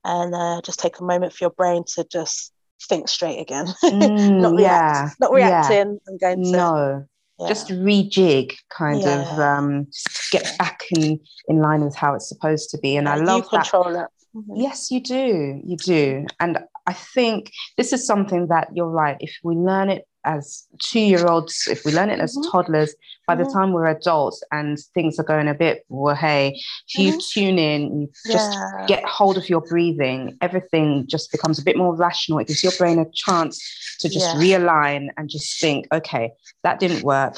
and 0.06 0.36
uh, 0.36 0.62
just 0.62 0.80
take 0.80 1.00
a 1.00 1.04
moment 1.04 1.32
for 1.34 1.46
your 1.46 1.52
brain 1.52 1.84
to 1.96 2.04
just 2.04 2.52
think 2.90 3.08
straight 3.08 3.40
again. 3.40 3.68
Mm, 3.84 4.42
not 4.42 4.56
react 4.56 4.94
yeah, 4.94 5.10
not 5.20 5.32
reacting 5.32 5.76
yeah. 5.76 5.98
and 6.08 6.20
going 6.20 6.44
to 6.44 6.52
no 6.52 7.06
yeah. 7.44 7.48
just 7.48 7.70
rejig 7.70 8.54
kind 8.70 9.02
yeah. 9.02 9.22
of 9.22 9.40
um 9.40 9.88
get 10.32 10.58
back 10.58 10.84
in 10.92 11.20
in 11.48 11.60
line 11.60 11.84
with 11.84 11.96
how 11.96 12.14
it's 12.14 12.28
supposed 12.28 12.70
to 12.70 12.78
be 12.80 12.96
and 12.96 13.08
i 13.08 13.16
love 13.16 13.44
you 13.44 13.50
control 13.50 13.92
that. 13.92 14.10
it 14.34 14.38
mm-hmm. 14.38 14.56
yes 14.56 14.92
you 14.92 15.02
do 15.02 15.62
you 15.66 15.78
do 15.78 16.26
and 16.40 16.60
i 16.88 16.94
think 16.94 17.52
this 17.78 17.94
is 17.94 18.06
something 18.06 18.48
that 18.48 18.68
you're 18.74 18.90
right 18.90 19.18
if 19.20 19.36
we 19.44 19.56
learn 19.56 19.90
it 19.90 20.08
as 20.26 20.68
two 20.80 21.00
year 21.00 21.26
olds, 21.28 21.68
if 21.70 21.86
we 21.86 21.92
learn 21.92 22.10
it 22.10 22.20
as 22.20 22.36
mm-hmm. 22.36 22.50
toddlers, 22.52 22.96
by 23.28 23.36
mm-hmm. 23.36 23.44
the 23.44 23.50
time 23.52 23.72
we're 23.72 23.88
adults 23.88 24.44
and 24.52 24.78
things 24.94 25.20
are 25.20 25.24
going 25.24 25.48
a 25.48 25.54
bit, 25.54 25.86
well, 25.90 26.16
hey, 26.16 26.60
if 26.90 26.98
you 26.98 27.12
mm-hmm. 27.12 27.20
tune 27.32 27.60
in, 27.60 28.02
you 28.02 28.10
just 28.32 28.54
yeah. 28.54 28.86
get 28.88 29.06
hold 29.06 29.38
of 29.38 29.50
your 29.50 29.62
breathing, 29.62 30.38
everything 30.42 31.06
just 31.08 31.32
becomes 31.32 31.60
a 31.60 31.64
bit 31.64 31.78
more 31.78 31.96
rational. 31.96 32.40
It 32.40 32.48
gives 32.48 32.64
your 32.64 32.74
brain 32.78 33.00
a 33.00 33.06
chance 33.14 33.98
to 34.00 34.10
just 34.10 34.36
yeah. 34.36 34.42
realign 34.42 35.10
and 35.18 35.30
just 35.30 35.60
think, 35.60 35.88
okay, 35.92 36.32
that 36.64 36.80
didn't 36.80 37.04
work. 37.04 37.38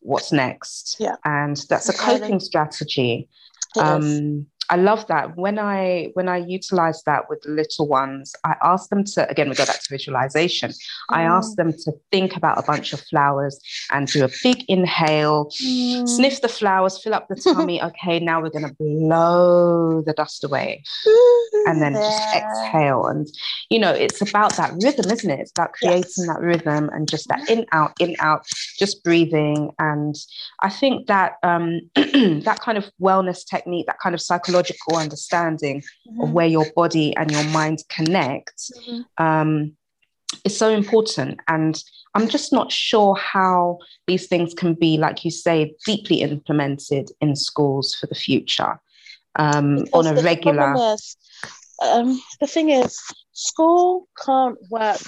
What's 0.00 0.32
next? 0.32 0.96
Yeah. 0.98 1.16
And 1.24 1.56
that's 1.68 1.88
a 1.88 1.92
coping 1.92 2.40
strategy. 2.40 3.28
Um, 3.76 4.46
I 4.68 4.76
love 4.76 5.06
that. 5.06 5.36
When 5.36 5.58
I 5.58 6.10
when 6.14 6.28
I 6.28 6.38
utilize 6.38 7.02
that 7.04 7.28
with 7.28 7.44
little 7.46 7.86
ones, 7.86 8.34
I 8.44 8.56
ask 8.62 8.88
them 8.90 9.04
to 9.04 9.28
again 9.30 9.48
we 9.48 9.54
go 9.54 9.64
back 9.66 9.82
to 9.82 9.88
visualization. 9.90 10.70
Mm. 10.70 10.76
I 11.10 11.22
ask 11.22 11.56
them 11.56 11.72
to 11.72 11.92
think 12.10 12.36
about 12.36 12.58
a 12.58 12.62
bunch 12.62 12.92
of 12.92 13.00
flowers 13.00 13.60
and 13.92 14.08
do 14.08 14.24
a 14.24 14.30
big 14.42 14.64
inhale, 14.68 15.50
mm. 15.62 16.08
sniff 16.08 16.40
the 16.40 16.48
flowers, 16.48 16.98
fill 17.02 17.14
up 17.14 17.28
the 17.28 17.36
tummy. 17.36 17.82
okay, 17.88 18.18
now 18.18 18.42
we're 18.42 18.50
gonna 18.50 18.74
blow 18.78 20.02
the 20.02 20.12
dust 20.12 20.42
away. 20.42 20.82
and 21.66 21.80
then 21.80 21.92
yeah. 21.92 22.00
just 22.00 22.36
exhale. 22.36 23.06
And 23.06 23.28
you 23.70 23.78
know, 23.78 23.92
it's 23.92 24.20
about 24.20 24.56
that 24.56 24.72
rhythm, 24.82 25.10
isn't 25.10 25.30
it? 25.30 25.40
It's 25.40 25.52
about 25.52 25.74
creating 25.74 26.02
yes. 26.02 26.26
that 26.26 26.40
rhythm 26.40 26.90
and 26.92 27.08
just 27.08 27.28
that 27.28 27.48
in, 27.48 27.66
out, 27.72 27.92
in, 28.00 28.16
out, 28.18 28.46
just 28.78 29.04
breathing. 29.04 29.70
And 29.78 30.16
I 30.60 30.70
think 30.70 31.06
that 31.06 31.34
um 31.44 31.80
that 31.94 32.58
kind 32.60 32.78
of 32.78 32.90
wellness 33.00 33.46
technique, 33.48 33.86
that 33.86 34.00
kind 34.00 34.14
of 34.14 34.20
psychological 34.20 34.55
psychological 34.56 34.96
understanding 34.96 35.80
mm-hmm. 35.80 36.20
of 36.20 36.32
where 36.32 36.46
your 36.46 36.66
body 36.74 37.14
and 37.16 37.30
your 37.30 37.44
mind 37.44 37.82
connect 37.88 38.70
mm-hmm. 38.88 39.24
um, 39.24 39.76
is 40.44 40.56
so 40.56 40.70
important. 40.70 41.40
And 41.48 41.82
I'm 42.14 42.28
just 42.28 42.52
not 42.52 42.72
sure 42.72 43.14
how 43.16 43.78
these 44.06 44.26
things 44.26 44.54
can 44.54 44.74
be, 44.74 44.96
like 44.96 45.24
you 45.24 45.30
say, 45.30 45.74
deeply 45.84 46.22
implemented 46.22 47.10
in 47.20 47.36
schools 47.36 47.94
for 47.94 48.06
the 48.06 48.14
future 48.14 48.80
um, 49.36 49.84
on 49.92 50.06
a 50.06 50.20
regular. 50.22 50.74
Is, 50.94 51.16
um, 51.82 52.20
the 52.40 52.46
thing 52.46 52.70
is, 52.70 52.98
school 53.32 54.08
can't 54.24 54.58
work 54.70 55.02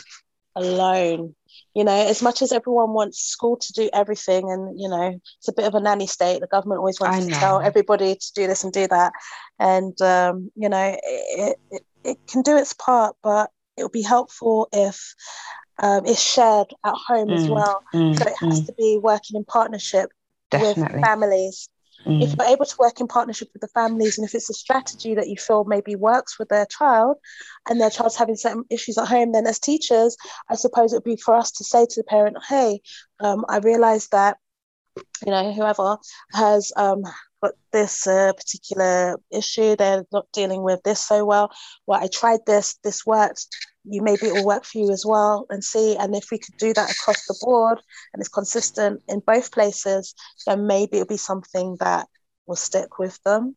alone 0.54 1.34
you 1.78 1.84
know 1.84 1.92
as 1.92 2.22
much 2.22 2.42
as 2.42 2.50
everyone 2.50 2.92
wants 2.92 3.20
school 3.20 3.56
to 3.56 3.72
do 3.72 3.88
everything 3.92 4.50
and 4.50 4.78
you 4.78 4.88
know 4.88 5.18
it's 5.38 5.48
a 5.48 5.52
bit 5.52 5.64
of 5.64 5.74
a 5.74 5.80
nanny 5.80 6.08
state 6.08 6.40
the 6.40 6.46
government 6.48 6.80
always 6.80 7.00
wants 7.00 7.24
to 7.26 7.32
tell 7.32 7.60
everybody 7.60 8.16
to 8.16 8.32
do 8.34 8.46
this 8.48 8.64
and 8.64 8.72
do 8.72 8.88
that 8.88 9.12
and 9.60 10.00
um, 10.02 10.50
you 10.56 10.68
know 10.68 10.96
it, 11.02 11.56
it, 11.70 11.82
it 12.02 12.18
can 12.26 12.42
do 12.42 12.56
its 12.56 12.72
part 12.72 13.14
but 13.22 13.50
it 13.76 13.84
would 13.84 13.92
be 13.92 14.02
helpful 14.02 14.68
if 14.72 15.14
um, 15.80 16.04
it's 16.06 16.20
shared 16.20 16.66
at 16.84 16.94
home 16.94 17.28
mm, 17.28 17.34
as 17.34 17.48
well. 17.48 17.84
Mm, 17.94 18.18
so 18.18 18.24
it 18.26 18.36
has 18.40 18.62
mm. 18.62 18.66
to 18.66 18.72
be 18.72 18.98
working 19.00 19.36
in 19.36 19.44
partnership 19.44 20.10
Definitely. 20.50 20.96
with 20.96 21.04
families. 21.04 21.68
Mm. 22.06 22.22
If 22.22 22.34
you're 22.36 22.48
able 22.48 22.64
to 22.64 22.76
work 22.78 23.00
in 23.00 23.06
partnership 23.06 23.48
with 23.52 23.60
the 23.60 23.68
families, 23.68 24.18
and 24.18 24.26
if 24.26 24.34
it's 24.34 24.50
a 24.50 24.54
strategy 24.54 25.14
that 25.14 25.28
you 25.28 25.36
feel 25.36 25.64
maybe 25.64 25.96
works 25.96 26.38
with 26.38 26.48
their 26.48 26.66
child, 26.66 27.16
and 27.68 27.80
their 27.80 27.90
child's 27.90 28.16
having 28.16 28.36
certain 28.36 28.64
issues 28.70 28.98
at 28.98 29.08
home, 29.08 29.32
then 29.32 29.46
as 29.46 29.58
teachers, 29.58 30.16
I 30.48 30.54
suppose 30.54 30.92
it 30.92 30.96
would 30.96 31.04
be 31.04 31.16
for 31.16 31.34
us 31.34 31.50
to 31.52 31.64
say 31.64 31.86
to 31.86 32.00
the 32.00 32.04
parent, 32.04 32.36
"Hey, 32.48 32.80
um, 33.20 33.44
I 33.48 33.58
realise 33.58 34.08
that 34.08 34.38
you 35.24 35.30
know 35.32 35.52
whoever 35.52 35.98
has 36.32 36.72
um, 36.76 37.02
got 37.42 37.52
this 37.72 38.06
uh, 38.06 38.32
particular 38.32 39.18
issue, 39.30 39.76
they're 39.76 40.04
not 40.12 40.26
dealing 40.32 40.62
with 40.62 40.82
this 40.82 41.04
so 41.04 41.24
well. 41.24 41.50
Well, 41.86 42.02
I 42.02 42.08
tried 42.08 42.40
this, 42.46 42.78
this 42.82 43.06
worked. 43.06 43.46
You 43.88 44.02
maybe 44.02 44.26
it 44.26 44.34
will 44.34 44.46
work 44.46 44.64
for 44.64 44.78
you 44.78 44.90
as 44.90 45.04
well, 45.06 45.46
and 45.50 45.62
see. 45.62 45.96
And 45.96 46.14
if 46.14 46.30
we 46.30 46.38
could 46.38 46.56
do 46.58 46.72
that 46.74 46.90
across 46.90 47.26
the 47.26 47.38
board 47.42 47.80
and 48.12 48.20
it's 48.20 48.28
consistent 48.28 49.02
in 49.08 49.20
both 49.20 49.52
places, 49.52 50.14
then 50.46 50.66
maybe 50.66 50.98
it'll 50.98 51.06
be 51.06 51.16
something 51.16 51.76
that 51.80 52.06
will 52.46 52.56
stick 52.56 52.98
with 52.98 53.22
them. 53.24 53.56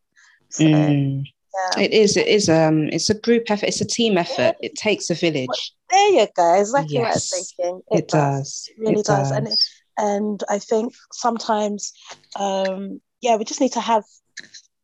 So, 0.50 0.63
mm. 0.63 1.24
yeah. 1.24 1.84
It 1.84 1.91
is. 1.91 2.17
It 2.17 2.28
is. 2.28 2.50
Um. 2.50 2.89
It's 2.89 3.10
a 3.10 3.15
group 3.15 3.50
effort. 3.50 3.67
It's 3.67 3.82
a 3.82 3.86
team 3.86 4.17
effort. 4.17 4.56
It 4.62 4.76
takes 4.76 5.10
a 5.10 5.15
village. 5.15 5.74
There 5.89 6.10
you 6.10 6.28
go. 6.36 6.60
Exactly 6.60 6.96
yes, 6.96 7.02
what 7.02 7.08
I 7.08 7.13
was 7.13 7.54
thinking. 7.58 7.82
It, 7.91 7.98
it 8.00 8.08
does. 8.08 8.39
does. 8.39 8.70
It 8.70 8.80
really 8.80 9.00
it 9.02 9.06
does. 9.06 9.30
does. 9.30 9.32
And 9.32 9.48
it, 9.48 9.60
and 9.98 10.44
I 10.50 10.60
think 10.60 10.94
sometimes 11.12 11.94
um, 12.36 13.02
yeah, 13.22 13.36
we 13.38 13.46
just 13.46 13.62
need 13.62 13.74
to 13.74 13.80
have 13.80 14.04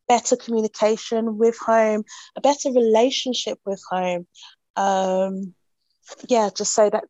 better 0.06 0.36
communication 0.36 1.36
with 1.36 1.58
home, 1.58 2.04
a 2.36 2.40
better 2.40 2.70
relationship 2.70 3.58
with 3.66 3.82
home. 3.90 4.26
Um, 4.78 5.54
yeah, 6.28 6.48
just 6.54 6.74
so 6.74 6.88
that 6.88 7.04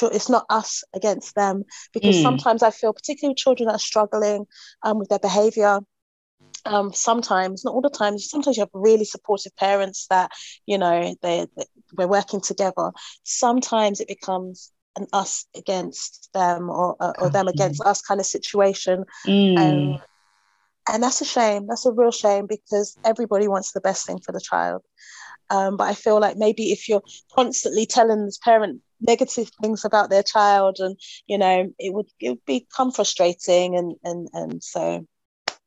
it's 0.00 0.30
not 0.30 0.46
us 0.48 0.82
against 0.94 1.34
them. 1.34 1.64
Because 1.92 2.16
mm. 2.16 2.22
sometimes 2.22 2.62
I 2.62 2.70
feel, 2.70 2.92
particularly 2.92 3.32
with 3.32 3.38
children 3.38 3.66
that 3.66 3.76
are 3.76 3.78
struggling 3.78 4.46
um, 4.82 4.98
with 4.98 5.10
their 5.10 5.18
behavior, 5.18 5.80
um, 6.64 6.92
sometimes, 6.92 7.64
not 7.64 7.74
all 7.74 7.80
the 7.80 7.90
time, 7.90 8.18
sometimes 8.18 8.56
you 8.56 8.62
have 8.62 8.70
really 8.72 9.04
supportive 9.04 9.54
parents 9.56 10.06
that, 10.10 10.30
you 10.66 10.78
know, 10.78 11.14
they, 11.22 11.46
they 11.56 11.64
we're 11.96 12.06
working 12.06 12.40
together. 12.40 12.90
Sometimes 13.24 14.00
it 14.00 14.08
becomes 14.08 14.72
an 14.96 15.06
us 15.12 15.46
against 15.56 16.30
them 16.34 16.70
or, 16.70 16.96
or, 17.00 17.20
or 17.20 17.30
them 17.30 17.48
against 17.48 17.82
us 17.82 18.00
kind 18.02 18.20
of 18.20 18.26
situation. 18.26 19.04
Mm. 19.26 20.00
And 20.88 21.02
that's 21.02 21.20
a 21.20 21.24
shame 21.24 21.66
that's 21.68 21.86
a 21.86 21.92
real 21.92 22.10
shame 22.10 22.46
because 22.46 22.98
everybody 23.04 23.46
wants 23.46 23.72
the 23.72 23.80
best 23.80 24.04
thing 24.04 24.18
for 24.18 24.32
the 24.32 24.40
child 24.40 24.82
um, 25.52 25.76
but 25.76 25.84
i 25.84 25.94
feel 25.94 26.18
like 26.18 26.36
maybe 26.36 26.72
if 26.72 26.88
you're 26.88 27.02
constantly 27.34 27.86
telling 27.86 28.24
this 28.24 28.38
parent 28.38 28.80
negative 29.00 29.50
things 29.60 29.84
about 29.84 30.10
their 30.10 30.22
child 30.22 30.76
and 30.78 30.98
you 31.26 31.38
know 31.38 31.72
it 31.78 31.92
would 31.92 32.08
it 32.20 32.30
would 32.30 32.44
become 32.46 32.90
frustrating 32.90 33.76
and 33.76 33.94
and 34.02 34.28
and 34.32 34.64
so 34.64 35.06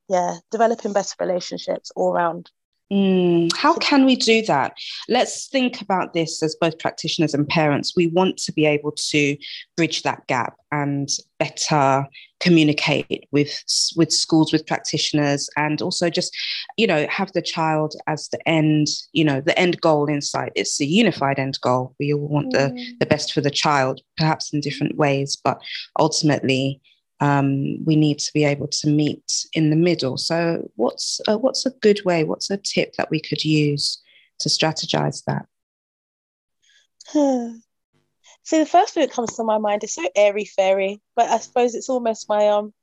yeah 0.10 0.36
developing 0.52 0.94
better 0.94 1.16
relationships 1.20 1.92
all 1.96 2.12
around 2.14 2.50
Mm, 2.94 3.52
how 3.56 3.74
can 3.76 4.06
we 4.06 4.16
do 4.16 4.44
that? 4.44 4.78
Let's 5.10 5.48
think 5.48 5.82
about 5.82 6.14
this 6.14 6.44
as 6.44 6.56
both 6.56 6.78
practitioners 6.78 7.34
and 7.34 7.48
parents. 7.48 7.96
We 7.96 8.08
want 8.08 8.38
to 8.38 8.54
be 8.54 8.68
able 8.68 8.92
to 8.92 9.38
bridge 9.76 10.04
that 10.04 10.28
gap 10.28 10.56
and 10.72 11.10
better 11.40 12.08
communicate 12.40 13.28
with 13.32 13.60
with 13.96 14.14
schools, 14.14 14.54
with 14.54 14.68
practitioners, 14.68 15.50
and 15.58 15.82
also 15.82 16.12
just, 16.12 16.36
you 16.78 16.86
know, 16.86 17.08
have 17.10 17.32
the 17.32 17.42
child 17.42 17.96
as 18.06 18.28
the 18.30 18.48
end, 18.48 18.88
you 19.14 19.24
know, 19.24 19.42
the 19.42 19.58
end 19.58 19.82
goal 19.82 20.06
in 20.06 20.22
sight. 20.22 20.52
It's 20.56 20.80
a 20.80 20.86
unified 20.86 21.40
end 21.40 21.60
goal. 21.62 21.96
We 22.00 22.14
all 22.14 22.28
want 22.28 22.54
mm. 22.54 22.76
the 22.76 22.96
the 23.00 23.08
best 23.08 23.34
for 23.34 23.42
the 23.42 23.50
child, 23.50 24.02
perhaps 24.16 24.54
in 24.54 24.62
different 24.62 24.96
ways, 24.96 25.36
but 25.36 25.60
ultimately 26.00 26.82
um, 27.20 27.84
we 27.86 27.96
need 27.96 28.20
to 28.20 28.34
be 28.34 28.44
able 28.44 28.68
to 28.68 28.88
meet 28.88 29.46
in 29.54 29.70
the 29.70 29.76
middle. 29.76 30.18
So, 30.18 30.70
what's 30.76 31.22
a, 31.28 31.38
what's 31.38 31.66
a 31.66 31.72
good 31.72 32.04
way? 32.06 32.24
What's 32.24 32.50
a 32.50 32.58
tip 32.58 32.94
that 32.98 33.10
we 33.10 33.20
could 33.20 33.44
use 33.44 34.02
to 34.40 34.50
strategize 34.50 35.24
that? 35.26 35.46
See, 38.44 38.60
the 38.60 38.66
first 38.66 38.94
thing 38.94 39.02
that 39.02 39.14
comes 39.14 39.34
to 39.36 39.44
my 39.44 39.58
mind 39.58 39.84
is 39.84 39.96
so 39.96 40.08
airy 40.16 40.46
fairy, 40.46 41.02
but 41.16 41.30
I 41.30 41.40
suppose 41.40 41.74
it's 41.74 41.90
almost 41.90 42.30
my 42.30 42.48
um 42.48 42.74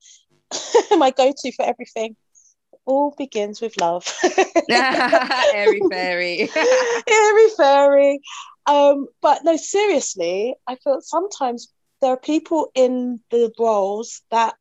my 0.97 1.11
go-to 1.11 1.53
for 1.53 1.64
everything. 1.64 2.16
All 2.85 3.14
begins 3.16 3.61
with 3.61 3.81
love. 3.81 4.07
airy 4.71 5.81
fairy. 5.88 6.51
airy 7.11 7.49
fairy. 7.57 8.21
Um, 8.66 9.07
but 9.21 9.45
no, 9.45 9.57
seriously, 9.57 10.57
I 10.66 10.77
feel 10.77 11.01
sometimes 11.01 11.73
there 12.02 12.12
are 12.12 12.18
people 12.18 12.70
in 12.74 13.20
the 13.30 13.50
roles 13.58 14.20
that 14.30 14.54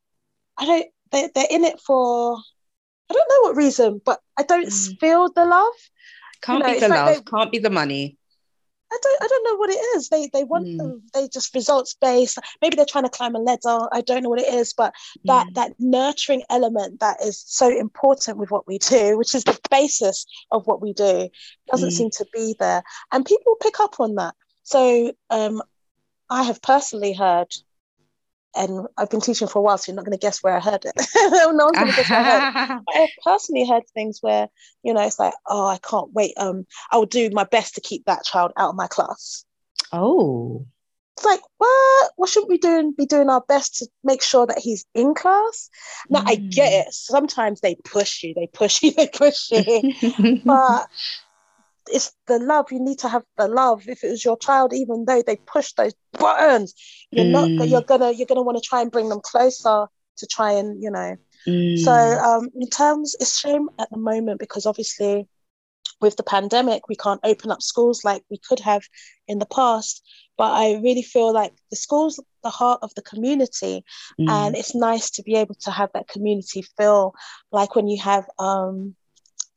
I 0.58 0.66
don't 0.66 0.86
they, 1.12 1.30
they're 1.36 1.46
in 1.50 1.66
it 1.66 1.82
for 1.82 2.38
I 3.10 3.14
don't 3.14 3.30
know 3.30 3.50
what 3.50 3.58
reason, 3.58 4.00
but 4.06 4.22
I 4.38 4.44
don't 4.44 4.68
mm. 4.68 5.00
feel 5.00 5.30
the 5.34 5.44
love. 5.44 5.74
Can't 6.42 6.60
you 6.60 6.68
know, 6.68 6.74
be 6.74 6.80
the 6.80 6.88
like 6.88 7.00
love, 7.00 7.16
they, 7.16 7.22
can't 7.30 7.52
be 7.52 7.60
the 7.60 7.70
money. 7.70 8.18
I 8.94 8.98
don't 9.02 9.24
I 9.24 9.28
don't 9.28 9.44
know 9.44 9.56
what 9.56 9.70
it 9.70 9.80
is. 9.96 10.10
They 10.10 10.30
they 10.32 10.44
want 10.44 10.68
mm. 10.68 10.78
them, 10.78 11.04
they 11.14 11.28
just 11.28 11.54
results 11.54 11.96
based. 12.00 12.40
Maybe 12.62 12.76
they're 12.76 12.86
trying 12.86 13.06
to 13.06 13.10
climb 13.10 13.36
a 13.36 13.40
ladder. 13.40 13.88
I 13.92 14.02
don't 14.02 14.24
know 14.24 14.30
what 14.30 14.40
it 14.42 14.54
is, 14.54 14.74
but 14.74 14.94
that 15.26 15.48
mm. 15.48 15.54
that 15.56 15.74
nurturing 15.80 16.44
element 16.50 17.00
that 17.00 17.22
is 17.22 17.44
so 17.46 17.68
important 17.68 18.38
with 18.38 18.52
what 18.52 18.68
we 18.68 18.78
do, 18.78 19.18
which 19.18 19.36
is 19.36 19.44
the 19.44 19.60
basis 19.70 20.26
of 20.52 20.68
what 20.68 20.82
we 20.82 20.94
do, 20.94 21.30
doesn't 21.70 21.90
mm. 21.90 21.94
seem 21.94 22.10
to 22.12 22.26
be 22.34 22.56
there. 22.60 22.84
And 23.12 23.26
people 23.26 23.56
pick 23.62 23.80
up 23.80 24.00
on 24.00 24.16
that. 24.16 24.36
So 24.64 25.12
um, 25.30 25.62
I 26.32 26.44
have 26.44 26.62
personally 26.62 27.14
heard, 27.14 27.54
and 28.56 28.88
I've 28.98 29.10
been 29.10 29.20
teaching 29.20 29.50
for 29.50 29.60
a 29.60 29.62
while, 29.62 29.78
so 29.78 29.92
you're 29.92 29.98
not 29.98 30.06
going 30.06 30.18
to 30.18 30.22
guess 30.22 30.42
where 30.42 30.56
I 30.56 30.62
heard 30.62 30.86
it. 30.86 30.94
no 31.16 31.66
one's 31.66 31.78
going 31.78 31.90
to 31.90 31.96
guess 31.96 32.10
where 32.10 32.20
I 32.20 32.52
heard 32.52 32.80
it. 32.80 32.84
I 32.96 32.98
have 33.00 33.10
personally 33.24 33.68
heard 33.68 33.84
things 33.94 34.20
where, 34.22 34.48
you 34.82 34.94
know, 34.94 35.06
it's 35.06 35.20
like, 35.20 35.34
oh, 35.46 35.68
I 35.68 35.78
can't 35.78 36.14
wait. 36.14 36.34
Um, 36.38 36.66
I 36.90 36.98
will 36.98 37.06
do 37.06 37.30
my 37.32 37.44
best 37.44 37.76
to 37.76 37.82
keep 37.82 38.06
that 38.06 38.24
child 38.24 38.54
out 38.58 38.70
of 38.70 38.76
my 38.76 38.88
class. 38.88 39.44
Oh. 39.92 40.66
It's 41.18 41.26
like, 41.26 41.42
what? 41.58 42.12
What 42.16 42.30
shouldn't 42.30 42.50
we 42.50 42.58
doing? 42.58 42.94
Be 42.98 43.06
doing 43.06 43.30
our 43.30 43.44
best 43.46 43.80
to 43.80 43.88
make 44.02 44.22
sure 44.22 44.48
that 44.48 44.60
he's 44.60 44.86
in 44.96 45.14
class. 45.14 45.70
Now 46.10 46.22
mm. 46.22 46.30
I 46.30 46.36
get 46.36 46.72
hmm. 46.72 46.88
it. 46.88 46.94
Sometimes 46.94 47.60
they 47.60 47.76
push 47.76 48.24
you, 48.24 48.34
they 48.34 48.48
push 48.48 48.82
you, 48.82 48.92
they 48.98 49.08
push 49.08 49.52
you. 49.52 50.42
but 50.46 50.88
it's 51.92 52.14
the 52.28 52.40
love 52.40 52.72
you 52.72 52.80
need 52.80 53.00
to 53.00 53.10
have 53.10 53.24
the 53.38 53.48
love 53.48 53.88
if 53.88 54.04
it 54.04 54.12
was 54.12 54.24
your 54.24 54.38
child 54.38 54.74
even 54.74 55.06
though 55.06 55.22
they 55.22 55.36
push 55.36 55.74
those 55.74 55.94
buttons 56.14 56.74
you're 57.12 57.26
mm. 57.26 57.58
not 57.58 57.68
you're 57.68 57.82
gonna 57.82 58.12
you're 58.12 58.28
gonna 58.28 58.42
want 58.42 58.58
to 58.58 58.68
try 58.68 58.82
and 58.82 58.92
bring 58.92 59.10
them 59.10 59.22
closer 59.24 59.88
to 60.18 60.28
try 60.28 60.52
and 60.52 60.82
you 60.82 60.92
know 60.92 61.16
mm. 61.48 61.78
so 61.80 61.92
um 61.92 62.50
in 62.60 62.70
terms 62.70 63.16
it's 63.20 63.40
shame 63.40 63.70
at 63.80 63.90
the 63.92 63.98
moment 63.98 64.40
because 64.40 64.66
obviously 64.66 65.28
with 66.00 66.16
the 66.16 66.24
pandemic 66.24 66.88
we 66.88 66.96
can't 66.96 67.22
open 67.24 67.52
up 67.52 67.62
schools 67.62 68.04
like 68.04 68.24
we 68.30 68.38
could 68.38 68.60
have 68.60 68.82
in 69.28 69.40
the 69.40 69.46
past 69.46 70.04
but 70.38 70.52
i 70.52 70.80
really 70.82 71.04
feel 71.04 71.34
like 71.34 71.54
the 71.70 71.76
schools 71.76 72.20
the 72.44 72.50
heart 72.50 72.80
of 72.82 72.94
the 72.96 73.02
community 73.02 73.84
mm. 74.20 74.30
and 74.30 74.56
it's 74.56 74.74
nice 74.74 75.10
to 75.12 75.24
be 75.24 75.36
able 75.36 75.56
to 75.56 75.72
have 75.72 75.90
that 75.94 76.08
community 76.08 76.64
feel 76.78 77.14
like 77.52 77.76
when 77.76 77.88
you 77.88 78.02
have 78.02 78.26
um 78.40 78.96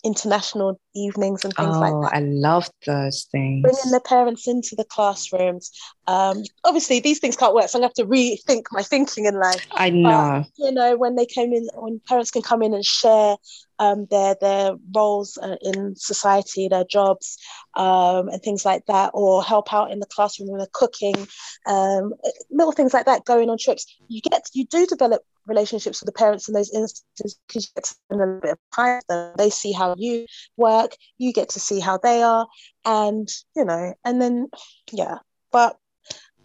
international 0.04 0.78
evenings 0.94 1.44
and 1.44 1.54
things 1.54 1.76
oh, 1.76 1.80
like 1.80 1.92
that. 1.92 2.16
I 2.16 2.20
love 2.20 2.70
those 2.86 3.24
things. 3.24 3.62
Bringing 3.62 3.92
the 3.92 4.00
parents 4.00 4.46
into 4.46 4.74
the 4.76 4.84
classrooms. 4.84 5.70
Um, 6.06 6.42
obviously, 6.64 7.00
these 7.00 7.18
things 7.18 7.36
can't 7.36 7.54
work, 7.54 7.68
so 7.68 7.78
I 7.78 7.82
have 7.82 7.94
to 7.94 8.06
rethink 8.06 8.64
my 8.72 8.82
thinking 8.82 9.26
in 9.26 9.34
life. 9.38 9.66
I 9.72 9.90
know. 9.90 10.44
But, 10.58 10.64
you 10.64 10.72
know, 10.72 10.96
when 10.96 11.16
they 11.16 11.26
came 11.26 11.52
in, 11.52 11.68
when 11.74 12.00
parents 12.06 12.30
can 12.30 12.42
come 12.42 12.62
in 12.62 12.74
and 12.74 12.84
share 12.84 13.36
um, 13.78 14.06
their 14.10 14.36
their 14.40 14.72
roles 14.94 15.38
uh, 15.38 15.56
in 15.62 15.96
society, 15.96 16.68
their 16.68 16.84
jobs, 16.84 17.38
um, 17.74 18.28
and 18.28 18.42
things 18.42 18.64
like 18.64 18.86
that, 18.86 19.10
or 19.14 19.42
help 19.42 19.72
out 19.72 19.90
in 19.90 20.00
the 20.00 20.06
classroom 20.06 20.50
when 20.50 20.58
they're 20.58 20.68
cooking, 20.72 21.26
um, 21.66 22.12
little 22.50 22.72
things 22.72 22.94
like 22.94 23.06
that. 23.06 23.24
Going 23.24 23.50
on 23.50 23.58
trips, 23.58 23.86
you 24.08 24.20
get 24.20 24.42
you 24.52 24.66
do 24.66 24.86
develop 24.86 25.22
relationships 25.46 26.00
with 26.00 26.06
the 26.06 26.18
parents 26.18 26.48
in 26.48 26.54
those 26.54 26.72
instances 26.72 27.38
because 27.46 27.64
you 27.64 27.70
get 27.74 27.84
to 27.84 27.90
spend 27.90 28.20
a 28.20 28.24
little 28.24 28.40
bit 28.40 28.52
of 28.52 28.58
time 28.74 28.96
with 28.96 29.06
them. 29.08 29.34
They 29.36 29.50
see 29.50 29.72
how 29.72 29.94
you 29.98 30.26
work, 30.56 30.83
you 31.18 31.32
get 31.32 31.50
to 31.50 31.60
see 31.60 31.80
how 31.80 31.98
they 31.98 32.22
are, 32.22 32.46
and 32.84 33.28
you 33.56 33.64
know, 33.64 33.94
and 34.04 34.20
then 34.20 34.48
yeah, 34.92 35.18
but 35.52 35.76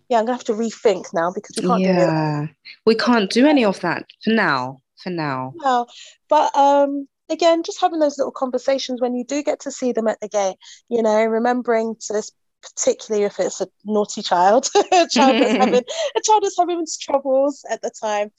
yeah, 0.09 0.19
I'm 0.19 0.25
gonna 0.25 0.37
have 0.37 0.45
to 0.45 0.53
rethink 0.53 1.13
now 1.13 1.31
because 1.33 1.57
we 1.57 1.67
can't 1.67 1.81
yeah, 1.81 2.45
do 2.45 2.53
we 2.85 2.95
can't 2.95 3.29
do 3.29 3.45
any 3.47 3.65
of 3.65 3.79
that 3.81 4.05
for 4.23 4.31
now. 4.31 4.79
For 5.03 5.09
now, 5.09 5.53
no, 5.55 5.87
but 6.27 6.55
um, 6.57 7.07
again, 7.29 7.63
just 7.63 7.79
having 7.79 7.99
those 7.99 8.17
little 8.17 8.33
conversations 8.33 9.01
when 9.01 9.15
you 9.15 9.23
do 9.23 9.41
get 9.43 9.61
to 9.61 9.71
see 9.71 9.93
them 9.93 10.07
at 10.07 10.19
the 10.19 10.27
gate, 10.27 10.57
you 10.89 11.01
know, 11.01 11.23
remembering 11.25 11.95
to 12.07 12.21
particularly 12.61 13.25
if 13.25 13.39
it's 13.39 13.61
a 13.61 13.67
naughty 13.85 14.21
child, 14.21 14.67
a 14.75 15.07
child 15.07 15.41
that's 15.41 15.57
having 15.57 15.83
a 16.15 16.21
child 16.21 16.43
that's 16.43 16.57
having 16.57 16.85
troubles 17.01 17.65
at 17.69 17.81
the 17.81 17.91
time, 18.01 18.31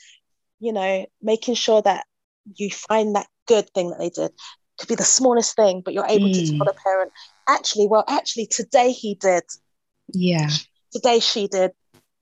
you 0.59 0.73
know, 0.73 1.07
making 1.23 1.55
sure 1.55 1.83
that 1.83 2.05
you 2.57 2.71
find 2.71 3.17
that 3.17 3.27
good 3.47 3.69
thing 3.71 3.91
that 3.91 3.99
they 3.99 4.11
did. 4.11 4.33
Could 4.81 4.89
be 4.89 4.95
the 4.95 5.05
smallest 5.05 5.55
thing, 5.57 5.83
but 5.85 5.95
you're 5.95 6.07
able 6.07 6.29
mm. 6.29 6.35
to 6.35 6.57
tell 6.57 6.67
the 6.67 6.75
parent, 6.83 7.13
actually, 7.47 7.87
well, 7.87 8.05
actually, 8.09 8.47
today 8.47 8.93
he 8.93 9.15
did 9.15 9.45
Yeah. 10.13 10.49
Today 10.93 11.21
she 11.21 11.47
did 11.47 11.73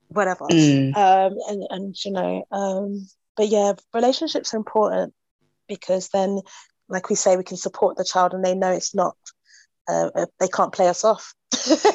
whatever. 0.09 0.45
Mm. 0.45 0.95
Um, 0.95 1.37
and, 1.47 1.63
and, 1.69 2.05
you 2.05 2.11
know, 2.11 2.43
um, 2.51 3.07
but 3.37 3.47
yeah, 3.47 3.73
relationships 3.93 4.53
are 4.53 4.57
important 4.57 5.13
because 5.67 6.09
then, 6.09 6.41
like 6.89 7.09
we 7.09 7.15
say, 7.15 7.37
we 7.37 7.43
can 7.43 7.57
support 7.57 7.95
the 7.95 8.03
child 8.03 8.33
and 8.33 8.43
they 8.43 8.55
know 8.55 8.71
it's 8.71 8.93
not, 8.93 9.15
uh, 9.87 10.09
uh 10.13 10.25
they 10.39 10.49
can't 10.49 10.73
play 10.73 10.89
us 10.89 11.05
off. 11.05 11.33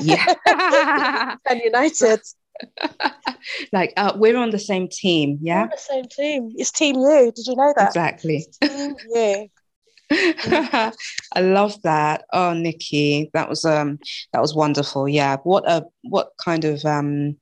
Yeah. 0.00 0.34
and 1.48 1.60
united. 1.62 2.20
like 3.72 3.92
uh, 3.96 4.12
we're 4.16 4.36
on 4.36 4.50
the 4.50 4.58
same 4.58 4.88
team, 4.88 5.38
yeah. 5.42 5.66
the 5.66 5.76
same 5.76 6.04
team. 6.04 6.50
It's 6.56 6.70
Team 6.70 6.96
You. 6.96 7.32
Did 7.34 7.46
you 7.46 7.56
know 7.56 7.72
that? 7.76 7.88
Exactly. 7.88 8.46
You. 8.62 9.48
I 11.34 11.40
love 11.40 11.80
that. 11.82 12.24
Oh, 12.32 12.52
Nikki, 12.52 13.30
that 13.34 13.48
was 13.48 13.64
um 13.64 13.98
that 14.32 14.40
was 14.40 14.54
wonderful. 14.54 15.08
Yeah. 15.08 15.36
What 15.44 15.68
a 15.68 15.84
what 16.02 16.30
kind 16.42 16.64
of 16.64 16.84
um 16.84 17.36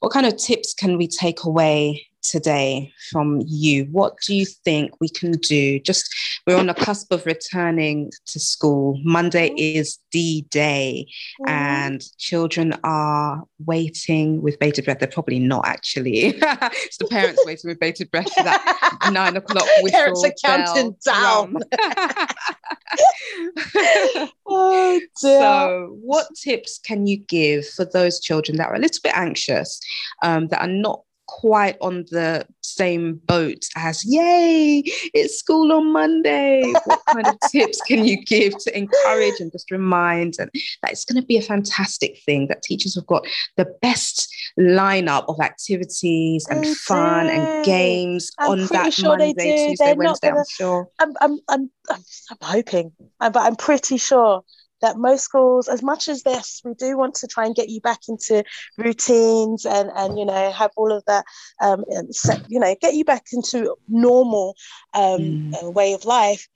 what 0.00 0.12
kind 0.12 0.26
of 0.26 0.36
tips 0.36 0.74
can 0.74 0.96
we 0.98 1.08
take 1.08 1.44
away 1.44 2.07
today 2.22 2.92
from 3.10 3.42
you? 3.46 3.84
What 3.90 4.16
do 4.26 4.34
you 4.34 4.46
think 4.46 4.92
we 5.00 5.08
can 5.08 5.32
do? 5.32 5.78
Just 5.80 6.14
we're 6.46 6.56
on 6.56 6.66
the 6.66 6.74
cusp 6.74 7.12
of 7.12 7.26
returning 7.26 8.10
to 8.26 8.40
school. 8.40 8.98
Monday 9.04 9.50
mm-hmm. 9.50 9.78
is 9.78 9.98
D 10.10 10.46
Day, 10.50 11.06
mm-hmm. 11.40 11.50
and 11.50 12.04
children 12.18 12.74
are 12.84 13.44
waiting 13.64 14.42
with 14.42 14.58
bated 14.58 14.84
breath. 14.84 14.98
They're 14.98 15.08
probably 15.08 15.38
not 15.38 15.66
actually. 15.66 16.18
it's 16.36 16.98
the 16.98 17.06
parents 17.06 17.42
waiting 17.44 17.68
with 17.68 17.80
bated 17.80 18.10
breath 18.10 18.32
for 18.32 18.44
that 18.44 18.98
nine 19.12 19.36
o'clock 19.36 19.66
whistle. 19.82 19.98
Parents 19.98 20.24
are 20.24 20.32
counting 20.44 20.96
down. 21.04 21.56
oh, 24.46 25.00
dear. 25.20 25.40
So, 25.40 25.96
what 26.00 26.26
tips 26.42 26.78
can 26.78 27.06
you 27.06 27.18
give 27.18 27.68
for 27.68 27.84
those 27.84 28.20
children 28.20 28.56
that 28.58 28.68
are 28.68 28.74
a 28.74 28.78
little 28.78 29.00
bit 29.02 29.16
anxious, 29.16 29.80
um, 30.22 30.48
that 30.48 30.60
are 30.60 30.68
not 30.68 31.02
quite 31.28 31.76
on 31.80 32.04
the 32.10 32.44
same 32.62 33.20
boat 33.26 33.64
as 33.76 34.04
yay 34.04 34.82
it's 35.14 35.38
school 35.38 35.72
on 35.72 35.92
monday. 35.92 36.72
What 36.84 37.00
kind 37.06 37.26
of 37.26 37.36
tips 37.50 37.80
can 37.82 38.04
you 38.04 38.24
give 38.24 38.58
to 38.58 38.76
encourage 38.76 39.40
and 39.40 39.52
just 39.52 39.70
remind? 39.70 40.34
And 40.38 40.50
that 40.82 40.92
it's 40.92 41.04
going 41.04 41.20
to 41.20 41.26
be 41.26 41.36
a 41.36 41.42
fantastic 41.42 42.18
thing 42.24 42.48
that 42.48 42.62
teachers 42.62 42.94
have 42.94 43.06
got 43.06 43.26
the 43.56 43.66
best 43.82 44.34
lineup 44.58 45.24
of 45.28 45.40
activities 45.40 46.46
and 46.50 46.64
they 46.64 46.74
fun 46.74 47.26
do. 47.26 47.32
and 47.32 47.64
games 47.64 48.30
I'm 48.38 48.50
on 48.52 48.66
that 48.66 48.92
sure 48.92 49.16
monday 49.16 49.34
tuesday 49.34 49.76
They're 49.78 49.94
wednesday 49.94 50.28
gonna, 50.28 50.40
i'm 50.40 50.46
sure. 50.50 50.88
I'm, 50.98 51.12
I'm, 51.20 51.38
I'm, 51.48 51.70
I'm, 51.90 52.04
I'm 52.30 52.38
hoping 52.42 52.92
but 53.20 53.36
i'm 53.36 53.56
pretty 53.56 53.98
sure 53.98 54.42
that 54.80 54.96
most 54.96 55.24
schools, 55.24 55.68
as 55.68 55.82
much 55.82 56.08
as 56.08 56.22
this, 56.22 56.60
we 56.64 56.74
do 56.74 56.96
want 56.96 57.14
to 57.16 57.26
try 57.26 57.46
and 57.46 57.54
get 57.54 57.68
you 57.68 57.80
back 57.80 58.00
into 58.08 58.44
routines 58.76 59.66
and 59.66 59.90
and 59.94 60.18
you 60.18 60.24
know 60.24 60.50
have 60.50 60.70
all 60.76 60.92
of 60.92 61.04
that, 61.06 61.24
um, 61.62 61.84
set, 62.10 62.44
you 62.48 62.60
know, 62.60 62.74
get 62.80 62.94
you 62.94 63.04
back 63.04 63.26
into 63.32 63.76
normal 63.88 64.56
um, 64.94 65.20
mm. 65.20 65.62
Uh, 65.62 65.70
way 65.70 65.92
of 65.92 66.04
life. 66.04 66.46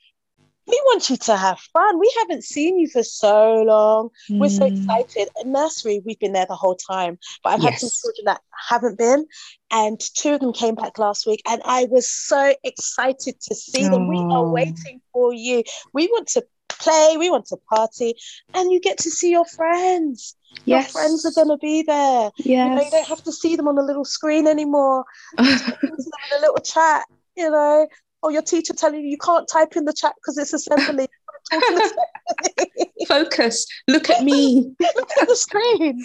We 0.66 0.80
want 0.86 1.10
you 1.10 1.16
to 1.16 1.36
have 1.36 1.58
fun. 1.58 1.98
We 1.98 2.14
haven't 2.20 2.44
seen 2.44 2.78
you 2.78 2.88
for 2.88 3.02
so 3.02 3.62
long. 3.62 4.10
Mm. 4.30 4.38
We're 4.38 4.48
so 4.48 4.70
mm. 4.70 4.78
excited. 4.78 5.28
At 5.40 5.46
nursery, 5.46 6.00
we've 6.04 6.18
been 6.20 6.32
there 6.32 6.46
the 6.46 6.54
whole 6.54 6.76
time, 6.76 7.18
but 7.42 7.50
I've 7.50 7.62
yes. 7.62 7.72
had 7.72 7.80
some 7.80 7.90
children 7.90 8.24
that 8.26 8.40
haven't 8.68 8.96
been, 8.96 9.26
and 9.72 9.98
two 9.98 10.34
of 10.34 10.40
them 10.40 10.52
came 10.52 10.76
back 10.76 10.98
last 10.98 11.26
week, 11.26 11.42
and 11.48 11.60
I 11.64 11.86
was 11.90 12.08
so 12.08 12.54
excited 12.62 13.40
to 13.40 13.54
see 13.56 13.88
them. 13.88 14.06
We 14.06 14.18
are 14.18 14.48
waiting 14.48 15.00
for 15.12 15.32
you. 15.32 15.64
We 15.92 16.06
want 16.06 16.28
to 16.28 16.44
play, 16.82 17.16
we 17.18 17.30
want 17.30 17.46
to 17.46 17.56
party, 17.56 18.14
and 18.54 18.72
you 18.72 18.80
get 18.80 18.98
to 18.98 19.10
see 19.10 19.30
your 19.30 19.44
friends. 19.44 20.36
Yes. 20.64 20.66
Your 20.66 20.82
friends 20.92 21.24
are 21.24 21.32
going 21.32 21.48
to 21.48 21.60
be 21.60 21.82
there. 21.82 22.30
Yes. 22.38 22.46
You, 22.46 22.56
know, 22.76 22.82
you 22.82 22.90
don't 22.90 23.08
have 23.08 23.22
to 23.24 23.32
see 23.32 23.56
them 23.56 23.68
on 23.68 23.78
a 23.78 23.82
little 23.82 24.04
screen 24.04 24.46
anymore. 24.46 25.04
You 25.38 26.38
a 26.38 26.40
little 26.40 26.58
chat, 26.58 27.04
you 27.36 27.50
know, 27.50 27.86
or 28.22 28.32
your 28.32 28.42
teacher 28.42 28.72
telling 28.72 29.00
you 29.00 29.08
you 29.08 29.18
can't 29.18 29.48
type 29.48 29.76
in 29.76 29.84
the 29.84 29.92
chat 29.92 30.14
because 30.16 30.38
it's 30.38 30.52
assembly. 30.52 31.08
Focus. 33.08 33.66
Look 33.88 34.10
at 34.10 34.22
me. 34.22 34.74
Look 34.80 35.10
at 35.20 35.28
the 35.28 35.36
screen. 35.36 36.02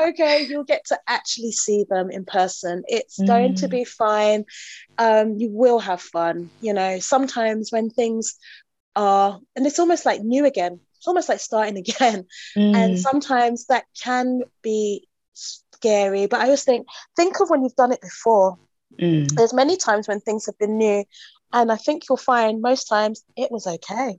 okay, 0.00 0.46
you'll 0.48 0.64
get 0.64 0.84
to 0.86 0.98
actually 1.08 1.52
see 1.52 1.84
them 1.88 2.10
in 2.10 2.24
person. 2.24 2.82
It's 2.88 3.20
mm. 3.20 3.26
going 3.26 3.54
to 3.56 3.68
mm. 3.68 3.70
be 3.70 3.84
fine. 3.84 4.44
Um, 4.98 5.36
you 5.38 5.50
will 5.50 5.78
have 5.78 6.00
fun. 6.00 6.50
You 6.60 6.74
know, 6.74 6.98
sometimes 6.98 7.70
when 7.70 7.90
things 7.90 8.36
are, 8.96 9.40
and 9.56 9.66
it's 9.66 9.78
almost 9.78 10.06
like 10.06 10.22
new 10.22 10.44
again. 10.44 10.80
It's 10.96 11.08
almost 11.08 11.28
like 11.28 11.40
starting 11.40 11.78
again. 11.88 12.26
Mm. 12.56 12.74
And 12.76 12.98
sometimes 12.98 13.66
that 13.66 13.84
can 14.00 14.42
be 14.62 15.08
scary. 15.32 16.26
But 16.26 16.40
I 16.40 16.44
always 16.44 16.64
think, 16.64 16.86
think 17.16 17.40
of 17.40 17.50
when 17.50 17.62
you've 17.62 17.76
done 17.76 17.92
it 17.92 18.00
before. 18.00 18.58
Mm. 19.00 19.34
There's 19.34 19.54
many 19.54 19.76
times 19.76 20.08
when 20.08 20.20
things 20.20 20.46
have 20.46 20.58
been 20.58 20.78
new. 20.78 21.04
And 21.52 21.72
I 21.72 21.76
think 21.76 22.04
you'll 22.08 22.16
find 22.16 22.62
most 22.62 22.84
times 22.84 23.24
it 23.36 23.50
was 23.50 23.66
okay. 23.66 24.18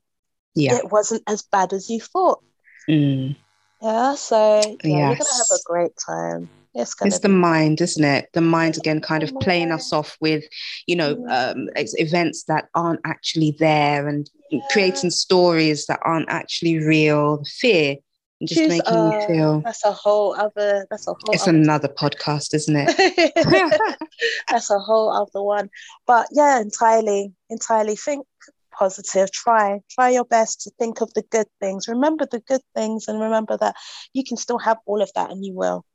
Yeah. 0.53 0.76
It 0.76 0.91
wasn't 0.91 1.24
as 1.28 1.43
bad 1.43 1.72
as 1.74 1.89
you 1.89 2.01
thought. 2.01 2.43
Mm. 2.89 3.36
Yeah. 3.82 4.15
So 4.15 4.57
yeah, 4.57 4.65
yes. 4.84 4.84
you're 4.84 5.15
gonna 5.15 5.38
have 5.38 5.47
a 5.53 5.63
great 5.65 5.91
time. 6.05 6.49
It's, 6.74 6.95
it's 7.01 7.19
the 7.19 7.30
mind, 7.30 7.82
isn't 7.82 8.03
it? 8.03 8.30
The 8.34 8.41
mind 8.41 8.78
again, 8.78 9.01
kind 9.01 9.24
of 9.24 9.34
playing 9.41 9.72
us 9.72 9.91
off 9.91 10.17
with, 10.22 10.45
you 10.88 10.95
know, 10.95 11.24
um, 11.30 11.69
events 11.76 12.43
that 12.43 12.69
aren't 12.76 13.01
actually 13.03 13.55
there 13.59 14.07
and 14.07 14.30
yeah. 14.49 14.61
creating 14.72 15.09
stories 15.09 15.86
that 15.88 15.99
aren't 16.03 16.30
actually 16.30 16.80
real. 16.80 17.43
Fear 17.45 17.97
and 18.41 18.49
just 18.49 18.59
Choose, 18.59 18.69
making 18.69 18.93
uh, 18.93 19.19
you 19.19 19.28
feel. 19.28 19.61
That's 19.61 19.86
a 19.86 19.91
whole 19.91 20.34
other. 20.36 20.88
That's 20.89 21.07
a 21.07 21.11
whole. 21.11 21.34
It's 21.34 21.47
another 21.47 21.88
podcast, 21.88 22.53
isn't 22.53 22.76
it? 22.76 23.99
that's 24.49 24.69
a 24.69 24.80
whole 24.80 25.11
other 25.11 25.43
one. 25.43 25.69
But 26.07 26.28
yeah, 26.32 26.59
entirely, 26.59 27.34
entirely. 27.49 27.95
Think 27.95 28.26
positive. 28.72 29.32
Try, 29.32 29.82
try 29.89 30.09
your 30.09 30.26
best 30.26 30.61
to 30.61 30.72
think 30.80 31.01
of 31.01 31.13
the 31.13 31.24
good 31.30 31.47
things. 31.59 31.88
Remember 31.88 32.26
the 32.26 32.39
good 32.39 32.61
things, 32.76 33.07
and 33.07 33.19
remember 33.19 33.57
that 33.57 33.76
you 34.13 34.24
can 34.24 34.38
still 34.38 34.57
have 34.57 34.78
all 34.86 35.01
of 35.01 35.11
that, 35.15 35.30
and 35.30 35.45
you 35.45 35.53
will. 35.53 35.86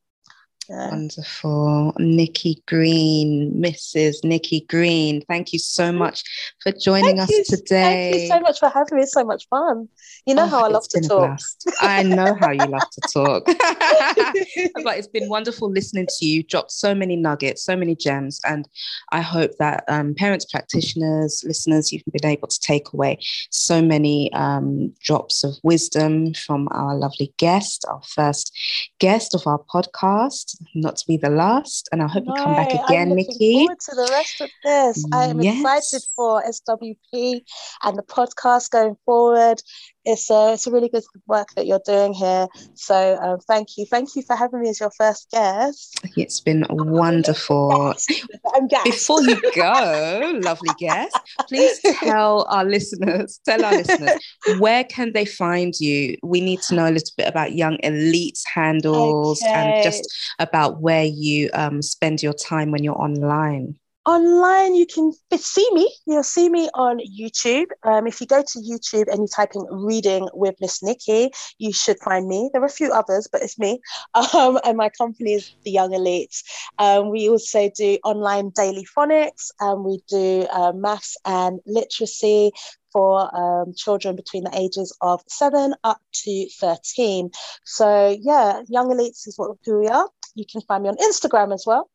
Yeah. 0.69 0.91
Wonderful. 0.91 1.95
Nikki 1.99 2.63
Green, 2.67 3.53
Mrs. 3.55 4.25
Nikki 4.25 4.67
Green, 4.69 5.23
thank 5.29 5.53
you 5.53 5.59
so 5.59 5.93
much 5.93 6.25
for 6.63 6.73
joining 6.73 7.19
thank 7.19 7.31
us 7.31 7.31
you, 7.31 7.45
today. 7.45 8.11
Thank 8.11 8.23
you 8.23 8.29
so 8.29 8.41
much 8.41 8.59
for 8.59 8.69
having 8.69 8.97
me. 8.97 9.03
It's 9.03 9.13
so 9.13 9.25
much 9.25 9.47
fun. 9.49 9.89
You 10.27 10.35
know 10.35 10.45
oh, 10.45 10.49
how 10.49 10.65
I 10.65 10.69
love 10.69 10.89
to 10.89 11.01
talk. 11.01 11.39
I 11.81 12.03
know 12.03 12.35
how 12.35 12.51
you 12.51 12.67
love 12.67 12.91
to 12.91 13.01
talk. 13.13 13.45
but 14.85 14.99
it's 14.99 15.07
been 15.07 15.29
wonderful 15.29 15.71
listening 15.71 16.09
to 16.19 16.27
you. 16.27 16.43
Dropped 16.43 16.73
so 16.73 16.95
many 16.95 17.15
nuggets, 17.15 17.65
so 17.65 17.77
many 17.77 17.95
gems. 17.95 18.41
And 18.45 18.69
I 19.13 19.21
hope 19.21 19.53
that 19.59 19.85
um, 19.89 20.15
parents, 20.15 20.47
practitioners, 20.47 21.45
listeners, 21.47 21.93
you've 21.93 22.03
been 22.13 22.29
able 22.29 22.49
to 22.49 22.61
take 22.61 22.93
away 22.93 23.19
so 23.51 23.81
many 23.81 24.33
um, 24.33 24.93
drops 25.01 25.45
of 25.45 25.55
wisdom 25.63 26.35
from 26.35 26.67
our 26.73 26.97
lovely 26.97 27.33
guest, 27.37 27.85
our 27.89 28.03
first 28.03 28.53
guest 28.99 29.35
of 29.35 29.47
our 29.47 29.61
podcast 29.73 30.56
not 30.75 30.97
to 30.97 31.07
be 31.07 31.17
the 31.17 31.31
last. 31.31 31.89
And 31.93 32.03
I 32.03 32.09
hope 32.09 32.25
no, 32.25 32.35
you 32.35 32.43
come 32.43 32.55
back 32.55 32.73
again, 32.73 33.11
I'm 33.11 33.17
Nikki. 33.17 33.55
Forward 33.55 33.81
to 33.81 33.95
the 33.95 34.09
rest 34.11 34.41
of 34.41 34.51
this. 34.65 35.05
I 35.13 35.25
am 35.27 35.41
yes. 35.41 35.57
excited 35.57 36.09
for 36.15 36.43
SWP 36.43 37.43
and 37.83 37.97
the 37.97 38.03
podcast 38.03 38.71
going 38.71 38.97
forward 39.05 39.63
it's 40.07 40.31
a, 40.31 40.53
it's 40.53 40.67
a 40.67 40.71
really 40.71 40.89
good 40.89 41.03
work 41.27 41.49
that 41.57 41.67
you're 41.67 41.83
doing 41.85 42.15
here. 42.15 42.47
So 42.75 43.19
um, 43.21 43.41
thank 43.41 43.77
you. 43.77 43.85
Thank 43.87 44.15
you 44.15 44.23
for 44.23 44.37
having 44.37 44.61
me 44.61 44.69
as 44.69 44.81
your 44.81 44.93
first 44.97 45.31
guest. 45.31 46.01
It's 46.17 46.41
been 46.41 46.65
wonderful. 46.71 47.95
I'm 48.55 48.69
gassed. 48.69 48.85
Before 48.85 49.21
you 49.23 49.41
go, 49.55 50.41
lovely 50.43 50.71
guest, 50.79 51.19
please 51.49 51.81
tell 52.01 52.47
our 52.49 52.65
listeners, 52.65 53.41
tell 53.45 53.65
our 53.65 53.73
listeners, 53.73 54.19
where 54.59 54.85
can 54.85 55.13
they 55.13 55.25
find 55.25 55.75
you? 55.79 56.17
We 56.23 56.41
need 56.41 56.63
to 56.63 56.75
know 56.75 56.89
a 56.89 56.93
little 56.93 57.15
bit 57.17 57.29
about 57.29 57.55
Young 57.55 57.79
Elite's 57.83 58.45
handles 58.47 59.43
okay. 59.43 59.53
and 59.53 59.83
just 59.83 60.09
about 60.39 60.81
where 60.81 61.05
you 61.05 61.51
um, 61.53 61.83
spend 61.83 62.23
your 62.23 62.33
time 62.33 62.71
when 62.71 62.85
you're 62.85 63.01
online 63.01 63.77
online 64.07 64.75
you 64.75 64.87
can 64.87 65.13
see 65.37 65.69
me. 65.73 65.93
You'll 66.07 66.23
see 66.23 66.49
me 66.49 66.69
on 66.75 66.99
youtube. 66.99 67.67
Um, 67.83 68.07
if 68.07 68.21
you 68.21 68.27
go 68.27 68.43
to 68.43 68.59
youtube 68.61 69.09
and 69.11 69.21
you 69.21 69.29
type 69.35 69.51
in 69.55 69.67
reading 69.71 70.29
with 70.33 70.55
miss 70.61 70.83
nikki 70.83 71.33
you 71.59 71.73
should 71.73 71.99
find 71.99 72.29
me. 72.29 72.51
There 72.53 72.63
are 72.63 72.67
a 72.67 72.71
few 72.71 72.93
others 72.93 73.29
but 73.31 73.43
it's 73.43 73.59
me. 73.59 73.81
Um, 74.37 74.59
and 74.65 74.77
my 74.77 74.91
company 74.91 75.35
is 75.35 75.55
the 75.65 75.71
young 75.71 75.91
elites 75.91 76.43
um, 76.79 77.11
we 77.11 77.29
also 77.29 77.71
do 77.77 77.99
online 78.05 78.51
daily 78.51 78.87
phonics. 78.97 79.51
And 79.61 79.85
we 79.85 80.01
do 80.09 80.47
uh, 80.53 80.73
maths 80.73 81.17
and 81.25 81.61
literacy 81.67 82.53
for 82.93 83.35
um, 83.37 83.75
children 83.77 84.17
between 84.17 84.45
the 84.45 84.57
ages 84.59 84.97
of 85.01 85.21
7 85.29 85.75
up 85.85 86.01
to 86.13 86.49
13 86.61 87.31
so 87.65 88.17
yeah 88.23 88.63
young 88.69 88.89
elites 88.89 89.27
is 89.27 89.35
what 89.37 89.59
who 89.65 89.81
we 89.81 89.89
are. 89.89 90.09
You 90.35 90.45
can 90.51 90.63
find 90.63 90.83
me 90.83 90.89
on 90.89 90.97
instagram 90.97 91.53
as 91.53 91.65
well 91.67 91.91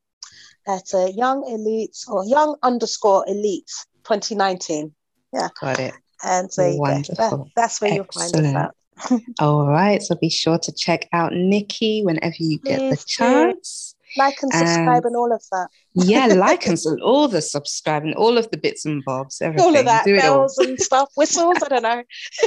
at 0.67 0.93
uh, 0.93 1.07
Young 1.07 1.43
Elite 1.49 1.97
or 2.07 2.25
Young 2.25 2.55
underscore 2.63 3.25
Elite 3.27 3.71
2019. 4.03 4.93
Yeah. 5.33 5.49
Got 5.59 5.79
it. 5.79 5.93
And 6.23 6.51
so. 6.51 6.63
That, 6.63 7.49
that's 7.55 7.81
where 7.81 7.91
Excellent. 7.93 8.35
you'll 8.35 8.41
find 8.43 8.55
us 8.55 8.71
at. 9.11 9.21
All 9.39 9.67
right. 9.67 10.01
So 10.01 10.15
be 10.15 10.29
sure 10.29 10.59
to 10.59 10.71
check 10.71 11.07
out 11.11 11.33
Nikki 11.33 12.01
whenever 12.03 12.35
you 12.39 12.59
get 12.59 12.79
Please 12.79 12.99
the 12.99 13.05
chance. 13.07 13.95
Do. 14.15 14.21
Like 14.21 14.41
and 14.41 14.51
subscribe 14.53 14.97
and, 14.97 15.05
and, 15.05 15.15
all 15.15 15.33
of 15.33 15.43
that. 15.51 15.67
yeah, 15.93 16.25
like 16.35 16.67
and 16.67 16.77
all 17.01 17.27
the 17.27 17.41
subscribe 17.41 18.03
and 18.03 18.13
all 18.15 18.37
of 18.37 18.49
the 18.51 18.57
bits 18.57 18.85
and 18.85 19.03
bobs, 19.05 19.41
everything. 19.41 19.65
All 19.65 19.75
of 19.75 19.85
that, 19.85 20.05
do 20.05 20.17
bells 20.17 20.57
and 20.57 20.79
stuff, 20.79 21.09
whistles, 21.15 21.57
I 21.63 21.67
don't 21.67 21.83
know. 21.83 22.03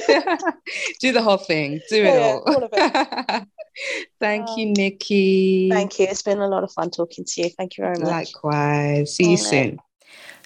do 1.00 1.12
the 1.12 1.22
whole 1.22 1.38
thing. 1.38 1.80
Do 1.88 1.96
it 1.96 2.04
yeah, 2.04 2.20
all. 2.20 2.42
all 2.46 2.64
of 2.64 2.70
it. 2.72 3.48
thank 4.20 4.48
um, 4.48 4.58
you, 4.58 4.66
Nikki. 4.66 5.70
Thank 5.70 5.98
you. 5.98 6.06
It's 6.08 6.22
been 6.22 6.38
a 6.38 6.48
lot 6.48 6.64
of 6.64 6.72
fun 6.72 6.90
talking 6.90 7.24
to 7.24 7.42
you. 7.42 7.50
Thank 7.50 7.78
you 7.78 7.84
very 7.84 7.98
much. 7.98 8.08
Likewise. 8.08 9.16
See 9.16 9.24
all 9.24 9.30
you 9.30 9.36
right. 9.36 9.46
soon. 9.46 9.80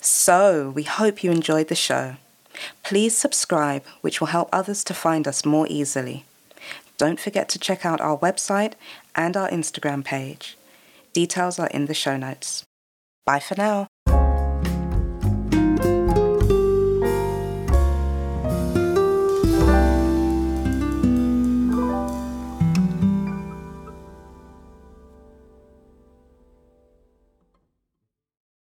So, 0.00 0.70
we 0.70 0.84
hope 0.84 1.24
you 1.24 1.30
enjoyed 1.30 1.68
the 1.68 1.74
show. 1.74 2.16
Please 2.82 3.16
subscribe, 3.16 3.84
which 4.00 4.20
will 4.20 4.28
help 4.28 4.48
others 4.52 4.84
to 4.84 4.94
find 4.94 5.26
us 5.26 5.44
more 5.44 5.66
easily. 5.68 6.24
Don't 6.96 7.20
forget 7.20 7.48
to 7.50 7.58
check 7.58 7.86
out 7.86 8.00
our 8.00 8.18
website 8.18 8.72
and 9.14 9.36
our 9.36 9.48
Instagram 9.50 10.04
page. 10.04 10.57
Details 11.12 11.58
are 11.58 11.68
in 11.68 11.86
the 11.86 11.94
show 11.94 12.16
notes. 12.16 12.64
Bye 13.24 13.40
for 13.40 13.54
now. 13.56 13.88